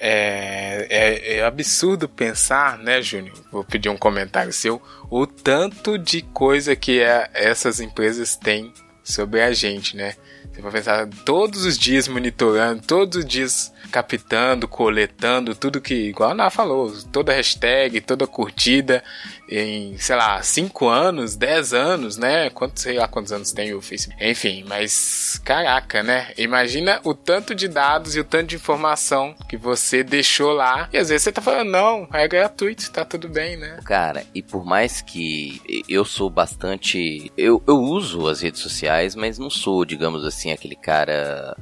É, 0.00 0.86
é, 0.88 1.36
é 1.38 1.44
absurdo 1.44 2.08
pensar, 2.08 2.78
né, 2.78 3.02
Júnior? 3.02 3.34
Vou 3.50 3.64
pedir 3.64 3.88
um 3.88 3.96
comentário 3.96 4.52
seu. 4.52 4.80
O 5.10 5.26
tanto 5.26 5.98
de 5.98 6.22
coisa 6.22 6.76
que 6.76 7.00
é- 7.00 7.28
essas 7.34 7.80
empresas 7.80 8.36
têm 8.36 8.72
sobre 9.02 9.42
a 9.42 9.52
gente, 9.52 9.96
né? 9.96 10.14
Você 10.58 10.62
vai 10.62 10.72
pensar 10.72 11.08
todos 11.24 11.64
os 11.64 11.78
dias 11.78 12.08
monitorando, 12.08 12.82
todos 12.82 13.18
os 13.18 13.24
dias 13.24 13.72
captando, 13.92 14.66
coletando 14.66 15.54
tudo 15.54 15.80
que, 15.80 15.94
igual 15.94 16.30
a 16.30 16.32
Ana 16.32 16.50
falou, 16.50 16.92
toda 17.12 17.32
hashtag, 17.32 18.00
toda 18.00 18.26
curtida 18.26 19.04
em, 19.48 19.96
sei 19.98 20.16
lá, 20.16 20.42
5 20.42 20.88
anos, 20.88 21.36
10 21.36 21.72
anos, 21.72 22.16
né? 22.16 22.50
Quantos, 22.50 22.82
sei 22.82 22.98
lá 22.98 23.08
quantos 23.08 23.32
anos 23.32 23.52
tem 23.52 23.74
o 23.74 23.80
Facebook. 23.80 24.22
Enfim, 24.24 24.64
mas 24.66 25.40
caraca, 25.44 26.02
né? 26.02 26.32
Imagina 26.36 27.00
o 27.04 27.14
tanto 27.14 27.54
de 27.54 27.68
dados 27.68 28.14
e 28.14 28.20
o 28.20 28.24
tanto 28.24 28.48
de 28.48 28.56
informação 28.56 29.34
que 29.48 29.56
você 29.56 30.02
deixou 30.02 30.52
lá. 30.52 30.88
E 30.92 30.98
às 30.98 31.08
vezes 31.08 31.22
você 31.22 31.32
tá 31.32 31.40
falando, 31.40 31.70
não, 31.70 32.08
é 32.12 32.26
gratuito, 32.28 32.90
tá 32.90 33.04
tudo 33.04 33.28
bem, 33.28 33.56
né? 33.56 33.80
Cara, 33.84 34.24
e 34.34 34.42
por 34.42 34.64
mais 34.64 35.00
que 35.00 35.84
eu 35.88 36.04
sou 36.04 36.28
bastante. 36.28 37.32
Eu, 37.36 37.62
eu 37.66 37.80
uso 37.80 38.28
as 38.28 38.40
redes 38.42 38.60
sociais, 38.60 39.14
mas 39.14 39.38
não 39.38 39.50
sou, 39.50 39.84
digamos 39.84 40.24
assim, 40.24 40.52
aquele 40.52 40.76
cara 40.76 41.56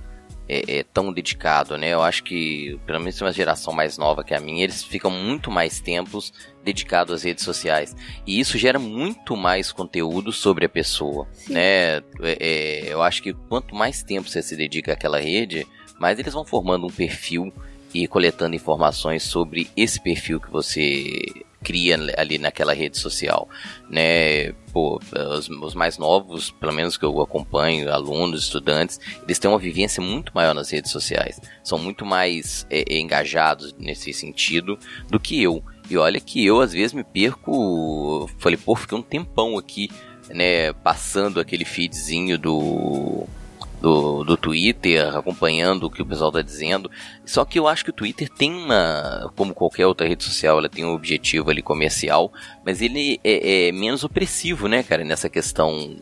é, 0.48 0.78
é, 0.78 0.82
tão 0.82 1.12
dedicado, 1.12 1.76
né? 1.76 1.88
Eu 1.88 2.02
acho 2.02 2.22
que, 2.22 2.78
pelo 2.86 3.00
menos 3.00 3.20
uma 3.20 3.32
geração 3.32 3.72
mais 3.72 3.98
nova 3.98 4.22
que 4.22 4.34
a 4.34 4.40
minha, 4.40 4.64
eles 4.64 4.82
ficam 4.82 5.10
muito 5.10 5.50
mais 5.50 5.80
tempos 5.80 6.32
dedicados 6.64 7.14
às 7.14 7.22
redes 7.22 7.44
sociais. 7.44 7.96
E 8.26 8.38
isso 8.38 8.58
gera 8.58 8.78
muito 8.78 9.36
mais 9.36 9.72
conteúdo 9.72 10.32
sobre 10.32 10.66
a 10.66 10.68
pessoa, 10.68 11.26
Sim. 11.32 11.54
né? 11.54 11.96
É, 11.96 12.02
é, 12.22 12.92
eu 12.92 13.02
acho 13.02 13.22
que 13.22 13.32
quanto 13.32 13.74
mais 13.74 14.02
tempo 14.02 14.28
você 14.28 14.42
se 14.42 14.56
dedica 14.56 14.92
àquela 14.92 15.18
rede, 15.18 15.66
mais 15.98 16.18
eles 16.18 16.32
vão 16.32 16.44
formando 16.44 16.86
um 16.86 16.90
perfil 16.90 17.52
e 17.92 18.06
coletando 18.06 18.54
informações 18.54 19.22
sobre 19.22 19.68
esse 19.76 20.00
perfil 20.00 20.40
que 20.40 20.50
você 20.50 21.12
cria 21.66 21.98
ali 22.16 22.38
naquela 22.38 22.72
rede 22.72 22.96
social, 22.96 23.48
né? 23.90 24.52
Pô, 24.72 25.00
os, 25.36 25.48
os 25.48 25.74
mais 25.74 25.98
novos, 25.98 26.52
pelo 26.52 26.72
menos 26.72 26.96
que 26.96 27.04
eu 27.04 27.20
acompanho, 27.20 27.92
alunos, 27.92 28.44
estudantes, 28.44 29.00
eles 29.24 29.36
têm 29.40 29.50
uma 29.50 29.58
vivência 29.58 30.00
muito 30.00 30.30
maior 30.32 30.54
nas 30.54 30.70
redes 30.70 30.92
sociais, 30.92 31.40
são 31.64 31.76
muito 31.76 32.06
mais 32.06 32.64
é, 32.70 32.84
é, 32.88 33.00
engajados 33.00 33.74
nesse 33.76 34.12
sentido 34.12 34.78
do 35.10 35.18
que 35.18 35.42
eu. 35.42 35.60
E 35.90 35.96
olha 35.96 36.20
que 36.20 36.44
eu 36.46 36.60
às 36.60 36.72
vezes 36.72 36.92
me 36.92 37.02
perco, 37.02 38.30
falei, 38.38 38.56
pô, 38.56 38.76
fiquei 38.76 38.96
um 38.96 39.02
tempão 39.02 39.58
aqui, 39.58 39.90
né, 40.28 40.72
passando 40.72 41.40
aquele 41.40 41.64
feedzinho 41.64 42.38
do 42.38 43.26
do, 43.80 44.24
do 44.24 44.36
Twitter, 44.36 45.14
acompanhando 45.16 45.84
o 45.84 45.90
que 45.90 46.02
o 46.02 46.06
pessoal 46.06 46.32
tá 46.32 46.42
dizendo. 46.42 46.90
Só 47.24 47.44
que 47.44 47.58
eu 47.58 47.68
acho 47.68 47.84
que 47.84 47.90
o 47.90 47.94
Twitter 47.94 48.28
tem 48.28 48.52
uma, 48.52 49.30
como 49.36 49.54
qualquer 49.54 49.86
outra 49.86 50.06
rede 50.08 50.24
social, 50.24 50.58
ela 50.58 50.68
tem 50.68 50.84
um 50.84 50.94
objetivo 50.94 51.50
ali 51.50 51.62
comercial, 51.62 52.32
mas 52.64 52.80
ele 52.82 53.20
é, 53.22 53.68
é 53.68 53.72
menos 53.72 54.02
opressivo, 54.04 54.66
né, 54.68 54.82
cara, 54.82 55.04
nessa 55.04 55.28
questão 55.28 55.96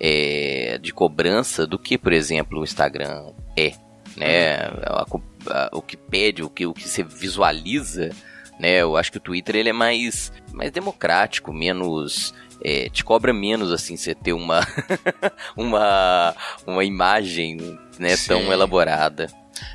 é, 0.00 0.78
de 0.80 0.92
cobrança 0.92 1.66
do 1.66 1.78
que, 1.78 1.96
por 1.96 2.12
exemplo, 2.12 2.60
o 2.60 2.64
Instagram 2.64 3.32
é, 3.56 3.72
né? 4.16 4.56
A- 4.84 5.06
a- 5.48 5.70
o 5.72 5.80
que 5.80 5.96
pede, 5.96 6.42
o 6.42 6.50
que, 6.50 6.66
o 6.66 6.74
que 6.74 6.88
você 6.88 7.02
visualiza, 7.02 8.10
né? 8.58 8.82
Eu 8.82 8.96
acho 8.96 9.10
que 9.12 9.18
o 9.18 9.20
Twitter 9.20 9.56
ele 9.56 9.68
é 9.70 9.72
mais, 9.72 10.32
mais 10.52 10.70
democrático, 10.70 11.52
menos 11.52 12.34
é, 12.62 12.88
te 12.88 13.04
cobra 13.04 13.32
menos 13.32 13.70
assim 13.72 13.96
você 13.96 14.14
ter 14.14 14.32
uma 14.32 14.60
uma 15.56 16.34
uma 16.66 16.84
imagem 16.84 17.78
né, 17.98 18.16
Sim. 18.16 18.28
tão 18.28 18.52
elaborada. 18.52 19.28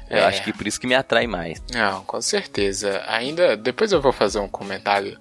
Eu 0.10 0.18
É. 0.20 0.26
acho 0.26 0.44
que 0.44 0.54
por 0.54 0.68
isso 0.68 0.80
que 0.80 0.86
me 0.88 0.94
atrai 0.96 1.26
mais. 1.26 1.62
Não, 1.74 2.04
com 2.04 2.22
certeza. 2.22 3.02
Ainda 3.08 3.56
depois 3.58 3.92
eu 3.92 4.02
vou 4.02 4.12
fazer 4.12 4.40
um 4.40 4.48
comentário 4.48 5.18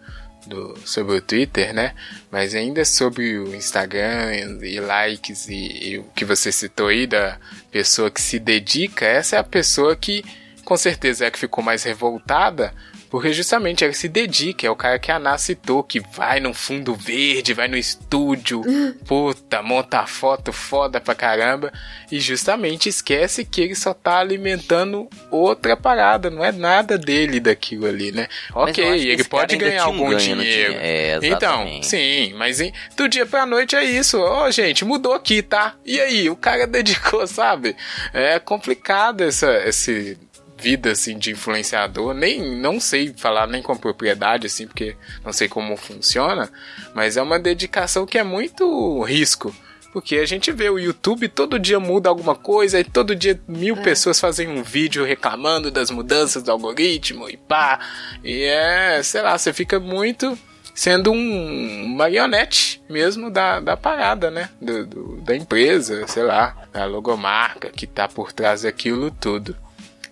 do, 0.46 0.76
sobre 0.84 1.16
o 1.16 1.20
Twitter, 1.22 1.72
né? 1.72 1.94
Mas 2.30 2.54
ainda 2.54 2.84
sobre 2.84 3.38
o 3.38 3.54
Instagram 3.54 4.34
e 4.62 4.80
likes 4.80 5.48
e, 5.48 5.88
e 5.92 5.98
o 5.98 6.04
que 6.14 6.24
você 6.24 6.50
citou 6.52 6.88
aí 6.88 7.06
da 7.06 7.38
pessoa 7.70 8.10
que 8.10 8.20
se 8.20 8.38
dedica, 8.38 9.06
essa 9.06 9.36
é 9.36 9.38
a 9.38 9.44
pessoa 9.44 9.94
que 9.96 10.24
com 10.64 10.76
certeza 10.76 11.24
é 11.24 11.28
a 11.28 11.30
que 11.30 11.38
ficou 11.38 11.64
mais 11.64 11.82
revoltada. 11.84 12.74
Porque 13.10 13.32
justamente 13.32 13.84
ela 13.84 13.92
se 13.92 14.08
dedica, 14.08 14.66
é 14.66 14.70
o 14.70 14.76
cara 14.76 14.98
que 14.98 15.10
a 15.10 15.16
Ana 15.16 15.36
citou, 15.36 15.82
que 15.82 16.00
vai 16.00 16.38
no 16.38 16.54
fundo 16.54 16.94
verde, 16.94 17.52
vai 17.52 17.66
no 17.66 17.76
estúdio, 17.76 18.62
puta, 19.04 19.62
monta 19.62 20.06
foto 20.06 20.52
foda 20.52 21.00
pra 21.00 21.14
caramba, 21.14 21.72
e 22.10 22.20
justamente 22.20 22.88
esquece 22.88 23.44
que 23.44 23.60
ele 23.60 23.74
só 23.74 23.92
tá 23.92 24.18
alimentando 24.18 25.08
outra 25.30 25.76
parada, 25.76 26.30
não 26.30 26.44
é 26.44 26.52
nada 26.52 26.96
dele 26.96 27.40
daquilo 27.40 27.86
ali, 27.86 28.12
né? 28.12 28.28
Mas 28.54 28.70
ok, 28.70 28.84
ele 28.84 29.24
pode 29.24 29.56
ganhar 29.56 29.86
um 29.86 29.92
algum 29.92 30.10
ganho 30.10 30.18
dinheiro. 30.18 30.74
É, 30.78 31.18
então, 31.22 31.82
sim, 31.82 32.32
mas 32.34 32.60
do 32.96 33.08
dia 33.08 33.26
pra 33.26 33.44
noite 33.44 33.74
é 33.74 33.84
isso. 33.84 34.18
Ó, 34.18 34.50
gente, 34.50 34.84
mudou 34.84 35.14
aqui, 35.14 35.42
tá? 35.42 35.74
E 35.84 36.00
aí, 36.00 36.30
o 36.30 36.36
cara 36.36 36.66
dedicou, 36.68 37.26
sabe? 37.26 37.76
É 38.12 38.38
complicado 38.38 39.22
essa, 39.22 39.50
esse 39.66 40.16
vida 40.60 40.90
assim 40.92 41.18
de 41.18 41.30
influenciador, 41.32 42.12
nem 42.14 42.60
não 42.60 42.78
sei 42.80 43.12
falar 43.16 43.46
nem 43.46 43.62
com 43.62 43.76
propriedade 43.76 44.46
assim, 44.46 44.66
porque 44.66 44.96
não 45.24 45.32
sei 45.32 45.48
como 45.48 45.76
funciona, 45.76 46.50
mas 46.94 47.16
é 47.16 47.22
uma 47.22 47.38
dedicação 47.38 48.06
que 48.06 48.18
é 48.18 48.22
muito 48.24 49.02
risco, 49.02 49.54
Porque 49.92 50.18
a 50.18 50.24
gente 50.24 50.52
vê 50.52 50.70
o 50.70 50.78
YouTube 50.78 51.26
todo 51.28 51.58
dia 51.58 51.80
muda 51.80 52.08
alguma 52.08 52.36
coisa 52.36 52.78
e 52.78 52.84
todo 52.84 53.16
dia 53.16 53.40
mil 53.48 53.76
É. 53.76 53.82
pessoas 53.82 54.20
fazem 54.20 54.46
um 54.48 54.62
vídeo 54.62 55.04
reclamando 55.04 55.68
das 55.68 55.90
mudanças 55.90 56.44
do 56.44 56.52
algoritmo 56.52 57.28
e 57.28 57.36
pá. 57.36 57.80
E 58.22 58.44
é, 58.44 59.02
sei 59.02 59.20
lá, 59.20 59.36
você 59.36 59.52
fica 59.52 59.80
muito 59.80 60.38
sendo 60.76 61.10
um 61.10 61.88
marionete 61.96 62.80
mesmo 62.88 63.30
da, 63.32 63.58
da 63.58 63.76
parada, 63.76 64.30
né? 64.30 64.48
Do, 64.62 64.86
do- 64.86 65.16
da 65.22 65.34
empresa, 65.34 66.06
sei 66.06 66.22
lá, 66.22 66.56
da 66.72 66.84
logomarca 66.84 67.68
que 67.70 67.84
tá 67.84 68.06
por 68.06 68.32
trás 68.32 68.62
daquilo 68.62 69.10
tudo. 69.10 69.56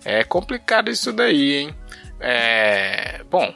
É 0.05 0.23
complicado 0.23 0.89
isso 0.89 1.11
daí, 1.11 1.55
hein? 1.55 1.75
É, 2.19 3.21
bom, 3.29 3.53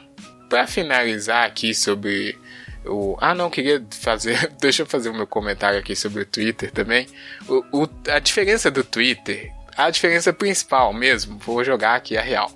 para 0.48 0.66
finalizar 0.66 1.46
aqui 1.46 1.74
sobre 1.74 2.38
o. 2.84 3.16
Ah, 3.20 3.34
não, 3.34 3.50
queria 3.50 3.82
fazer. 4.00 4.50
Deixa 4.60 4.82
eu 4.82 4.86
fazer 4.86 5.08
o 5.10 5.14
meu 5.14 5.26
comentário 5.26 5.78
aqui 5.78 5.94
sobre 5.96 6.22
o 6.22 6.26
Twitter 6.26 6.70
também. 6.70 7.06
O, 7.48 7.82
o- 7.84 7.88
a 8.10 8.18
diferença 8.18 8.70
do 8.70 8.82
Twitter, 8.84 9.50
a 9.76 9.90
diferença 9.90 10.32
principal 10.32 10.92
mesmo, 10.92 11.38
vou 11.38 11.62
jogar 11.64 11.94
aqui 11.96 12.16
a 12.16 12.22
real. 12.22 12.50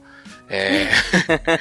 É. 0.51 0.87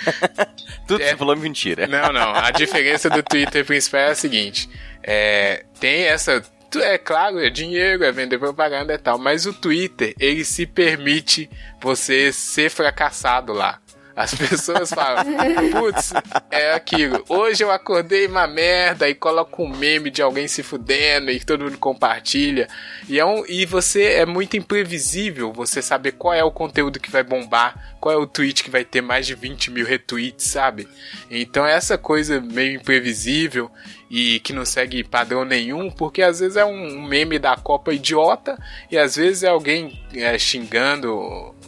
Tudo 0.87 0.99
que 0.99 1.03
É. 1.05 1.09
você 1.11 1.17
falou 1.17 1.33
é 1.35 1.37
mentira. 1.39 1.87
Não, 1.87 2.13
não. 2.13 2.33
A 2.33 2.51
diferença 2.51 3.09
do 3.09 3.21
Twitter 3.21 3.65
principal 3.65 3.99
é 4.01 4.11
a 4.11 4.15
seguinte: 4.15 4.69
é, 5.03 5.65
tem 5.79 6.03
essa. 6.03 6.41
É 6.75 6.97
claro, 6.97 7.39
é 7.39 7.49
dinheiro, 7.49 8.03
é 8.03 8.11
vender 8.11 8.37
propaganda 8.37 8.93
e 8.93 8.97
tal, 8.97 9.17
mas 9.17 9.45
o 9.45 9.53
Twitter, 9.53 10.13
ele 10.19 10.43
se 10.43 10.65
permite 10.65 11.49
você 11.81 12.31
ser 12.31 12.69
fracassado 12.69 13.53
lá. 13.53 13.79
As 14.17 14.33
pessoas 14.33 14.89
falam, 14.89 15.23
putz, 15.71 16.11
é 16.49 16.73
aquilo. 16.73 17.23
Hoje 17.29 17.63
eu 17.63 17.69
acordei 17.69 18.25
uma 18.25 18.47
merda 18.47 19.07
e 19.07 19.13
coloco 19.13 19.61
um 19.61 19.69
meme 19.69 20.09
de 20.09 20.23
alguém 20.23 20.47
se 20.47 20.63
fudendo 20.63 21.29
e 21.29 21.39
todo 21.39 21.65
mundo 21.65 21.77
compartilha. 21.77 22.67
E, 23.07 23.19
é 23.19 23.23
um, 23.23 23.45
e 23.47 23.63
você 23.63 24.13
é 24.13 24.25
muito 24.25 24.57
imprevisível 24.57 25.53
você 25.53 25.83
saber 25.83 26.13
qual 26.13 26.33
é 26.33 26.43
o 26.43 26.49
conteúdo 26.49 26.99
que 26.99 27.11
vai 27.11 27.21
bombar, 27.21 27.95
qual 28.01 28.15
é 28.15 28.17
o 28.17 28.25
tweet 28.25 28.63
que 28.63 28.71
vai 28.71 28.83
ter 28.83 29.01
mais 29.01 29.27
de 29.27 29.35
20 29.35 29.69
mil 29.69 29.85
retweets, 29.85 30.47
sabe? 30.47 30.87
Então 31.29 31.63
essa 31.63 31.95
coisa 31.95 32.41
meio 32.41 32.73
imprevisível 32.73 33.69
e 34.09 34.39
que 34.39 34.51
não 34.51 34.65
segue 34.65 35.03
padrão 35.03 35.45
nenhum, 35.45 35.91
porque 35.91 36.23
às 36.23 36.39
vezes 36.39 36.57
é 36.57 36.65
um 36.65 37.03
meme 37.03 37.37
da 37.37 37.55
Copa 37.55 37.93
idiota 37.93 38.57
e 38.89 38.97
às 38.97 39.15
vezes 39.15 39.43
é 39.43 39.49
alguém 39.49 40.01
é, 40.15 40.39
xingando 40.39 41.13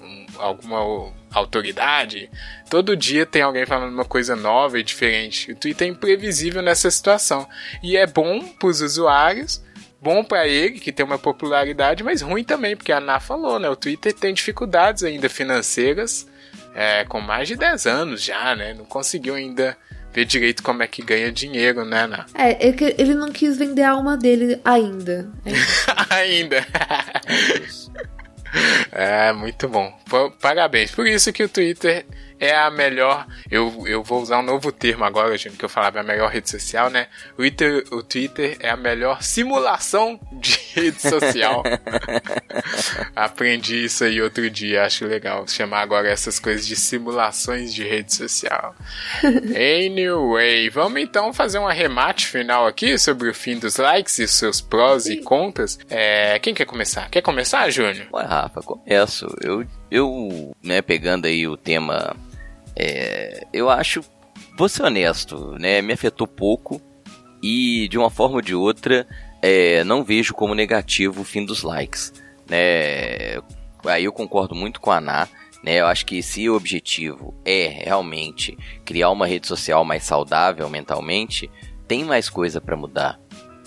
um, 0.02 0.26
alguma 0.40 1.14
autoridade. 1.32 2.30
Todo 2.70 2.96
dia 2.96 3.26
tem 3.26 3.42
alguém 3.42 3.66
falando 3.66 3.94
uma 3.94 4.06
coisa 4.06 4.36
nova 4.36 4.80
e 4.80 4.84
diferente. 4.84 5.52
O 5.52 5.56
Twitter 5.56 5.88
é 5.88 5.92
imprevisível 5.92 6.62
nessa 6.62 6.90
situação. 6.90 7.48
E 7.84 7.98
é 7.98 8.08
bom 8.08 8.42
para 8.60 8.70
os 8.70 8.82
usuários, 8.82 9.64
bom 10.02 10.24
para 10.24 10.48
ele, 10.48 10.80
que 10.80 10.92
tem 10.92 11.06
uma 11.06 11.20
popularidade, 11.20 12.04
mas 12.04 12.22
ruim 12.22 12.44
também, 12.44 12.76
porque 12.76 12.92
a 12.92 12.98
Ana 12.98 13.20
falou, 13.20 13.60
né? 13.60 13.70
O 13.70 13.76
Twitter 13.76 14.14
tem 14.14 14.34
dificuldades 14.34 15.04
ainda 15.04 15.30
financeiras, 15.30 16.28
é, 16.74 17.04
com 17.06 17.20
mais 17.20 17.48
de 17.48 17.56
10 17.56 17.86
anos 17.86 18.24
já, 18.24 18.56
né? 18.56 18.74
Não 18.74 18.86
conseguiu 18.86 19.36
ainda 19.36 19.78
ver 20.14 20.26
direito 20.26 20.64
como 20.64 20.82
é 20.82 20.88
que 20.88 21.04
ganha 21.04 21.32
dinheiro, 21.32 21.86
né, 21.86 22.04
Ana? 22.04 22.26
É, 22.34 22.70
é 22.70 22.72
que 22.72 22.96
ele 22.98 23.14
não 23.14 23.32
quis 23.32 23.58
vender 23.58 23.84
a 23.84 23.92
alma 23.92 24.18
dele 24.18 24.60
ainda. 24.64 25.30
ainda. 26.10 26.66
É, 28.92 29.32
muito 29.34 29.68
bom. 29.68 29.92
Pa- 30.10 30.32
Parabéns. 30.42 30.92
Por 30.92 31.08
isso 31.08 31.32
que 31.32 31.44
o 31.44 31.50
Twitter 31.50 32.06
é 32.40 32.56
a 32.56 32.72
melhor. 32.72 33.28
Eu, 33.52 33.86
eu 33.86 34.04
vou 34.04 34.22
usar 34.22 34.40
um 34.40 34.44
novo 34.44 34.72
termo 34.72 35.04
agora, 35.04 35.38
gente, 35.38 35.58
que 35.58 35.66
eu 35.66 35.70
falava 35.70 36.00
é 36.00 36.02
a 36.02 36.04
melhor 36.04 36.32
rede 36.32 36.50
social, 36.50 36.90
né? 36.90 37.08
O 37.34 37.38
Twitter, 37.38 37.84
o 37.92 38.04
Twitter 38.04 38.58
é 38.60 38.70
a 38.70 38.78
melhor 38.78 39.22
simulação 39.22 40.20
de 40.32 40.58
rede 40.74 41.02
social. 41.02 41.64
Aprendi 43.16 43.86
isso 43.86 44.04
aí 44.04 44.22
outro 44.22 44.50
dia, 44.50 44.86
acho 44.86 45.06
legal. 45.06 45.48
Chamar 45.48 45.82
agora 45.82 46.10
essas 46.10 46.40
coisas 46.40 46.66
de 46.66 46.76
simulações 46.76 47.74
de 47.74 47.84
rede 47.84 48.14
social. 48.14 48.76
Anyway, 49.60 50.70
vamos 50.70 51.02
então 51.02 51.34
fazer 51.34 51.60
um 51.60 51.68
arremate 51.68 52.28
final 52.28 52.66
aqui 52.68 52.98
sobre 52.98 53.30
o 53.30 53.34
fim 53.34 53.58
dos 53.58 53.78
likes 53.78 54.18
e 54.20 54.28
seus 54.28 54.62
prós 54.62 55.08
e 55.08 55.18
contras. 55.18 55.78
É, 55.90 56.40
quem 56.40 56.54
quer 56.54 56.66
começar? 56.66 57.10
Quer 57.10 57.22
começar, 57.22 57.70
Júnior? 57.70 58.08
Ué, 58.14 58.24
Rafa, 58.24 58.62
começo. 58.62 59.28
Eu, 59.42 59.66
eu 59.90 60.56
né, 60.64 60.82
pegando 60.82 61.26
aí 61.26 61.48
o 61.48 61.58
tema, 61.58 62.16
é, 62.80 63.46
eu 63.52 63.70
acho, 63.70 64.02
vou 64.58 64.70
ser 64.70 64.84
honesto, 64.84 65.58
né, 65.60 65.82
me 65.82 65.92
afetou 65.92 66.26
pouco 66.26 66.82
e 67.44 67.90
de 67.90 67.98
uma 67.98 68.10
forma 68.10 68.38
ou 68.38 68.42
de 68.42 68.56
outra, 68.56 69.06
é, 69.42 69.84
não 69.84 70.04
vejo 70.04 70.34
como 70.34 70.56
negativo 70.56 71.22
o 71.22 71.26
fim 71.26 71.44
dos 71.44 71.62
likes, 71.62 72.14
né, 72.50 73.38
aí 73.86 74.06
eu 74.06 74.14
concordo 74.14 74.56
muito 74.56 74.80
com 74.80 74.92
a 74.92 74.98
Ana, 74.98 75.28
né, 75.62 75.82
eu 75.82 75.88
acho 75.88 76.06
que 76.06 76.24
se 76.24 76.50
o 76.50 76.56
objetivo 76.56 77.34
é 77.44 77.68
realmente 77.68 78.58
criar 78.86 79.10
uma 79.10 79.28
rede 79.28 79.46
social 79.46 79.84
mais 79.84 80.04
saudável 80.04 80.70
mentalmente, 80.70 81.52
tem 81.86 82.06
mais 82.06 82.30
coisa 82.30 82.62
para 82.62 82.78
mudar, 82.78 83.20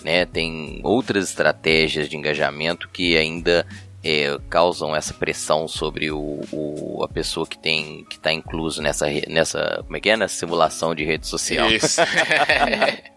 né, 0.03 0.25
tem 0.25 0.81
outras 0.83 1.29
estratégias 1.29 2.09
de 2.09 2.17
engajamento 2.17 2.89
que 2.89 3.15
ainda 3.15 3.63
é, 4.03 4.37
causam 4.49 4.95
essa 4.95 5.13
pressão 5.13 5.67
sobre 5.67 6.11
o, 6.11 6.41
o- 6.51 7.03
a 7.03 7.07
pessoa 7.07 7.47
que 7.47 7.57
tem 7.57 8.03
que 8.09 8.15
está 8.17 8.31
incluso 8.33 8.81
nessa 8.81 9.07
nessa 9.29 9.81
como 9.85 9.95
é 9.95 9.99
que 10.01 10.09
é 10.09 10.17
nessa 10.17 10.35
simulação 10.35 10.93
de 10.93 11.03
rede 11.05 11.25
social 11.27 11.69
Isso. 11.71 12.01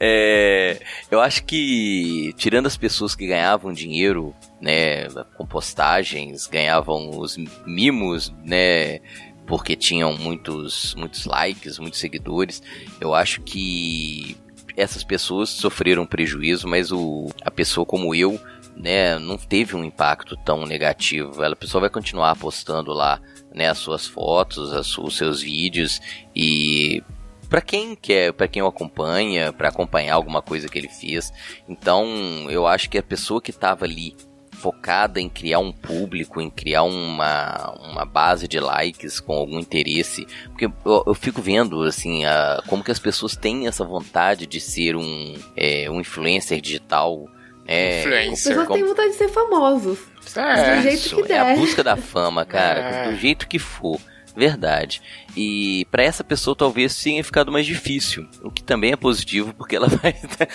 É, 0.00 0.80
eu 1.10 1.20
acho 1.20 1.44
que 1.44 2.32
tirando 2.36 2.66
as 2.66 2.76
pessoas 2.76 3.14
que 3.14 3.26
ganhavam 3.26 3.72
dinheiro 3.72 4.34
né 4.60 5.06
com 5.36 5.46
postagens 5.46 6.46
ganhavam 6.46 7.10
os 7.18 7.36
mimos 7.64 8.32
né 8.44 8.98
porque 9.46 9.76
tinham 9.76 10.16
muitos 10.18 10.94
muitos 10.96 11.24
likes 11.24 11.78
muitos 11.78 12.00
seguidores 12.00 12.62
eu 13.00 13.14
acho 13.14 13.40
que 13.42 14.36
essas 14.76 15.02
pessoas 15.04 15.48
sofreram 15.50 16.04
prejuízo 16.06 16.66
mas 16.68 16.90
o 16.92 17.30
a 17.42 17.50
pessoa 17.50 17.86
como 17.86 18.14
eu 18.14 18.40
né, 18.78 19.18
não 19.18 19.36
teve 19.36 19.74
um 19.74 19.84
impacto 19.84 20.36
tão 20.36 20.64
negativo. 20.64 21.42
Ela, 21.42 21.54
a 21.54 21.56
pessoa 21.56 21.82
vai 21.82 21.90
continuar 21.90 22.36
postando 22.36 22.92
lá, 22.92 23.20
né, 23.52 23.68
as 23.68 23.78
suas 23.78 24.06
fotos, 24.06 24.72
as 24.72 24.96
os 24.96 25.16
seus 25.16 25.42
vídeos 25.42 26.00
e 26.34 27.02
para 27.48 27.60
quem 27.60 27.96
quer, 27.96 28.32
para 28.32 28.46
quem 28.46 28.62
o 28.62 28.66
acompanha, 28.66 29.52
para 29.52 29.68
acompanhar 29.68 30.14
alguma 30.14 30.42
coisa 30.42 30.68
que 30.68 30.78
ele 30.78 30.88
fez. 30.88 31.32
Então, 31.66 32.06
eu 32.50 32.66
acho 32.66 32.90
que 32.90 32.98
a 32.98 33.02
pessoa 33.02 33.40
que 33.40 33.50
estava 33.50 33.84
ali 33.84 34.14
focada 34.52 35.20
em 35.20 35.28
criar 35.28 35.60
um 35.60 35.72
público, 35.72 36.40
em 36.40 36.50
criar 36.50 36.82
uma, 36.82 37.72
uma 37.80 38.04
base 38.04 38.46
de 38.48 38.58
likes 38.58 39.20
com 39.20 39.32
algum 39.32 39.58
interesse, 39.58 40.26
porque 40.48 40.66
eu, 40.66 41.04
eu 41.06 41.14
fico 41.14 41.40
vendo 41.40 41.82
assim 41.84 42.24
a, 42.24 42.62
como 42.66 42.82
que 42.84 42.90
as 42.90 42.98
pessoas 42.98 43.36
têm 43.36 43.66
essa 43.66 43.84
vontade 43.84 44.46
de 44.46 44.60
ser 44.60 44.96
um, 44.96 45.34
é, 45.56 45.88
um 45.88 46.00
influencer 46.00 46.60
digital, 46.60 47.28
né? 47.68 48.00
Influencer. 48.00 48.32
As 48.52 48.58
pessoas 48.58 48.68
têm 48.78 48.84
vontade 48.84 49.10
de 49.10 49.16
ser 49.16 49.28
famosos. 49.28 49.98
É. 50.36 50.76
Do 50.76 50.82
jeito 50.82 50.96
isso, 50.96 51.22
que 51.22 51.32
é 51.32 51.38
a 51.38 51.44
der. 51.44 51.56
busca 51.56 51.82
da 51.84 51.96
fama, 51.96 52.44
cara, 52.44 52.80
É. 52.80 53.10
do 53.10 53.16
jeito 53.16 53.46
que 53.48 53.58
for. 53.58 54.00
Verdade. 54.36 55.02
E 55.36 55.84
pra 55.90 56.02
essa 56.04 56.22
pessoa 56.22 56.54
talvez 56.54 56.94
tenha 57.02 57.24
ficado 57.24 57.50
mais 57.50 57.66
difícil, 57.66 58.24
o 58.40 58.52
que 58.52 58.62
também 58.62 58.92
é 58.92 58.96
positivo 58.96 59.52
porque 59.52 59.74
ela 59.74 59.88
vai 60.02 60.14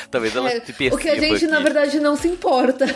talvez 0.09 0.33
ela 0.35 0.49
É, 0.49 0.61
se 0.61 0.71
perceba 0.71 0.95
o 0.95 0.99
que 0.99 1.09
a 1.09 1.19
gente, 1.19 1.47
na 1.47 1.57
que- 1.57 1.63
verdade, 1.63 1.99
não 1.99 2.15
se 2.15 2.29
importa. 2.29 2.85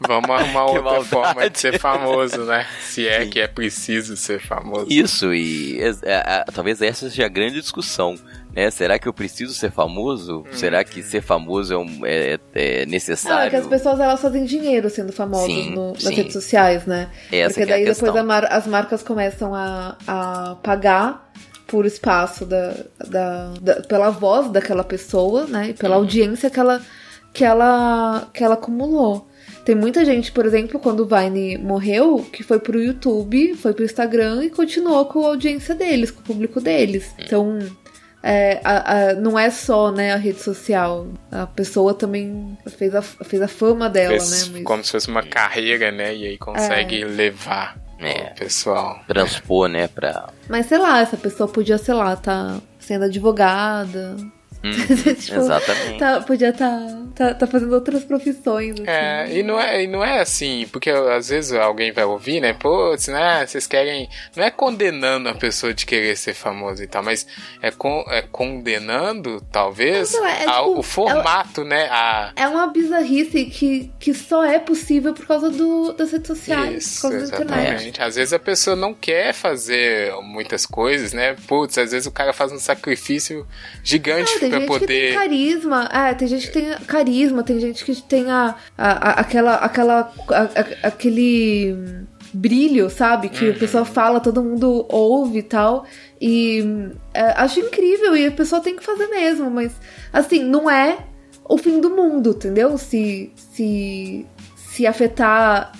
Vamos 0.00 0.30
arrumar 0.30 0.52
Que 0.52 0.58
outra 0.78 0.82
maldade. 0.82 1.08
forma 1.08 1.50
de 1.50 1.58
ser 1.58 1.78
famoso, 1.78 2.44
né? 2.44 2.66
Se 2.80 3.06
é 3.08 3.24
Sim. 3.24 3.30
que 3.30 3.40
é 3.40 3.46
preciso 3.48 4.16
ser 4.16 4.40
famoso. 4.40 4.86
Isso, 4.90 5.32
e 5.34 5.80
é- 5.80 5.88
é- 5.88 5.94
é- 6.04 6.44
talvez 6.52 6.80
essa 6.82 7.08
seja 7.08 7.24
a 7.26 7.28
grande 7.28 7.60
discussão, 7.60 8.14
né? 8.56 8.70
Será 8.70 8.98
que 8.98 9.06
eu 9.06 9.12
preciso 9.12 9.52
ser 9.54 9.70
famoso? 9.70 10.44
Será 10.52 10.82
que 10.82 11.02
ser 11.02 11.20
famoso 11.20 11.74
é, 11.74 11.78
um- 11.78 12.00
é- 12.06 12.38
é 12.54 12.82
é 12.82 12.86
necessário? 12.86 13.50
que 13.50 13.56
as 13.56 13.66
pessoas 13.66 14.00
elas 14.00 14.20
fazem 14.20 14.44
dinheiro 14.44 14.88
sendo 14.90 15.12
famosas 15.12 15.46
Sim, 15.52 15.70
no- 15.74 15.92
nas 15.92 16.02
sim. 16.02 16.14
redes 16.14 16.32
sociais, 16.32 16.86
né? 16.86 17.08
Essa 17.30 17.54
Porque 17.54 17.66
que 17.66 17.72
é 17.72 17.74
a 17.74 17.76
daí 17.76 17.84
depois 17.94 18.24
mar- 18.24 18.48
as 18.50 18.66
marcas 18.66 19.02
começam 19.02 19.54
a, 19.54 19.96
a 20.06 20.56
pagar 20.62 21.30
por 21.66 21.84
espaço 21.84 22.46
da, 22.46 22.74
da, 23.08 23.48
da- 23.60 23.82
pela 23.82 24.08
voz 24.10 24.50
daquela 24.50 24.82
pessoa, 24.84 25.46
né? 25.46 25.70
E 25.70 25.74
pela 25.74 25.96
Uhum. 25.96 26.02
audiência 26.02 26.48
que 26.48 26.58
ela, 26.60 26.80
que 27.32 27.44
ela, 27.44 28.28
que 28.32 28.42
ela 28.42 28.54
acumulou. 28.54 29.28
Tem 29.64 29.74
muita 29.74 30.04
gente, 30.04 30.30
por 30.30 30.46
exemplo, 30.46 30.78
quando 30.78 31.00
o 31.00 31.06
Vine 31.06 31.58
morreu, 31.58 32.24
que 32.32 32.44
foi 32.44 32.60
pro 32.60 32.80
YouTube, 32.80 33.54
foi 33.56 33.72
pro 33.74 33.84
Instagram 33.84 34.44
e 34.44 34.50
continuou 34.50 35.04
com 35.06 35.24
a 35.24 35.30
audiência 35.30 35.74
deles, 35.74 36.10
com 36.12 36.20
o 36.20 36.24
público 36.24 36.60
deles. 36.60 37.12
Então, 37.18 37.58
é, 38.28 38.60
a- 38.64 38.92
a- 39.10 39.14
não 39.14 39.38
é 39.38 39.48
só 39.50 39.90
né, 39.92 40.12
a 40.12 40.16
rede 40.16 40.40
social. 40.40 41.06
A 41.30 41.46
pessoa 41.46 41.94
também 41.94 42.58
fez 42.76 42.94
a, 42.94 43.00
fez 43.02 43.40
a 43.40 43.48
fama 43.48 43.88
dela, 43.88 44.10
Fez 44.10 44.48
né? 44.48 44.52
Mas- 44.54 44.62
Como 44.64 44.84
se 44.84 44.92
fosse 44.92 45.08
uma 45.08 45.22
carreira, 45.22 45.90
né? 45.92 46.14
E 46.14 46.26
aí 46.26 46.38
consegue 46.38 47.04
levar 47.04 47.76
É. 48.00 48.32
o 48.32 48.34
pessoal. 48.38 48.98
Transpor, 49.06 49.68
né, 49.68 49.88
pra... 49.88 50.28
Mas 50.48 50.66
sei 50.66 50.78
lá, 50.78 51.00
essa 51.00 51.16
pessoa 51.16 51.48
podia, 51.48 51.78
sei 51.78 51.94
lá, 51.94 52.14
tá 52.16 52.58
sendo 52.78 53.04
advogada, 53.06 54.16
Tipo, 55.20 55.38
exatamente. 55.40 55.98
tá- 55.98 56.20
podia 56.20 56.50
estar 56.50 56.80
tá, 57.14 57.34
tá 57.34 57.46
fazendo 57.46 57.72
outras 57.74 58.04
profissões. 58.04 58.74
Assim. 58.74 58.84
É, 58.88 59.28
e 59.38 59.42
não 59.42 59.60
é, 59.60 59.82
e 59.84 59.86
não 59.86 60.04
é 60.04 60.20
assim, 60.20 60.66
porque 60.72 60.90
às 60.90 61.28
vezes 61.28 61.52
alguém 61.52 61.92
vai 61.92 62.04
ouvir, 62.04 62.40
né? 62.40 62.52
Pô, 62.52 62.94
né, 63.08 63.46
vocês 63.46 63.66
querem. 63.66 64.08
Não 64.34 64.44
é 64.44 64.50
condenando 64.50 65.28
a 65.28 65.34
pessoa 65.34 65.72
de 65.74 65.84
querer 65.86 66.16
ser 66.16 66.34
famoso 66.34 66.82
e 66.82 66.86
tal, 66.86 67.02
mas 67.02 67.26
é, 67.62 67.70
con, 67.70 68.04
é 68.08 68.22
condenando, 68.22 69.40
talvez, 69.52 70.12
Não, 70.12 70.26
é, 70.26 70.44
é, 70.44 70.48
a- 70.48 70.52
tipo, 70.62 70.78
o 70.78 70.82
formato, 70.82 71.64
né? 71.64 71.88
A, 71.90 72.32
É 72.36 72.46
uma 72.48 72.66
bizarrice 72.68 73.44
que, 73.46 73.90
que 73.98 74.12
só 74.14 74.44
é 74.44 74.58
possível 74.58 75.12
por 75.14 75.26
causa 75.26 75.50
do, 75.50 75.92
das 75.92 76.12
redes 76.12 76.26
sociais, 76.26 76.84
Isso, 76.84 77.02
por 77.02 77.10
causa 77.10 77.18
da 77.30 77.36
internet. 77.44 77.66
exatamente. 77.68 78.02
Às 78.02 78.16
vezes 78.16 78.32
a 78.32 78.38
pessoa 78.38 78.76
não 78.76 78.92
quer 78.94 79.32
fazer 79.32 80.12
muitas 80.22 80.66
coisas, 80.66 81.12
né? 81.12 81.34
Putz, 81.46 81.78
às 81.78 81.92
vezes 81.92 82.06
o 82.06 82.10
cara 82.12 82.32
faz 82.32 82.52
um 82.52 82.58
sacrifício 82.58 83.46
gigante 83.82 84.32
Não, 84.34 84.40
pra 84.60 84.74
gente 84.74 84.80
que 84.80 84.86
tem 84.86 85.00
poder. 85.10 85.14
carisma, 85.14 85.88
é, 85.92 86.14
tem 86.14 86.28
gente 86.28 86.46
que 86.46 86.52
tem 86.52 86.70
carisma, 86.86 87.42
tem 87.42 87.60
gente 87.60 87.84
que 87.84 87.94
tem 88.02 88.30
a, 88.30 88.54
a- 88.76 89.08
a- 89.10 89.20
aquela, 89.20 89.54
aquela, 89.56 90.12
a- 90.30 90.86
aquele 90.88 91.76
brilho, 92.32 92.90
sabe? 92.90 93.28
Que 93.28 93.46
Uhum. 93.46 93.50
a 93.52 93.54
pessoa 93.58 93.84
fala, 93.84 94.20
todo 94.20 94.42
mundo 94.42 94.84
ouve 94.88 95.38
e 95.38 95.42
tal. 95.42 95.84
E 96.20 96.62
é, 97.14 97.22
acho 97.40 97.60
incrível 97.60 98.16
e 98.16 98.26
a 98.26 98.30
pessoa 98.32 98.60
tem 98.60 98.76
que 98.76 98.84
fazer 98.84 99.06
mesmo, 99.08 99.50
mas 99.50 99.72
assim, 100.12 100.42
não 100.42 100.68
é 100.70 100.98
o 101.48 101.56
fim 101.56 101.80
do 101.80 101.90
mundo, 101.90 102.30
entendeu? 102.30 102.76
Se, 102.76 103.32
se, 103.36 104.26
se 104.56 104.86
afetar 104.86 105.72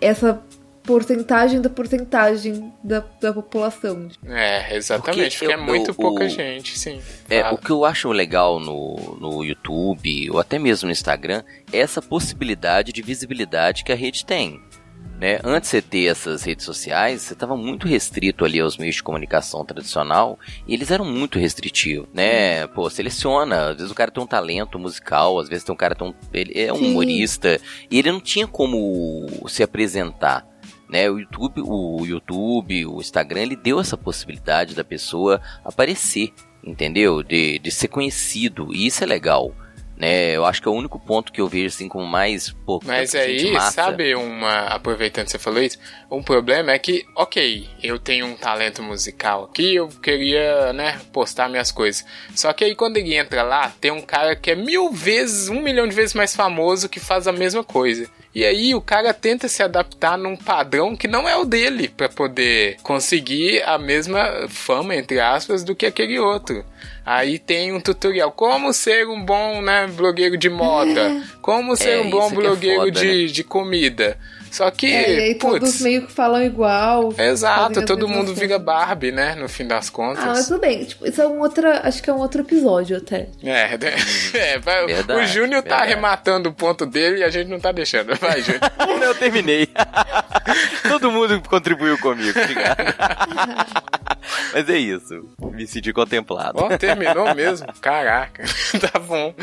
essa 0.00 0.42
porcentagem 0.82 1.60
da 1.60 1.70
porcentagem 1.70 2.72
da, 2.82 3.04
da 3.20 3.32
população. 3.32 4.08
É, 4.26 4.76
exatamente, 4.76 5.38
porque, 5.38 5.52
Porque 5.54 5.60
é 5.62 5.64
muito 5.64 5.90
eu- 5.90 5.94
pouca 5.94 6.24
o- 6.24 6.28
gente, 6.28 6.78
sim. 6.78 7.00
É, 7.30 7.42
Fala. 7.42 7.54
o 7.54 7.58
que 7.58 7.70
eu 7.70 7.84
acho 7.84 8.10
legal 8.10 8.58
no, 8.58 9.16
no 9.20 9.44
YouTube, 9.44 10.30
ou 10.30 10.38
até 10.38 10.58
mesmo 10.58 10.86
no 10.86 10.92
Instagram, 10.92 11.42
é 11.72 11.78
essa 11.78 12.02
possibilidade 12.02 12.92
de 12.92 13.02
visibilidade 13.02 13.84
que 13.84 13.92
a 13.92 13.96
rede 13.96 14.24
tem. 14.26 14.60
Né? 15.20 15.38
Antes 15.44 15.70
de 15.70 15.76
você 15.76 15.82
ter 15.82 16.06
essas 16.06 16.42
redes 16.42 16.64
sociais, 16.64 17.22
você 17.22 17.32
estava 17.32 17.56
muito 17.56 17.86
restrito 17.86 18.44
ali 18.44 18.58
aos 18.58 18.76
meios 18.76 18.96
de 18.96 19.02
comunicação 19.04 19.64
tradicional, 19.64 20.36
e 20.66 20.74
eles 20.74 20.90
eram 20.90 21.04
muito 21.04 21.38
restritivos, 21.38 22.08
né? 22.12 22.66
Pô, 22.68 22.90
seleciona, 22.90 23.68
às 23.70 23.76
vezes 23.76 23.92
o 23.92 23.94
cara 23.94 24.10
tem 24.10 24.20
um 24.20 24.26
talento 24.26 24.80
musical, 24.80 25.38
às 25.38 25.48
vezes 25.48 25.62
tem 25.62 25.72
um 25.72 25.76
cara 25.78 25.94
tem 25.94 26.08
um, 26.08 26.14
ele 26.32 26.52
é 26.60 26.72
um 26.72 26.76
Sim. 26.78 26.90
humorista, 26.90 27.60
e 27.88 28.00
ele 28.00 28.10
não 28.10 28.20
tinha 28.20 28.48
como 28.48 29.24
se 29.46 29.62
apresentar 29.62 30.44
né? 30.92 31.10
O 31.10 31.18
YouTube, 31.18 31.62
o 31.64 32.04
YouTube, 32.04 32.86
o 32.86 33.00
Instagram, 33.00 33.40
ele 33.40 33.56
deu 33.56 33.80
essa 33.80 33.96
possibilidade 33.96 34.74
da 34.74 34.84
pessoa 34.84 35.40
aparecer, 35.64 36.34
entendeu? 36.62 37.22
De, 37.22 37.58
de 37.58 37.70
ser 37.70 37.88
conhecido, 37.88 38.68
e 38.74 38.86
isso 38.86 39.02
é 39.02 39.06
legal, 39.06 39.54
né? 39.96 40.36
Eu 40.36 40.44
acho 40.44 40.60
que 40.60 40.68
é 40.68 40.70
o 40.70 40.74
único 40.74 41.00
ponto 41.00 41.32
que 41.32 41.40
eu 41.40 41.48
vejo 41.48 41.68
assim 41.68 41.88
como 41.88 42.06
mais, 42.06 42.50
pô, 42.50 42.78
Mas 42.84 43.14
aí, 43.14 43.58
sabe, 43.70 44.14
uma. 44.14 44.66
Aproveitando 44.66 45.24
que 45.24 45.30
você 45.30 45.38
falou 45.38 45.62
isso, 45.62 45.78
um 46.10 46.22
problema 46.22 46.72
é 46.72 46.78
que, 46.78 47.06
ok, 47.16 47.66
eu 47.82 47.98
tenho 47.98 48.26
um 48.26 48.36
talento 48.36 48.82
musical 48.82 49.44
aqui, 49.44 49.74
eu 49.74 49.88
queria, 49.88 50.74
né, 50.74 51.00
postar 51.10 51.48
minhas 51.48 51.72
coisas. 51.72 52.04
Só 52.34 52.52
que 52.52 52.64
aí 52.64 52.74
quando 52.74 52.98
ele 52.98 53.14
entra 53.14 53.42
lá, 53.42 53.72
tem 53.80 53.90
um 53.90 54.02
cara 54.02 54.36
que 54.36 54.50
é 54.50 54.54
mil 54.54 54.92
vezes, 54.92 55.48
um 55.48 55.62
milhão 55.62 55.88
de 55.88 55.94
vezes 55.96 56.12
mais 56.12 56.36
famoso 56.36 56.86
que 56.86 57.00
faz 57.00 57.26
a 57.26 57.32
mesma 57.32 57.64
coisa. 57.64 58.10
E 58.34 58.44
aí 58.46 58.74
o 58.74 58.80
cara 58.80 59.12
tenta 59.12 59.46
se 59.46 59.62
adaptar 59.62 60.16
num 60.16 60.36
padrão 60.36 60.96
que 60.96 61.06
não 61.06 61.28
é 61.28 61.36
o 61.36 61.44
dele, 61.44 61.88
pra 61.88 62.08
poder 62.08 62.76
conseguir 62.82 63.62
a 63.62 63.76
mesma 63.76 64.46
fama, 64.48 64.96
entre 64.96 65.20
aspas, 65.20 65.62
do 65.62 65.74
que 65.74 65.84
aquele 65.84 66.18
outro. 66.18 66.64
Aí 67.04 67.38
tem 67.38 67.72
um 67.72 67.80
tutorial, 67.80 68.32
como 68.32 68.72
ser 68.72 69.06
um 69.06 69.22
bom, 69.22 69.60
né, 69.60 69.86
blogueiro 69.86 70.38
de 70.38 70.48
moda, 70.48 71.22
como 71.42 71.76
ser 71.76 71.98
É, 71.98 72.00
um 72.00 72.08
bom 72.08 72.28
é 72.28 72.34
blogueiro 72.34 72.84
foda, 72.84 73.00
de, 73.00 73.30
de 73.30 73.44
comida. 73.44 74.18
Só 74.52 74.70
que, 74.70 74.86
É, 74.86 75.14
e 75.14 75.20
aí 75.22 75.34
todos 75.34 75.58
putz, 75.70 75.80
meio 75.80 76.06
que 76.06 76.12
falam 76.12 76.42
igual. 76.44 77.12
exato, 77.16 77.68
fazem 77.68 77.82
as 77.82 77.88
todo 77.88 78.06
mundo 78.06 78.34
vira 78.34 78.58
Barbie, 78.58 79.10
né, 79.10 79.34
no 79.34 79.48
fim 79.48 79.66
das 79.66 79.88
contas. 79.88 80.22
Ah, 80.22 80.26
mas 80.28 80.46
tudo 80.46 80.60
bem. 80.60 80.84
Tipo, 80.84 81.06
isso 81.08 81.22
é 81.22 81.26
um 81.26 81.40
outra. 81.40 81.80
Acho 81.88 82.02
que 82.02 82.10
é 82.10 82.12
um 82.12 82.18
outro 82.18 82.42
episódio 82.42 82.98
até. 82.98 83.28
É? 83.42 83.72
É, 84.34 84.58
vai- 84.58 84.84
o 84.84 84.86
Verdade, 84.88 85.26
Júnior 85.32 85.62
tá 85.62 85.70
verdade. 85.76 85.92
arrematando 85.92 86.48
o 86.50 86.52
ponto 86.52 86.84
dele 86.84 87.20
e 87.20 87.24
a 87.24 87.30
gente 87.30 87.48
não 87.48 87.58
tá 87.58 87.72
deixando. 87.72 88.14
Vai, 88.16 88.42
Júnior. 88.42 88.60
Eu 89.02 89.14
terminei. 89.14 89.68
Todo 90.88 91.10
mundo 91.10 91.40
contribuiu 91.48 91.96
comigo, 91.98 92.38
obrigado. 92.38 92.76
Mas 94.52 94.68
é 94.68 94.76
isso. 94.78 95.28
Me 95.52 95.66
senti 95.66 95.92
contemplado. 95.92 96.58
Ó, 96.62 96.76
terminou 96.76 97.34
mesmo? 97.34 97.66
Caraca, 97.80 98.44
tá 98.80 98.98
bom. 98.98 99.34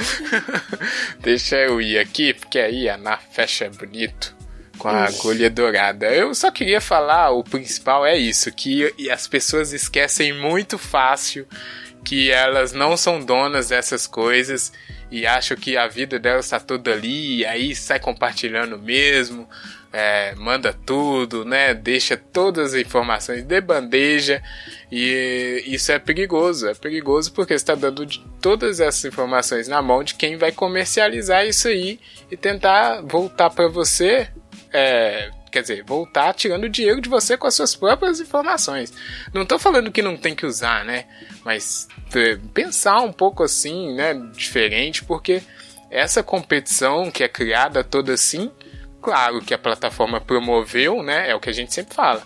Deixa 1.19 1.55
eu 1.57 1.81
ir 1.81 1.97
aqui, 1.97 2.33
porque 2.33 2.59
aí 2.59 2.87
a 2.87 2.95
Ana 2.95 3.17
fecha 3.31 3.69
bonito 3.69 4.37
com 4.79 4.87
a 4.87 5.03
agulha 5.05 5.49
dourada. 5.49 6.07
Eu 6.07 6.33
só 6.33 6.49
queria 6.49 6.81
falar, 6.81 7.29
o 7.31 7.43
principal 7.43 8.05
é 8.05 8.17
isso, 8.17 8.51
que 8.51 8.91
e 8.97 9.11
as 9.11 9.27
pessoas 9.27 9.73
esquecem 9.73 10.33
muito 10.33 10.77
fácil 10.79 11.45
que 12.03 12.31
elas 12.31 12.71
não 12.71 12.95
são 12.97 13.19
donas 13.19 13.67
dessas 13.69 14.07
coisas 14.07 14.71
e 15.11 15.27
acham 15.27 15.57
que 15.57 15.75
a 15.75 15.85
vida 15.87 16.17
delas 16.17 16.45
está 16.45 16.59
toda 16.59 16.91
ali 16.93 17.39
e 17.39 17.45
aí 17.45 17.75
sai 17.75 17.99
compartilhando 17.99 18.79
mesmo, 18.79 19.47
é, 19.91 20.33
manda 20.35 20.71
tudo, 20.85 21.43
né? 21.43 21.73
Deixa 21.73 22.15
todas 22.15 22.73
as 22.73 22.79
informações 22.81 23.43
de 23.43 23.59
bandeja 23.59 24.41
e 24.91 25.63
isso 25.67 25.91
é 25.91 25.99
perigoso. 25.99 26.67
É 26.69 26.73
perigoso 26.73 27.33
porque 27.33 27.53
está 27.53 27.75
dando 27.75 28.05
de- 28.05 28.23
todas 28.41 28.79
essas 28.79 29.03
informações 29.05 29.67
na 29.67 29.81
mão 29.81 30.03
de 30.03 30.15
quem 30.15 30.37
vai 30.37 30.51
comercializar 30.51 31.45
isso 31.45 31.67
aí 31.67 31.99
e 32.31 32.37
tentar 32.37 33.01
voltar 33.01 33.49
para 33.49 33.67
você 33.67 34.29
é, 34.71 35.31
quer 35.51 35.61
dizer, 35.61 35.83
voltar 35.83 36.33
tirando 36.33 36.69
dinheiro 36.69 37.01
de 37.01 37.09
você 37.09 37.37
com 37.37 37.47
as 37.47 37.55
suas 37.55 37.75
próprias 37.75 38.19
informações. 38.19 38.93
Não 39.33 39.45
tô 39.45 39.57
falando 39.57 39.91
que 39.91 40.01
não 40.01 40.15
tem 40.15 40.35
que 40.35 40.45
usar, 40.45 40.85
né? 40.85 41.05
Mas 41.43 41.87
é, 42.15 42.37
pensar 42.53 43.01
um 43.01 43.11
pouco 43.11 43.43
assim, 43.43 43.93
né? 43.95 44.13
Diferente, 44.33 45.03
porque 45.03 45.41
essa 45.89 46.21
competição 46.21 47.09
que 47.09 47.23
é 47.23 47.27
criada 47.27 47.83
toda 47.83 48.13
assim, 48.13 48.51
claro 49.01 49.41
que 49.41 49.53
a 49.53 49.57
plataforma 49.57 50.21
promoveu, 50.21 51.01
né? 51.01 51.29
É 51.29 51.35
o 51.35 51.39
que 51.39 51.49
a 51.49 51.53
gente 51.53 51.73
sempre 51.73 51.95
fala. 51.95 52.23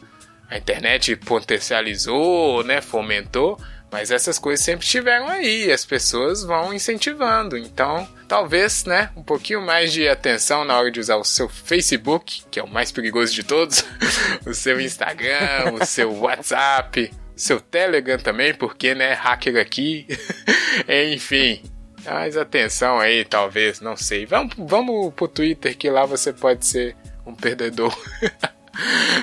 A 0.50 0.58
internet 0.58 1.16
potencializou, 1.16 2.64
né? 2.64 2.82
Fomentou. 2.82 3.60
Mas 3.94 4.10
essas 4.10 4.40
coisas 4.40 4.66
sempre 4.66 4.84
estiveram 4.84 5.28
aí, 5.28 5.72
as 5.72 5.86
pessoas 5.86 6.44
vão 6.44 6.74
incentivando. 6.74 7.56
Então, 7.56 8.08
talvez, 8.28 8.86
né, 8.86 9.12
um 9.16 9.22
pouquinho 9.22 9.62
mais 9.62 9.94
de 9.94 10.08
atenção 10.08 10.66
na 10.66 10.76
hora 10.76 10.90
de 10.90 11.00
usar 11.00 11.18
o 11.18 11.24
seu 11.24 11.48
Facebook, 11.48 12.42
que 12.50 12.60
é 12.60 12.64
o 12.64 12.68
mais 12.68 12.92
perigoso 12.92 13.32
de 13.32 13.44
todos, 13.44 13.86
o 14.48 14.54
seu 14.56 14.82
Instagram, 14.82 15.74
o 15.80 15.86
seu 15.86 16.12
WhatsApp, 16.12 17.14
o 17.38 17.40
seu 17.40 17.62
Telegram 17.62 18.18
também, 18.18 18.52
porque, 18.56 18.96
né, 18.96 19.14
hacker 19.14 19.58
aqui. 19.58 20.08
Enfim, 21.14 21.62
mais 22.04 22.36
atenção 22.36 23.00
aí, 23.00 23.24
talvez, 23.24 23.80
não 23.80 23.96
sei. 23.96 24.26
Vamos, 24.26 24.56
vamos 24.58 25.14
pro 25.14 25.28
Twitter, 25.28 25.78
que 25.78 25.88
lá 25.88 26.04
você 26.04 26.34
pode 26.34 26.66
ser 26.66 26.96
um 27.28 27.36
perdedor. 27.36 27.96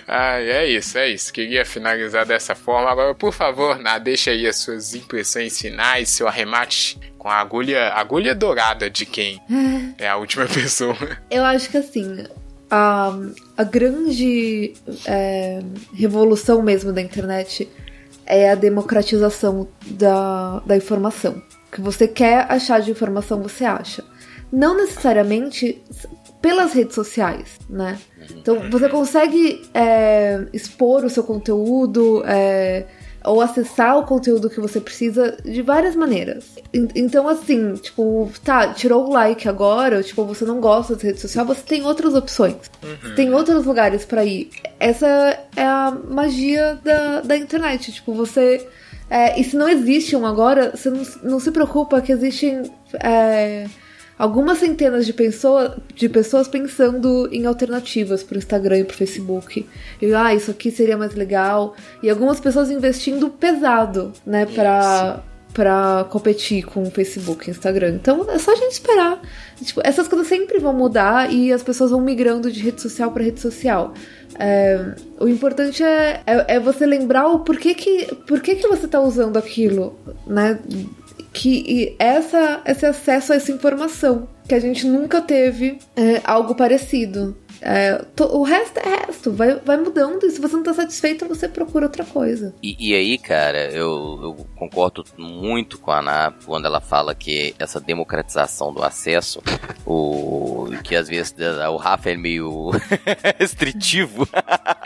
Ai, 0.06 0.50
é 0.50 0.66
isso, 0.68 0.96
é 0.96 1.08
isso. 1.08 1.32
Queria 1.32 1.64
finalizar 1.64 2.24
dessa 2.24 2.54
forma. 2.54 2.90
Agora, 2.90 3.14
por 3.14 3.32
favor, 3.32 3.78
Ná, 3.78 3.98
deixa 3.98 4.30
aí 4.30 4.46
as 4.46 4.56
suas 4.56 4.94
impressões 4.94 5.58
finais, 5.58 6.08
seu 6.08 6.28
arremate 6.28 6.98
com 7.18 7.28
a 7.28 7.34
agulha, 7.34 7.92
agulha 7.92 8.34
dourada 8.34 8.88
de 8.88 9.04
quem 9.04 9.40
é 9.98 10.08
a 10.08 10.16
última 10.16 10.46
pessoa. 10.48 10.96
Eu 11.30 11.44
acho 11.44 11.68
que 11.68 11.76
assim, 11.76 12.24
a, 12.70 13.12
a 13.56 13.64
grande 13.64 14.74
é, 15.04 15.60
revolução 15.92 16.62
mesmo 16.62 16.92
da 16.92 17.02
internet 17.02 17.68
é 18.24 18.50
a 18.50 18.54
democratização 18.54 19.68
da, 19.84 20.60
da 20.64 20.76
informação. 20.76 21.42
O 21.68 21.72
que 21.72 21.80
você 21.80 22.06
quer 22.06 22.46
achar 22.50 22.80
de 22.80 22.90
informação, 22.90 23.42
você 23.42 23.64
acha. 23.64 24.04
Não 24.52 24.76
necessariamente 24.76 25.82
pelas 26.40 26.72
redes 26.72 26.94
sociais, 26.94 27.58
né? 27.68 27.98
Então 28.36 28.70
você 28.70 28.88
consegue 28.88 29.62
é, 29.74 30.46
expor 30.52 31.04
o 31.04 31.10
seu 31.10 31.22
conteúdo 31.24 32.22
é, 32.26 32.86
ou 33.24 33.40
acessar 33.42 33.98
o 33.98 34.04
conteúdo 34.04 34.48
que 34.48 34.58
você 34.60 34.80
precisa 34.80 35.36
de 35.44 35.60
várias 35.60 35.94
maneiras. 35.94 36.46
En- 36.72 36.88
Então, 36.94 37.28
assim, 37.28 37.74
tipo, 37.74 38.30
tá, 38.42 38.68
tirou 38.72 39.06
o 39.08 39.12
like 39.12 39.46
agora, 39.48 39.98
ou, 39.98 40.02
tipo, 40.02 40.24
você 40.24 40.44
não 40.46 40.60
gosta 40.60 40.94
das 40.94 41.02
redes 41.02 41.20
sociais, 41.20 41.46
você 41.46 41.62
tem 41.62 41.84
outras 41.84 42.14
opções. 42.14 42.56
Você 43.02 43.14
tem 43.14 43.34
outros 43.34 43.66
lugares 43.66 44.04
pra 44.06 44.24
ir. 44.24 44.48
Essa 44.78 45.06
é 45.54 45.62
a 45.64 45.90
magia 46.08 46.78
da, 46.82 47.20
da 47.20 47.36
internet. 47.36 47.92
Tipo, 47.92 48.14
você. 48.14 48.66
é, 49.10 49.38
e 49.38 49.44
se 49.44 49.54
não 49.56 49.68
existe 49.68 50.16
um 50.16 50.24
agora, 50.26 50.70
você 50.74 50.88
não, 50.88 51.02
não 51.22 51.40
se 51.40 51.50
preocupa 51.50 52.00
que 52.00 52.12
existem. 52.12 52.62
Algumas 54.20 54.58
centenas 54.58 55.06
de, 55.06 55.14
pessoa, 55.14 55.78
de 55.94 56.06
pessoas 56.06 56.46
pensando 56.46 57.26
em 57.32 57.46
alternativas 57.46 58.22
pro 58.22 58.36
Instagram 58.36 58.80
e 58.80 58.84
pro 58.84 58.94
Facebook. 58.94 59.66
E, 60.00 60.12
ah, 60.12 60.34
isso 60.34 60.50
aqui 60.50 60.70
seria 60.70 60.98
mais 60.98 61.14
legal. 61.14 61.74
E 62.02 62.10
algumas 62.10 62.38
pessoas 62.38 62.70
investindo 62.70 63.30
pesado, 63.30 64.12
né, 64.26 64.44
pra, 64.44 65.22
pra 65.54 66.06
competir 66.10 66.66
com 66.66 66.82
o 66.82 66.90
Facebook 66.90 67.48
e 67.48 67.50
Instagram. 67.50 67.94
Então 67.94 68.30
é 68.30 68.38
só 68.38 68.52
a 68.52 68.56
gente 68.56 68.72
esperar. 68.72 69.22
Tipo, 69.64 69.80
essas 69.82 70.06
coisas 70.06 70.28
sempre 70.28 70.58
vão 70.58 70.74
mudar 70.74 71.32
e 71.32 71.50
as 71.50 71.62
pessoas 71.62 71.90
vão 71.90 72.02
migrando 72.02 72.52
de 72.52 72.60
rede 72.60 72.82
social 72.82 73.10
para 73.12 73.24
rede 73.24 73.40
social. 73.40 73.94
É, 74.38 74.96
o 75.18 75.28
importante 75.28 75.82
é, 75.82 76.20
é, 76.26 76.56
é, 76.56 76.60
você 76.60 76.84
lembrar 76.84 77.26
o 77.28 77.40
porquê 77.40 77.72
que, 77.72 78.14
porquê 78.26 78.54
que 78.54 78.68
você 78.68 78.86
tá 78.86 79.00
usando 79.00 79.38
aquilo, 79.38 79.98
né? 80.26 80.58
Que 81.32 81.94
essa, 81.98 82.62
esse 82.66 82.86
acesso 82.86 83.32
a 83.32 83.36
essa 83.36 83.52
informação 83.52 84.28
que 84.46 84.54
a 84.54 84.60
gente 84.60 84.86
nunca 84.86 85.20
teve 85.20 85.78
é, 85.96 86.20
algo 86.24 86.54
parecido. 86.54 87.36
É, 87.60 87.96
to, 88.16 88.24
o 88.24 88.42
resto 88.42 88.78
é 88.78 89.06
resto, 89.06 89.32
vai, 89.32 89.54
vai 89.56 89.76
mudando 89.76 90.24
e 90.24 90.30
se 90.30 90.40
você 90.40 90.56
não 90.56 90.62
tá 90.62 90.74
satisfeito, 90.74 91.26
você 91.26 91.48
procura 91.48 91.86
outra 91.86 92.04
coisa. 92.04 92.54
E, 92.62 92.76
e 92.78 92.94
aí, 92.94 93.18
cara, 93.18 93.70
eu, 93.70 94.18
eu, 94.22 94.46
concordo 94.56 95.04
muito 95.18 95.78
com 95.78 95.90
a 95.90 96.00
Ana 96.00 96.34
quando 96.44 96.66
ela 96.66 96.80
fala 96.80 97.14
que 97.14 97.54
essa 97.58 97.80
democratização 97.80 98.72
do 98.72 98.82
acesso, 98.82 99.42
o 99.84 100.68
que 100.82 100.96
às 100.96 101.08
vezes 101.08 101.34
o 101.70 101.76
Rafa 101.76 102.10
é 102.10 102.16
meio 102.16 102.70
restritivo. 103.38 104.28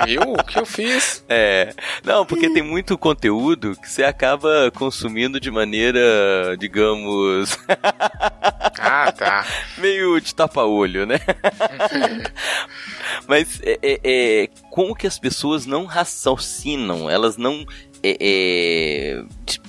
Eu? 0.06 0.32
O 0.32 0.44
que 0.44 0.58
eu 0.58 0.66
fiz? 0.66 1.24
É. 1.28 1.72
Não, 2.02 2.26
porque 2.26 2.50
tem 2.50 2.62
muito 2.62 2.98
conteúdo 2.98 3.76
que 3.80 3.88
você 3.88 4.04
acaba 4.04 4.70
consumindo 4.72 5.38
de 5.38 5.50
maneira, 5.50 6.56
digamos. 6.58 7.56
ah, 8.84 9.12
tá. 9.12 9.46
Meio 9.78 10.20
de 10.20 10.34
tapa-olho, 10.34 11.06
né? 11.06 11.18
Mas 13.26 13.60
é, 13.62 13.78
é, 13.82 14.00
é, 14.04 14.48
como 14.70 14.94
que 14.94 15.06
as 15.06 15.18
pessoas 15.18 15.66
não 15.66 15.86
raciocinam, 15.86 17.08
elas 17.08 17.36
não 17.36 17.64
é, 18.02 18.16
é, 18.20 19.24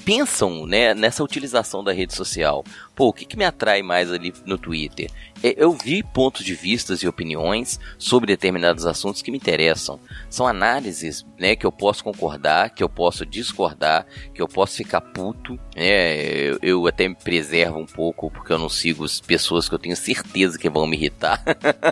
pensam 0.06 0.66
né, 0.66 0.94
nessa 0.94 1.24
utilização 1.24 1.84
da 1.84 1.92
rede 1.92 2.14
social. 2.14 2.64
Pô, 2.96 3.10
o 3.10 3.14
que, 3.14 3.26
que 3.26 3.38
me 3.38 3.44
atrai 3.44 3.82
mais 3.82 4.12
ali 4.12 4.34
no 4.46 4.58
Twitter? 4.58 5.10
É, 5.44 5.54
eu 5.58 5.72
vi 5.74 6.02
pontos 6.02 6.46
de 6.46 6.56
vistas 6.56 7.04
e 7.04 7.08
opiniões 7.08 7.80
sobre 7.98 8.28
determinados 8.28 8.86
assuntos 8.86 9.22
que 9.22 9.30
me 9.30 9.38
interessam. 9.38 10.00
São 10.30 10.48
análises, 10.48 11.26
né, 11.38 11.56
que 11.56 11.66
eu 11.66 11.72
posso 11.72 12.04
concordar, 12.04 12.70
que 12.70 12.84
eu 12.84 12.90
posso 12.90 13.26
discordar, 13.26 14.06
que 14.34 14.42
eu 14.42 14.48
posso 14.48 14.78
ficar 14.78 15.02
puto, 15.02 15.60
né, 15.76 16.16
eu, 16.24 16.60
eu 16.62 16.88
até 16.88 17.08
me 17.08 17.16
preservo 17.16 17.78
um 17.78 17.86
pouco 17.86 18.32
porque 18.32 18.54
eu 18.54 18.58
não 18.58 18.70
sigo 18.70 19.04
as 19.04 19.20
pessoas 19.20 19.68
que 19.68 19.76
eu 19.76 19.80
tenho 19.80 19.96
certeza 19.96 20.58
que 20.58 20.70
vão 20.70 20.88
me 20.88 20.96
irritar. 20.96 21.44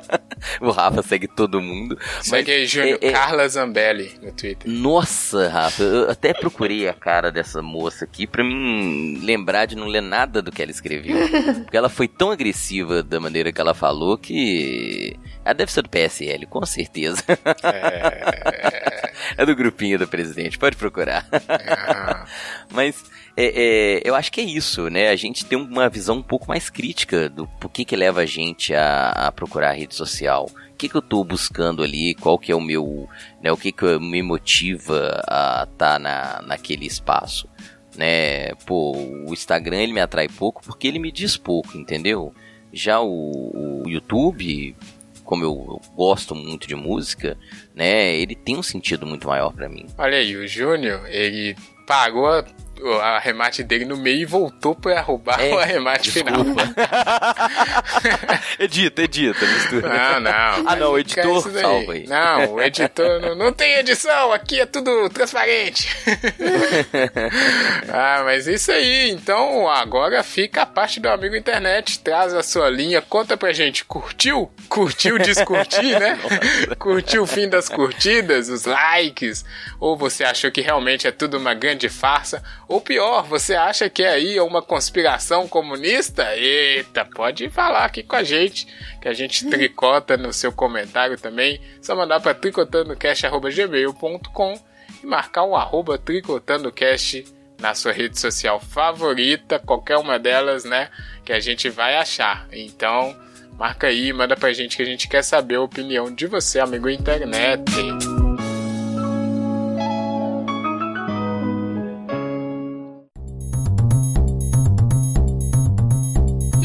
o 0.62 0.72
Rafa 0.72 1.02
segue 1.04 1.28
todo 1.28 1.62
mundo. 1.62 1.98
Segue 2.22 2.52
aí, 2.52 2.66
Júnior, 2.66 3.00
é, 3.02 3.08
é... 3.08 3.12
Carla 3.12 3.48
Zambelli 3.48 4.14
no 4.22 4.32
Twitter. 4.32 4.72
Nossa, 4.72 5.50
Rafa, 5.50 5.84
eu 5.84 6.10
até 6.10 6.34
procurei 6.34 6.88
a 6.88 6.94
cara 6.94 7.32
dessa 7.32 7.62
moça 7.74 8.06
aqui 8.06 8.28
pra 8.28 8.44
mim 8.44 9.20
lembrar 9.24 9.66
de 9.66 9.76
não 9.76 9.88
ler 9.88 10.02
nada 10.02 10.42
do 10.42 10.52
que 10.52 10.62
ela 10.62 10.70
escreveu. 10.70 11.18
porque 11.66 11.76
ela 11.76 11.90
foi 11.90 12.08
tão 12.08 12.30
agressiva 12.30 13.02
da 13.02 13.20
maneira 13.20 13.52
que 13.52 13.60
ela 13.60 13.74
falou 13.74 14.18
que. 14.18 15.18
Ela 15.44 15.56
deve 15.56 15.72
ser 15.72 15.82
do 15.82 15.90
PSL, 15.90 16.46
com 16.46 16.66
certeza. 16.66 17.24
É, 17.64 19.14
é 19.42 19.46
do 19.46 19.56
grupinho 19.56 19.98
do 19.98 20.08
presidente, 20.08 20.60
pode 20.60 20.78
procurar. 20.78 21.28
É. 21.32 22.26
Mas 22.72 23.04
é, 23.36 23.46
é, 23.46 24.02
eu 24.04 24.14
acho 24.14 24.32
que 24.32 24.40
é 24.40 24.44
isso, 24.44 24.90
né? 24.90 25.10
A 25.10 25.16
gente 25.16 25.46
tem 25.46 25.58
uma 25.58 25.90
visão 25.90 26.18
um 26.18 26.24
pouco 26.24 26.48
mais 26.48 26.70
crítica 26.70 27.28
do 27.28 27.48
porquê 27.60 27.84
que 27.84 27.96
leva 27.96 28.22
a 28.22 28.26
gente 28.26 28.74
a, 28.76 29.10
a 29.10 29.32
procurar 29.32 29.72
a 29.72 29.74
rede 29.74 29.96
social. 29.96 30.48
O 30.74 30.76
que, 30.76 30.88
que 30.88 30.96
eu 30.96 31.00
estou 31.00 31.24
buscando 31.24 31.84
ali? 31.84 32.14
Qual 32.16 32.38
que 32.38 32.52
é 32.52 32.56
o 32.56 32.62
meu. 32.62 33.08
Né, 33.42 33.52
o 33.52 33.58
que, 33.58 33.72
que 33.72 34.00
me 34.00 34.22
motiva 34.22 35.22
a 35.28 35.68
estar 35.72 35.94
tá 35.94 36.00
na, 36.00 36.42
naquele 36.44 36.86
espaço? 36.86 37.48
Né? 37.96 38.54
Pô, 38.66 38.96
o 38.96 39.34
Instagram 39.34 39.78
ele 39.78 39.94
me 39.94 40.02
atrai 40.02 40.28
pouco 40.28 40.64
porque 40.64 40.88
ele 40.88 41.00
me 41.00 41.12
diz 41.12 41.38
pouco, 41.38 41.78
entendeu? 41.78 42.34
Já 42.72 43.00
o, 43.00 43.84
o 43.86 43.90
YouTube, 43.90 44.76
como 45.24 45.44
eu, 45.44 45.82
gosto 45.96 46.36
muito 46.36 46.68
de 46.68 46.76
música, 46.76 47.38
né, 47.74 48.16
ele 48.16 48.36
tem 48.36 48.58
um 48.58 48.64
sentido 48.64 49.06
muito 49.06 49.28
maior 49.28 49.54
para 49.54 49.70
mim. 49.70 49.86
Olha 49.98 50.18
aí, 50.18 50.36
o 50.36 50.48
Júnior, 50.48 51.08
ele 51.08 51.56
pagou 51.88 52.44
o 52.82 52.94
arremate 52.96 53.64
dele 53.64 53.86
no 53.86 53.96
meio 53.96 54.22
e 54.22 54.26
voltou 54.26 54.76
pra 54.76 55.00
roubar 55.02 55.40
é, 55.40 55.54
o 55.54 55.60
arremate 55.60 56.12
desculpa. 56.12 56.32
final. 56.32 56.56
edita, 58.60 59.04
edita, 59.04 59.46
mistura. 59.46 59.90
Não, 59.90 60.20
não. 60.20 60.70
Ah, 60.70 60.76
não, 60.76 60.92
o 60.92 61.00
editor 61.00 61.42
salva 61.42 61.94
aí. 61.94 62.08
Não, 62.08 62.56
o 62.56 62.62
editor 62.62 63.22
não, 63.22 63.36
não 63.36 63.54
tem 63.54 63.76
edição, 63.76 64.32
aqui 64.32 64.60
é 64.60 64.66
tudo 64.66 65.10
transparente. 65.10 65.88
ah, 67.90 68.22
mas 68.26 68.48
isso 68.48 68.72
aí. 68.72 69.12
Então, 69.12 69.70
agora 69.70 70.24
fica 70.24 70.64
a 70.64 70.66
parte 70.66 71.00
do 71.00 71.10
amigo 71.10 71.36
internet. 71.36 72.00
Traz 72.00 72.34
a 72.34 72.44
sua 72.44 72.70
linha, 72.70 73.02
conta 73.02 73.38
pra 73.38 73.54
gente. 73.54 73.86
Curtiu? 73.86 74.52
Curtiu 74.68 75.20
descurtir, 75.20 76.00
né? 76.00 76.20
Curtiu 76.80 77.24
o 77.24 77.28
fim 77.28 77.48
das 77.48 77.70
curtidas, 77.70 78.50
os 78.50 78.66
likes? 78.66 79.46
Ou 79.80 79.98
você 79.98 80.24
achou 80.24 80.52
que 80.52 80.62
realmente 80.62 81.08
é 81.08 81.12
tudo 81.12 81.38
uma 81.38 81.54
grande 81.54 81.90
farsa? 81.90 82.44
Ou 82.74 82.82
pior, 82.82 83.24
você 83.28 83.54
acha 83.54 83.88
que 83.88 84.02
é 84.02 84.10
aí 84.10 84.40
uma 84.40 84.60
conspiração 84.60 85.48
comunista? 85.48 86.36
Eita, 86.36 87.06
pode 87.06 87.48
falar 87.52 87.86
aqui 87.86 88.02
com 88.02 88.16
a 88.16 88.24
gente, 88.24 88.66
que 89.00 89.08
a 89.08 89.14
gente 89.14 89.48
tricota 89.48 90.18
no 90.18 90.34
seu 90.34 90.52
comentário 90.52 91.16
também. 91.16 91.62
Só 91.84 91.96
mandar 91.96 92.20
para 92.20 92.34
tricotandocast.gmail.com 92.34 94.60
e 95.04 95.06
marcar 95.06 95.44
o 95.44 95.56
arroba 95.56 96.00
tricotandocast 96.00 97.26
na 97.60 97.76
sua 97.76 97.92
rede 97.92 98.20
social 98.20 98.60
favorita, 98.60 99.60
qualquer 99.60 99.98
uma 99.98 100.18
delas, 100.18 100.66
né? 100.66 100.90
Que 101.24 101.32
a 101.32 101.40
gente 101.40 101.70
vai 101.70 101.96
achar. 101.96 102.48
Então, 102.52 103.16
marca 103.56 103.86
aí, 103.86 104.12
manda 104.12 104.36
pra 104.36 104.52
gente 104.52 104.76
que 104.76 104.82
a 104.82 104.88
gente 104.88 105.08
quer 105.08 105.22
saber 105.22 105.58
a 105.58 105.62
opinião 105.62 106.12
de 106.12 106.26
você, 106.26 106.60
amigo 106.60 106.90
internet. 106.90 107.72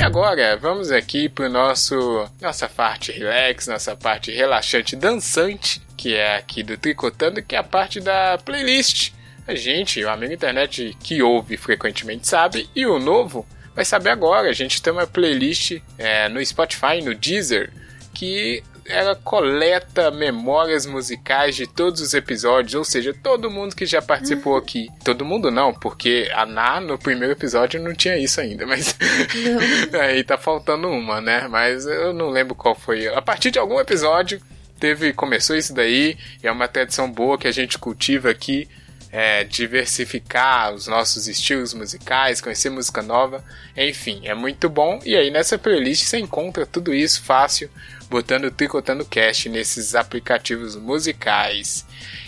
Agora 0.09 0.57
vamos 0.57 0.91
aqui 0.91 1.29
para 1.29 1.51
nosso 1.51 2.27
nossa 2.41 2.67
parte 2.67 3.13
relax, 3.13 3.67
nossa 3.67 3.95
parte 3.95 4.31
relaxante 4.31 4.97
dançante, 4.97 5.83
que 5.99 6.15
é 6.15 6.37
aqui 6.37 6.63
do 6.63 6.79
Tricotando, 6.79 7.43
que 7.43 7.55
é 7.55 7.59
a 7.59 7.63
parte 7.63 8.01
da 8.01 8.39
playlist. 8.39 9.13
A 9.47 9.55
gente, 9.55 10.03
o 10.03 10.09
amigo 10.09 10.33
internet 10.33 10.97
que 11.01 11.23
ouve 11.23 11.59
frequentemente 11.59 12.27
sabe, 12.27 12.71
e 12.75 12.87
o 12.87 12.99
novo 12.99 13.47
vai 13.75 13.85
saber 13.85 14.09
agora. 14.09 14.49
A 14.49 14.55
gente 14.55 14.81
tem 14.81 14.95
uma 14.95 15.07
playlist 15.07 15.79
é, 15.99 16.27
no 16.31 16.45
Spotify, 16.45 17.03
no 17.05 17.15
Deezer, 17.15 17.71
que 18.15 18.63
ela 18.89 19.15
coleta 19.15 20.11
memórias 20.11 20.87
musicais 20.87 21.55
de 21.55 21.67
todos 21.67 22.01
os 22.01 22.15
episódios, 22.15 22.75
ou 22.75 22.85
seja, 22.85 23.15
todo 23.15 23.51
mundo 23.51 23.77
que 23.77 23.87
já 23.87 24.01
participou 24.01 24.55
uhum. 24.55 24.59
aqui. 24.59 24.89
Todo 25.05 25.25
mundo 25.25 25.51
não, 25.51 25.73
porque 25.73 26.31
a 26.35 26.47
Ná 26.47 26.81
no 26.81 26.99
primeiro 26.99 27.33
episódio 27.33 27.81
não 27.83 27.95
tinha 27.95 28.17
isso 28.17 28.41
ainda, 28.41 28.67
mas 28.67 28.97
aí 30.01 30.25
tá 30.25 30.39
faltando 30.39 30.89
uma, 30.89 31.21
né? 31.21 31.47
Mas 31.49 31.87
eu 31.87 32.13
não 32.13 32.31
lembro 32.31 32.55
qual 32.55 32.75
foi. 32.75 33.07
A 33.09 33.23
partir 33.23 33.51
de 33.51 33.59
algum 33.59 33.79
episódio 33.79 34.41
teve 34.81 35.13
começou 35.13 35.57
isso 35.57 35.75
daí, 35.75 36.17
e 36.43 36.47
é 36.47 36.53
uma 36.53 36.69
tradição 36.69 37.11
boa 37.11 37.39
que 37.39 37.49
a 37.49 37.53
gente 37.53 37.79
cultiva 37.79 38.31
aqui. 38.31 38.69
É, 39.11 39.43
diversificar 39.43 40.75
os 40.75 40.87
nossos 40.87 41.29
estilos 41.29 41.73
musicais, 41.73 42.43
conhecer 42.43 42.69
música 42.69 43.01
nova, 43.01 43.43
enfim, 43.75 44.21
é 44.25 44.35
muito 44.35 44.69
bom. 44.69 45.01
E 45.03 45.17
aí 45.17 45.31
nessa 45.31 45.57
playlist 45.57 46.05
você 46.05 46.19
encontra 46.19 46.67
tudo 46.67 46.93
isso 46.93 47.23
fácil 47.23 47.71
botando 48.09 48.51
Tricotando 48.51 49.05
Cast 49.05 49.49
nesses 49.49 49.95
aplicativos 49.95 50.77
musicais. 50.77 51.87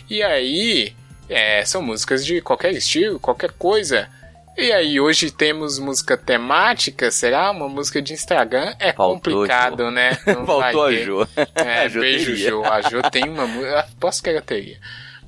E 0.08 0.22
aí, 0.22 0.94
é, 1.28 1.64
são 1.64 1.82
músicas 1.82 2.24
de 2.24 2.40
qualquer 2.40 2.72
estilo, 2.72 3.20
qualquer 3.20 3.52
coisa. 3.52 4.08
E 4.56 4.72
aí, 4.72 5.00
hoje 5.00 5.30
temos 5.30 5.78
música 5.78 6.16
temática, 6.16 7.10
será? 7.10 7.50
Uma 7.50 7.68
música 7.68 8.02
de 8.02 8.12
Instagram? 8.12 8.74
É 8.78 8.92
Faltou, 8.92 9.14
complicado, 9.14 9.84
Jô. 9.84 9.90
né? 9.90 10.18
Não 10.26 10.44
Faltou 10.44 10.84
a 10.84 10.92
Jo. 10.92 11.28
É, 11.54 11.80
a 11.84 11.88
jo 11.88 12.00
beijo, 12.00 12.26
teria. 12.26 12.50
Jo. 12.50 12.64
A 12.64 12.80
Jo 12.82 13.02
tem 13.10 13.28
uma 13.28 13.46
música. 13.46 13.88
Posso 13.98 14.22
que 14.22 14.28
ela 14.28 14.42
teria. 14.42 14.78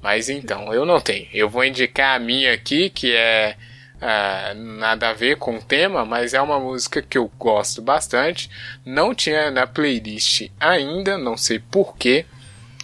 Mas 0.02 0.28
então, 0.28 0.74
eu 0.74 0.84
não 0.84 1.00
tenho. 1.00 1.28
Eu 1.32 1.48
vou 1.48 1.64
indicar 1.64 2.16
a 2.16 2.18
minha 2.18 2.52
aqui, 2.52 2.90
que 2.90 3.14
é 3.14 3.56
é, 4.02 4.52
nada 4.54 5.10
a 5.10 5.12
ver 5.12 5.36
com 5.36 5.56
o 5.56 5.62
tema, 5.62 6.04
mas 6.04 6.34
é 6.34 6.42
uma 6.42 6.58
música 6.58 7.00
que 7.00 7.16
eu 7.16 7.30
gosto 7.38 7.80
bastante. 7.80 8.50
Não 8.84 9.14
tinha 9.14 9.48
na 9.48 9.64
playlist 9.64 10.50
ainda, 10.58 11.16
não 11.16 11.36
sei 11.36 11.60
porquê, 11.60 12.26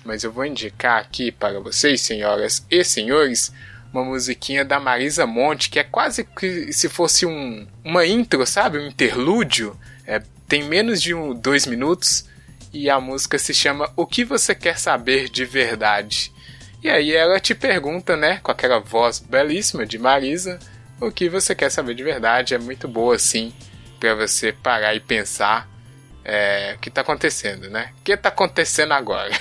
mas 0.04 0.22
eu 0.22 0.30
vou 0.30 0.46
indicar 0.46 1.00
aqui 1.00 1.32
para 1.32 1.58
vocês, 1.58 2.00
senhoras 2.02 2.64
e 2.70 2.84
senhores, 2.84 3.52
uma 3.92 4.04
musiquinha 4.04 4.64
da 4.64 4.78
Marisa 4.78 5.26
Monte, 5.26 5.70
que 5.70 5.80
é 5.80 5.84
quase 5.84 6.22
que 6.22 6.72
se 6.72 6.88
fosse 6.88 7.26
um, 7.26 7.66
uma 7.84 8.06
intro, 8.06 8.46
sabe? 8.46 8.78
Um 8.78 8.86
interlúdio. 8.86 9.76
É, 10.06 10.22
tem 10.46 10.62
menos 10.62 11.02
de 11.02 11.14
um, 11.14 11.34
dois 11.34 11.66
minutos 11.66 12.26
e 12.72 12.88
a 12.88 13.00
música 13.00 13.40
se 13.40 13.52
chama 13.52 13.90
O 13.96 14.06
que 14.06 14.24
você 14.24 14.54
quer 14.54 14.78
saber 14.78 15.28
de 15.28 15.44
verdade? 15.44 16.32
E 16.80 16.88
aí 16.88 17.12
ela 17.12 17.40
te 17.40 17.56
pergunta, 17.56 18.16
né, 18.16 18.38
com 18.40 18.52
aquela 18.52 18.78
voz 18.78 19.18
belíssima 19.18 19.84
de 19.84 19.98
Marisa, 19.98 20.60
o 21.00 21.10
que 21.10 21.28
você 21.28 21.54
quer 21.54 21.70
saber 21.70 21.94
de 21.94 22.02
verdade. 22.02 22.54
É 22.54 22.58
muito 22.58 22.88
boa, 22.88 23.14
assim, 23.14 23.52
para 23.98 24.14
você 24.14 24.52
parar 24.52 24.94
e 24.94 25.00
pensar 25.00 25.68
é, 26.24 26.74
o 26.76 26.78
que 26.78 26.90
tá 26.90 27.00
acontecendo, 27.00 27.70
né? 27.70 27.90
O 28.00 28.02
que 28.04 28.16
tá 28.16 28.28
acontecendo 28.28 28.92
agora? 28.92 29.30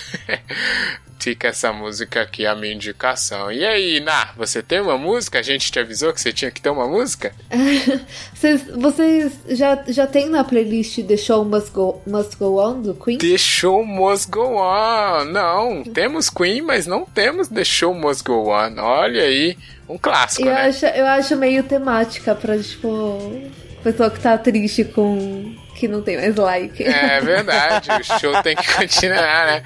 Fica 1.20 1.50
essa 1.50 1.74
música 1.74 2.22
aqui, 2.22 2.46
a 2.46 2.56
minha 2.56 2.74
indicação. 2.74 3.52
E 3.52 3.66
aí, 3.66 4.00
Ná, 4.00 4.30
você 4.38 4.64
tem 4.64 4.80
uma 4.80 4.98
música? 4.98 5.40
A 5.40 5.42
gente 5.42 5.70
te 5.70 5.78
avisou 5.78 6.14
que 6.14 6.22
você 6.22 6.32
tinha 6.32 6.50
que 6.50 6.62
ter 6.62 6.70
uma 6.70 6.88
música? 6.88 7.34
vocês 8.34 8.64
vocês 8.68 9.34
já, 9.50 9.84
já 9.88 10.08
tem 10.08 10.30
na 10.30 10.46
playlist 10.46 11.04
The 11.04 11.18
Show 11.18 11.44
Must 11.44 11.72
Go, 11.72 12.02
Must 12.08 12.38
Go 12.38 12.62
On 12.64 12.82
do 12.82 12.94
Queen? 12.94 13.18
The 13.18 13.38
Show 13.38 13.84
Must 13.84 14.32
Go 14.32 14.56
On. 14.56 15.26
Não, 15.26 15.84
temos 15.84 16.30
Queen, 16.30 16.62
mas 16.62 16.88
não 16.88 17.04
temos 17.04 17.50
The 17.50 17.66
Show 17.66 17.94
Must 17.94 18.24
Go 18.24 18.50
On. 18.50 18.80
Olha 18.80 19.24
aí, 19.24 19.58
um 19.90 19.98
clássico, 19.98 20.48
eu 20.48 20.54
né? 20.54 20.68
Acho, 20.68 20.86
eu 20.86 21.06
acho 21.06 21.36
meio 21.36 21.64
temática 21.64 22.36
pra, 22.36 22.58
tipo, 22.58 23.42
pessoa 23.84 24.10
que 24.10 24.20
tá 24.20 24.38
triste 24.38 24.84
com 24.84 25.56
que 25.76 25.88
não 25.88 26.02
tem 26.02 26.18
mais 26.18 26.36
like. 26.36 26.84
É 26.84 27.22
verdade, 27.22 27.90
o 27.92 28.20
show 28.20 28.42
tem 28.42 28.56
que 28.56 28.74
continuar, 28.74 29.46
né? 29.46 29.64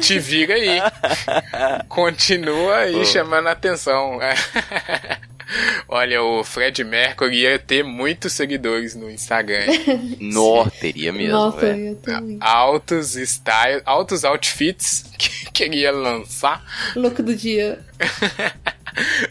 Te 0.00 0.18
vira 0.18 0.54
aí. 0.54 0.80
Continua 1.88 2.78
aí 2.78 2.96
oh. 2.96 3.04
chamando 3.04 3.46
a 3.48 3.52
atenção. 3.52 4.18
Olha, 5.88 6.22
o 6.22 6.44
Fred 6.44 6.82
Mercury 6.84 7.42
ia 7.42 7.58
ter 7.58 7.82
muitos 7.82 8.32
seguidores 8.32 8.94
no 8.94 9.10
Instagram. 9.10 9.66
Nó, 10.20 10.66
teria 10.80 11.12
mesmo. 11.12 11.32
Nossa, 11.32 11.66
é. 11.66 11.90
eu 11.90 11.96
também. 11.96 12.38
Altos 12.40 13.16
styles, 13.16 13.82
altos 13.84 14.24
outfits 14.24 15.04
que 15.18 15.50
queria 15.52 15.92
lançar. 15.92 16.64
Look 16.96 17.22
do 17.22 17.34
dia. 17.34 17.80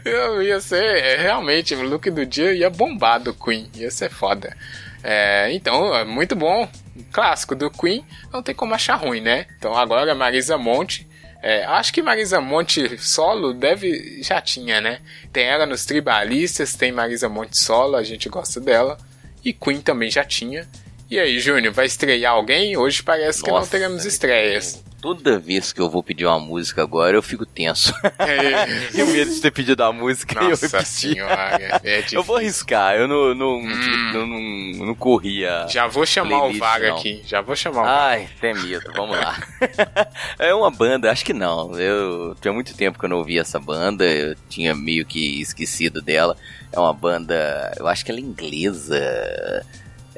Eu 0.04 0.42
ia 0.42 0.60
ser, 0.60 1.20
realmente, 1.20 1.76
o 1.76 1.84
look 1.84 2.10
do 2.10 2.26
dia 2.26 2.52
ia 2.52 2.68
bombar 2.68 3.20
do 3.20 3.32
Queen, 3.32 3.70
ia 3.76 3.92
ser 3.92 4.10
foda. 4.10 4.58
É, 5.04 5.52
então, 5.54 5.96
é 5.96 6.04
muito 6.04 6.36
bom. 6.36 6.68
Clássico 7.12 7.56
do 7.56 7.70
Queen, 7.70 8.04
não 8.34 8.42
tem 8.42 8.56
como 8.56 8.74
achar 8.74 8.96
ruim, 8.96 9.22
né? 9.22 9.46
Então 9.58 9.76
agora 9.76 10.16
Marisa 10.16 10.58
Monte. 10.58 11.08
É, 11.42 11.64
acho 11.66 11.92
que 11.92 12.02
Marisa 12.02 12.40
Monte 12.40 12.98
solo 13.00 13.54
deve. 13.54 14.22
já 14.22 14.40
tinha, 14.40 14.80
né? 14.80 15.00
Tem 15.34 15.46
ela 15.46 15.66
nos 15.66 15.86
Tribalistas, 15.86 16.76
tem 16.76 16.92
Marisa 16.92 17.28
Monte 17.28 17.58
solo, 17.58 17.96
a 17.96 18.04
gente 18.04 18.30
gosta 18.30 18.60
dela. 18.60 18.98
E 19.44 19.52
Queen 19.52 19.82
também 19.82 20.12
já 20.12 20.24
tinha. 20.24 20.68
E 21.10 21.20
aí, 21.20 21.40
Júnior, 21.40 21.74
vai 21.74 21.88
estrear 21.88 22.34
alguém? 22.34 22.78
Hoje 22.78 23.02
parece 23.02 23.42
Nossa, 23.42 23.46
que 23.46 23.52
não 23.52 23.68
teremos 23.68 24.06
estreias. 24.06 24.82
Toda 25.02 25.40
vez 25.40 25.74
que 25.74 25.82
eu 25.82 25.90
vou 25.90 26.04
pedir 26.04 26.28
uma 26.28 26.40
música 26.40 26.84
agora, 26.84 27.18
eu 27.18 27.24
fico 27.24 27.44
tenso. 27.44 27.92
É. 28.20 28.92
eu 29.02 29.08
medo 29.08 29.34
de 29.34 29.42
ter 29.42 29.50
pedido 29.50 29.84
a 29.84 29.92
música 29.92 30.40
Nossa 30.40 30.78
e 30.78 30.80
eu 30.80 30.86
senhora, 30.86 31.82
é 31.84 32.06
eu 32.14 32.22
vou 32.22 32.38
arriscar, 32.38 32.96
eu 32.96 33.08
não, 33.08 33.34
não, 33.34 33.58
hum. 33.58 34.12
não, 34.14 34.28
não, 34.28 34.86
não 34.86 34.96
corria. 34.96 35.66
Já 35.68 35.88
vou 35.88 36.06
chamar 36.06 36.42
playlist, 36.42 36.56
o 36.56 36.60
Vaga 36.60 36.90
não. 36.90 36.98
aqui, 36.98 37.24
já 37.26 37.42
vou 37.42 37.56
chamar 37.56 37.82
o 37.82 37.86
Ai, 37.86 38.30
tem 38.40 38.54
medo, 38.54 38.92
vamos 38.96 39.18
lá. 39.18 39.42
é 40.38 40.54
uma 40.54 40.70
banda, 40.70 41.12
acho 41.12 41.26
que 41.26 41.34
não. 41.34 41.80
Eu 41.80 42.36
tinha 42.40 42.54
muito 42.54 42.76
tempo 42.76 43.00
que 43.00 43.06
eu 43.06 43.10
não 43.10 43.18
ouvia 43.18 43.42
essa 43.42 43.60
banda, 43.60 44.06
eu 44.06 44.36
tinha 44.50 44.76
meio 44.76 45.04
que 45.04 45.42
esquecido 45.42 46.00
dela. 46.00 46.38
É 46.72 46.80
uma 46.80 46.94
banda, 46.94 47.74
eu 47.80 47.88
acho 47.88 48.06
que 48.06 48.12
ela 48.12 48.20
é 48.20 48.24
inglesa 48.24 49.66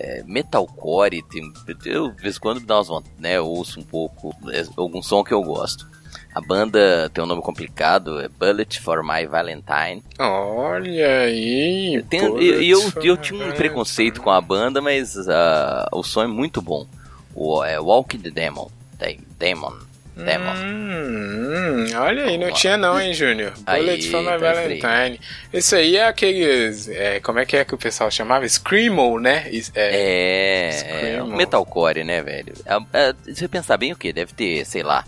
é, 0.03 0.23
metalcore, 0.25 1.23
tem, 1.23 1.41
eu 1.85 2.11
de 2.11 2.21
vez 2.21 2.35
em 2.35 2.39
quando 2.39 2.59
dá 2.59 2.81
umas, 2.81 3.03
né, 3.17 3.39
ouço 3.39 3.79
um 3.79 3.83
pouco, 3.83 4.35
é, 4.51 4.63
algum 4.75 5.01
som 5.01 5.23
que 5.23 5.33
eu 5.33 5.41
gosto. 5.41 5.87
A 6.35 6.41
banda 6.41 7.09
tem 7.13 7.23
um 7.23 7.27
nome 7.27 7.41
complicado, 7.41 8.19
é 8.19 8.27
Bullet 8.27 8.81
for 8.81 9.03
My 9.03 9.25
Valentine. 9.25 10.03
Olha 10.19 11.19
aí! 11.21 12.03
E 12.11 12.69
eu, 12.69 12.81
eu, 12.89 12.91
eu, 13.03 13.17
tinha 13.17 13.45
um 13.47 13.51
preconceito 13.51 14.19
com 14.19 14.31
a 14.31 14.41
banda, 14.41 14.81
mas 14.81 15.15
uh, 15.15 15.85
o 15.91 16.03
som 16.03 16.23
é 16.23 16.27
muito 16.27 16.59
bom. 16.59 16.87
O, 17.35 17.63
é 17.63 17.79
Walk 17.79 18.17
the 18.17 18.31
Demon. 18.31 18.69
Demon. 19.37 19.73
Demon. 20.15 20.53
Hum, 20.55 21.85
olha 21.97 22.25
aí, 22.25 22.37
não 22.37 22.51
tinha 22.51 22.77
não, 22.77 22.99
hein, 22.99 23.13
Júnior? 23.13 23.53
Bullet 23.59 24.09
for 24.09 24.21
My 24.21 24.37
Valentine. 24.37 25.19
Isso 25.51 25.75
aí 25.75 25.97
é 25.97 26.05
aqueles. 26.07 26.87
É, 26.87 27.19
como 27.19 27.39
é 27.39 27.45
que 27.45 27.57
é 27.57 27.65
que 27.65 27.73
o 27.73 27.77
pessoal 27.77 28.11
chamava? 28.11 28.47
Screamo, 28.47 29.19
né? 29.19 29.49
É. 29.73 30.71
É, 30.83 31.15
é 31.15 31.23
metalcore, 31.23 32.03
né, 32.03 32.21
velho? 32.21 32.53
É, 32.65 33.09
é, 33.09 33.13
se 33.25 33.35
você 33.35 33.47
pensar 33.47 33.77
bem 33.77 33.91
o 33.91 33.95
que? 33.95 34.13
Deve 34.13 34.33
ter, 34.33 34.65
sei 34.65 34.83
lá, 34.83 35.03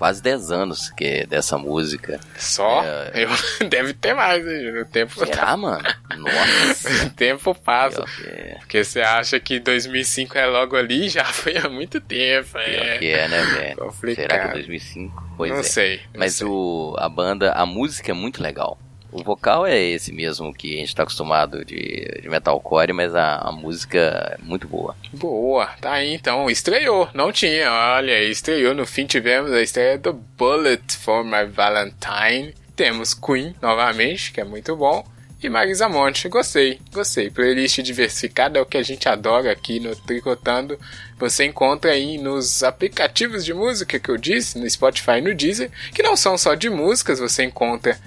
quase 0.00 0.22
10 0.22 0.50
anos 0.50 0.88
que 0.88 1.04
é 1.04 1.26
dessa 1.26 1.58
música. 1.58 2.18
Só? 2.38 2.82
É... 2.82 3.10
Eu, 3.60 3.68
deve 3.68 3.92
ter 3.92 4.14
mais, 4.14 4.42
né? 4.42 4.80
O 4.80 4.86
tempo 4.86 5.12
Será, 5.14 5.48
tá... 5.48 5.56
mano? 5.58 5.84
Nossa. 6.16 7.04
o 7.06 7.10
tempo 7.10 7.54
passa. 7.54 8.02
Que... 8.04 8.56
Porque 8.60 8.82
você 8.82 9.02
acha 9.02 9.38
que 9.38 9.60
2005 9.60 10.38
é 10.38 10.46
logo 10.46 10.74
ali, 10.74 11.06
já 11.10 11.26
foi 11.26 11.58
há 11.58 11.68
muito 11.68 12.00
tempo. 12.00 12.56
É, 12.56 12.96
que 12.96 13.08
é 13.08 13.28
né, 13.28 13.42
velho? 13.42 13.76
Complicado. 13.76 14.22
Será 14.22 14.38
que 14.38 14.48
é 14.48 14.52
2005? 14.54 15.30
Pois 15.36 15.52
não 15.52 15.60
é. 15.60 15.62
sei. 15.62 15.96
Não 16.14 16.20
Mas 16.20 16.34
sei. 16.36 16.46
O, 16.46 16.96
a 16.98 17.08
banda, 17.10 17.52
a 17.52 17.66
música 17.66 18.10
é 18.10 18.14
muito 18.14 18.42
legal. 18.42 18.78
O 19.12 19.22
vocal 19.22 19.66
é 19.66 19.78
esse 19.78 20.12
mesmo 20.12 20.54
que 20.54 20.74
a 20.74 20.78
gente 20.78 20.94
tá 20.94 21.02
acostumado 21.02 21.64
de, 21.64 22.20
de 22.22 22.28
metalcore, 22.28 22.92
mas 22.92 23.14
a, 23.14 23.36
a, 23.36 23.52
música 23.52 23.98
é 23.98 24.42
muito 24.42 24.68
boa. 24.68 24.96
Boa, 25.12 25.66
tá 25.80 25.92
aí 25.92 26.14
então. 26.14 26.48
Estreou, 26.48 27.08
não 27.12 27.32
tinha, 27.32 27.70
olha, 27.70 28.22
estreou. 28.22 28.74
No 28.74 28.86
fim 28.86 29.06
tivemos 29.06 29.52
a 29.52 29.62
estreia 29.62 29.98
do 29.98 30.12
Bullet 30.12 30.96
for 30.96 31.24
My 31.24 31.44
Valentine. 31.44 32.54
Temos 32.76 33.12
Queen 33.12 33.54
novamente, 33.60 34.32
que 34.32 34.40
é 34.40 34.44
muito 34.44 34.76
bom. 34.76 35.04
E 35.42 35.48
Marisa 35.48 35.88
Monte, 35.88 36.28
gostei, 36.28 36.78
gostei. 36.92 37.30
Playlist 37.30 37.78
diversificada 37.80 38.58
é 38.58 38.62
o 38.62 38.66
que 38.66 38.76
a 38.76 38.82
gente 38.82 39.08
adora 39.08 39.50
aqui 39.50 39.80
no 39.80 39.96
Tricotando. 39.96 40.78
Você 41.18 41.46
encontra 41.46 41.92
aí 41.92 42.18
nos 42.18 42.62
aplicativos 42.62 43.42
de 43.42 43.54
música 43.54 43.98
que 43.98 44.10
eu 44.10 44.18
disse, 44.18 44.58
no 44.58 44.68
Spotify 44.68 45.12
e 45.12 45.22
no 45.22 45.34
Deezer, 45.34 45.70
que 45.94 46.02
não 46.02 46.14
são 46.14 46.36
só 46.36 46.54
de 46.54 46.68
músicas, 46.68 47.18
você 47.18 47.42
encontra 47.42 47.98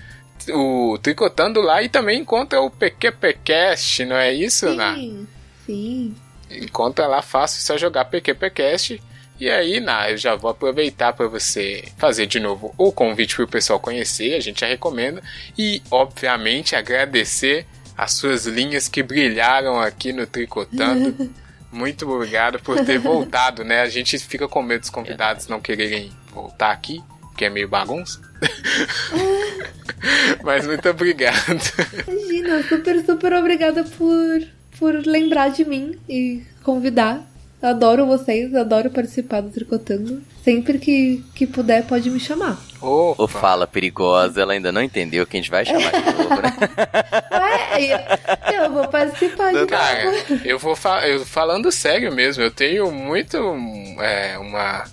o 0.51 0.97
Tricotando 0.97 1.61
lá 1.61 1.81
e 1.81 1.89
também 1.89 2.19
encontra 2.19 2.61
o 2.61 2.69
PQPcast, 2.69 4.05
não 4.05 4.15
é 4.15 4.33
isso, 4.33 4.69
sim, 4.69 4.75
Ná? 4.75 4.95
Sim. 5.65 6.15
Encontra 6.49 7.07
lá 7.07 7.21
fácil, 7.21 7.61
só 7.61 7.77
jogar 7.77 8.05
PQPcast. 8.05 9.01
E 9.39 9.49
aí, 9.49 9.79
Ná, 9.79 10.09
eu 10.09 10.17
já 10.17 10.35
vou 10.35 10.51
aproveitar 10.51 11.13
para 11.13 11.27
você 11.27 11.83
fazer 11.97 12.27
de 12.27 12.39
novo 12.39 12.73
o 12.77 12.91
convite 12.91 13.35
para 13.35 13.45
o 13.45 13.47
pessoal 13.47 13.79
conhecer, 13.79 14.35
a 14.35 14.39
gente 14.39 14.61
já 14.61 14.67
recomenda. 14.67 15.21
E, 15.57 15.81
obviamente, 15.89 16.75
agradecer 16.75 17.65
as 17.97 18.13
suas 18.13 18.45
linhas 18.45 18.87
que 18.87 19.03
brilharam 19.03 19.79
aqui 19.79 20.13
no 20.13 20.25
Tricotando. 20.25 21.29
Muito 21.71 22.07
obrigado 22.07 22.59
por 22.59 22.85
ter 22.85 22.99
voltado, 22.99 23.63
né? 23.63 23.81
A 23.81 23.89
gente 23.89 24.19
fica 24.19 24.47
com 24.47 24.61
medo 24.61 24.81
dos 24.81 24.91
convidados 24.91 25.47
não 25.47 25.59
quererem 25.59 26.11
voltar 26.31 26.71
aqui, 26.71 27.03
que 27.35 27.45
é 27.45 27.49
meio 27.49 27.67
bagunça. 27.67 28.19
Mas 30.43 30.67
muito 30.67 30.87
obrigado. 30.89 31.61
Imagina, 32.07 32.63
super, 32.63 33.05
super 33.05 33.33
obrigada 33.33 33.83
por, 33.83 34.41
por 34.77 34.93
lembrar 35.05 35.49
de 35.49 35.65
mim 35.65 35.97
e 36.07 36.43
convidar. 36.63 37.21
Adoro 37.61 38.05
vocês, 38.05 38.53
adoro 38.53 38.89
participar 38.89 39.41
do 39.41 39.49
Tricotando. 39.49 40.21
Sempre 40.43 40.77
que, 40.77 41.23
que 41.33 41.47
puder, 41.47 41.85
pode 41.85 42.09
me 42.09 42.19
chamar. 42.19 42.59
Ô, 42.81 43.25
fala 43.29 43.65
perigosa, 43.65 44.41
ela 44.41 44.51
ainda 44.51 44.69
não 44.69 44.83
entendeu 44.83 45.25
que 45.25 45.37
a 45.37 45.39
gente 45.39 45.49
vai 45.49 45.63
chamar 45.63 45.89
de 45.89 46.17
novo, 46.17 46.41
né? 46.41 46.53
Ué, 47.79 48.65
eu 48.65 48.71
vou 48.73 48.85
participar 48.89 49.53
de 49.53 49.65
Cara, 49.65 50.11
novo. 50.11 50.41
eu 50.43 50.59
vou 50.59 50.75
fa 50.75 51.07
eu, 51.07 51.25
falando 51.25 51.71
sério 51.71 52.13
mesmo, 52.13 52.43
eu 52.43 52.51
tenho 52.51 52.91
muito 52.91 53.37
é, 54.01 54.37
uma 54.37 54.83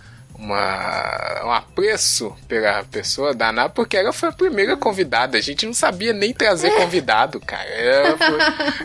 uma, 0.41 1.45
um 1.45 1.53
apreço 1.53 2.35
pela 2.49 2.83
pessoa 2.85 3.35
da 3.35 3.51
Ana, 3.51 3.69
porque 3.69 3.97
ela 3.97 4.13
foi 4.13 4.31
a 4.31 4.33
primeira 4.33 4.77
convidada. 4.77 5.37
A 5.37 5.41
gente 5.41 5.67
não 5.67 5.75
sabia 5.75 6.15
nem 6.15 6.33
trazer 6.33 6.71
convidado, 6.73 7.39
cara. 7.41 7.69
Ela, 7.69 8.17
foi, 8.17 8.39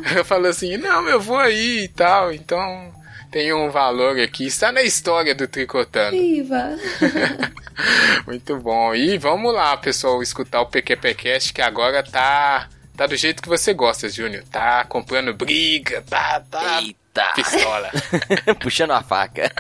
ela 0.12 0.24
falou 0.26 0.50
assim: 0.50 0.78
não, 0.78 1.08
eu 1.08 1.20
vou 1.20 1.38
aí 1.38 1.86
e 1.86 1.88
tal. 1.88 2.34
Então 2.34 2.94
tem 3.32 3.54
um 3.54 3.70
valor 3.70 4.20
aqui. 4.20 4.46
Está 4.46 4.72
na 4.72 4.84
história 4.84 5.34
do 5.34 5.48
Tricotando. 5.48 6.18
Viva! 6.18 6.76
Muito 8.28 8.58
bom. 8.58 8.94
E 8.94 9.18
vamos 9.18 9.54
lá, 9.54 9.78
pessoal, 9.78 10.22
escutar 10.22 10.62
o 10.62 10.68
PQPcast 10.68 11.54
que 11.54 11.62
agora 11.62 12.04
tá. 12.04 12.68
Tá 12.98 13.06
do 13.08 13.16
jeito 13.18 13.44
que 13.44 13.50
você 13.50 13.74
gosta, 13.74 14.08
Júnior. 14.08 14.44
Tá 14.50 14.86
comprando 14.86 15.34
briga, 15.34 16.02
tá, 16.02 16.42
tá. 16.50 16.82
Eita. 16.82 17.05
Pistola. 17.34 17.92
Puxando 18.60 18.92
a 18.92 19.02
faca. 19.02 19.52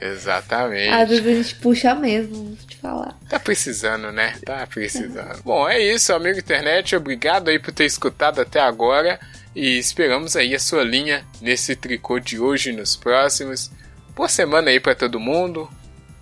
Exatamente. 0.00 0.88
Às 0.88 1.08
vezes 1.08 1.26
a 1.26 1.42
gente 1.42 1.54
puxa 1.56 1.94
mesmo, 1.94 2.44
vou 2.44 2.56
te 2.56 2.76
falar. 2.76 3.18
Tá 3.28 3.38
precisando, 3.38 4.10
né? 4.10 4.34
Tá 4.44 4.66
precisando. 4.66 5.42
Bom, 5.42 5.68
é 5.68 5.80
isso, 5.80 6.12
amigo 6.12 6.38
internet. 6.38 6.96
Obrigado 6.96 7.48
aí 7.48 7.58
por 7.58 7.72
ter 7.72 7.84
escutado 7.84 8.40
até 8.40 8.60
agora. 8.60 9.20
E 9.54 9.78
esperamos 9.78 10.34
aí 10.34 10.54
a 10.54 10.58
sua 10.58 10.82
linha 10.82 11.24
nesse 11.40 11.76
tricô 11.76 12.18
de 12.18 12.38
hoje 12.38 12.70
e 12.70 12.72
nos 12.72 12.96
próximos. 12.96 13.70
Boa 14.14 14.28
semana 14.28 14.70
aí 14.70 14.80
para 14.80 14.94
todo 14.94 15.20
mundo. 15.20 15.70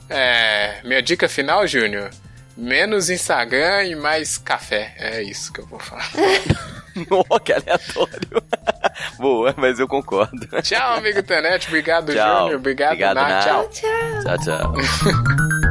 É, 0.08 0.80
minha 0.84 1.00
dica 1.00 1.28
final, 1.28 1.66
Júnior. 1.66 2.10
Menos 2.56 3.08
Instagram 3.08 3.84
e 3.84 3.94
mais 3.94 4.36
café. 4.36 4.94
É 4.98 5.22
isso 5.22 5.52
que 5.52 5.60
eu 5.60 5.66
vou 5.66 5.78
falar. 5.78 6.10
Oh, 7.10 7.38
que 7.40 7.52
aleatório. 7.52 8.42
Boa, 9.18 9.54
mas 9.56 9.78
eu 9.78 9.86
concordo. 9.88 10.46
Tchau, 10.62 10.94
amigo 10.94 11.22
Tanete. 11.22 11.68
Obrigado, 11.68 12.12
Tchau. 12.12 12.40
Júnior. 12.42 12.58
Obrigado, 12.58 12.90
Obrigado, 12.92 13.14
Nath. 13.16 13.46
Nath. 13.46 13.70
Tchau. 13.70 13.70
Tchau. 13.70 14.36
Tchau, 14.36 14.74
tchau. 14.74 15.60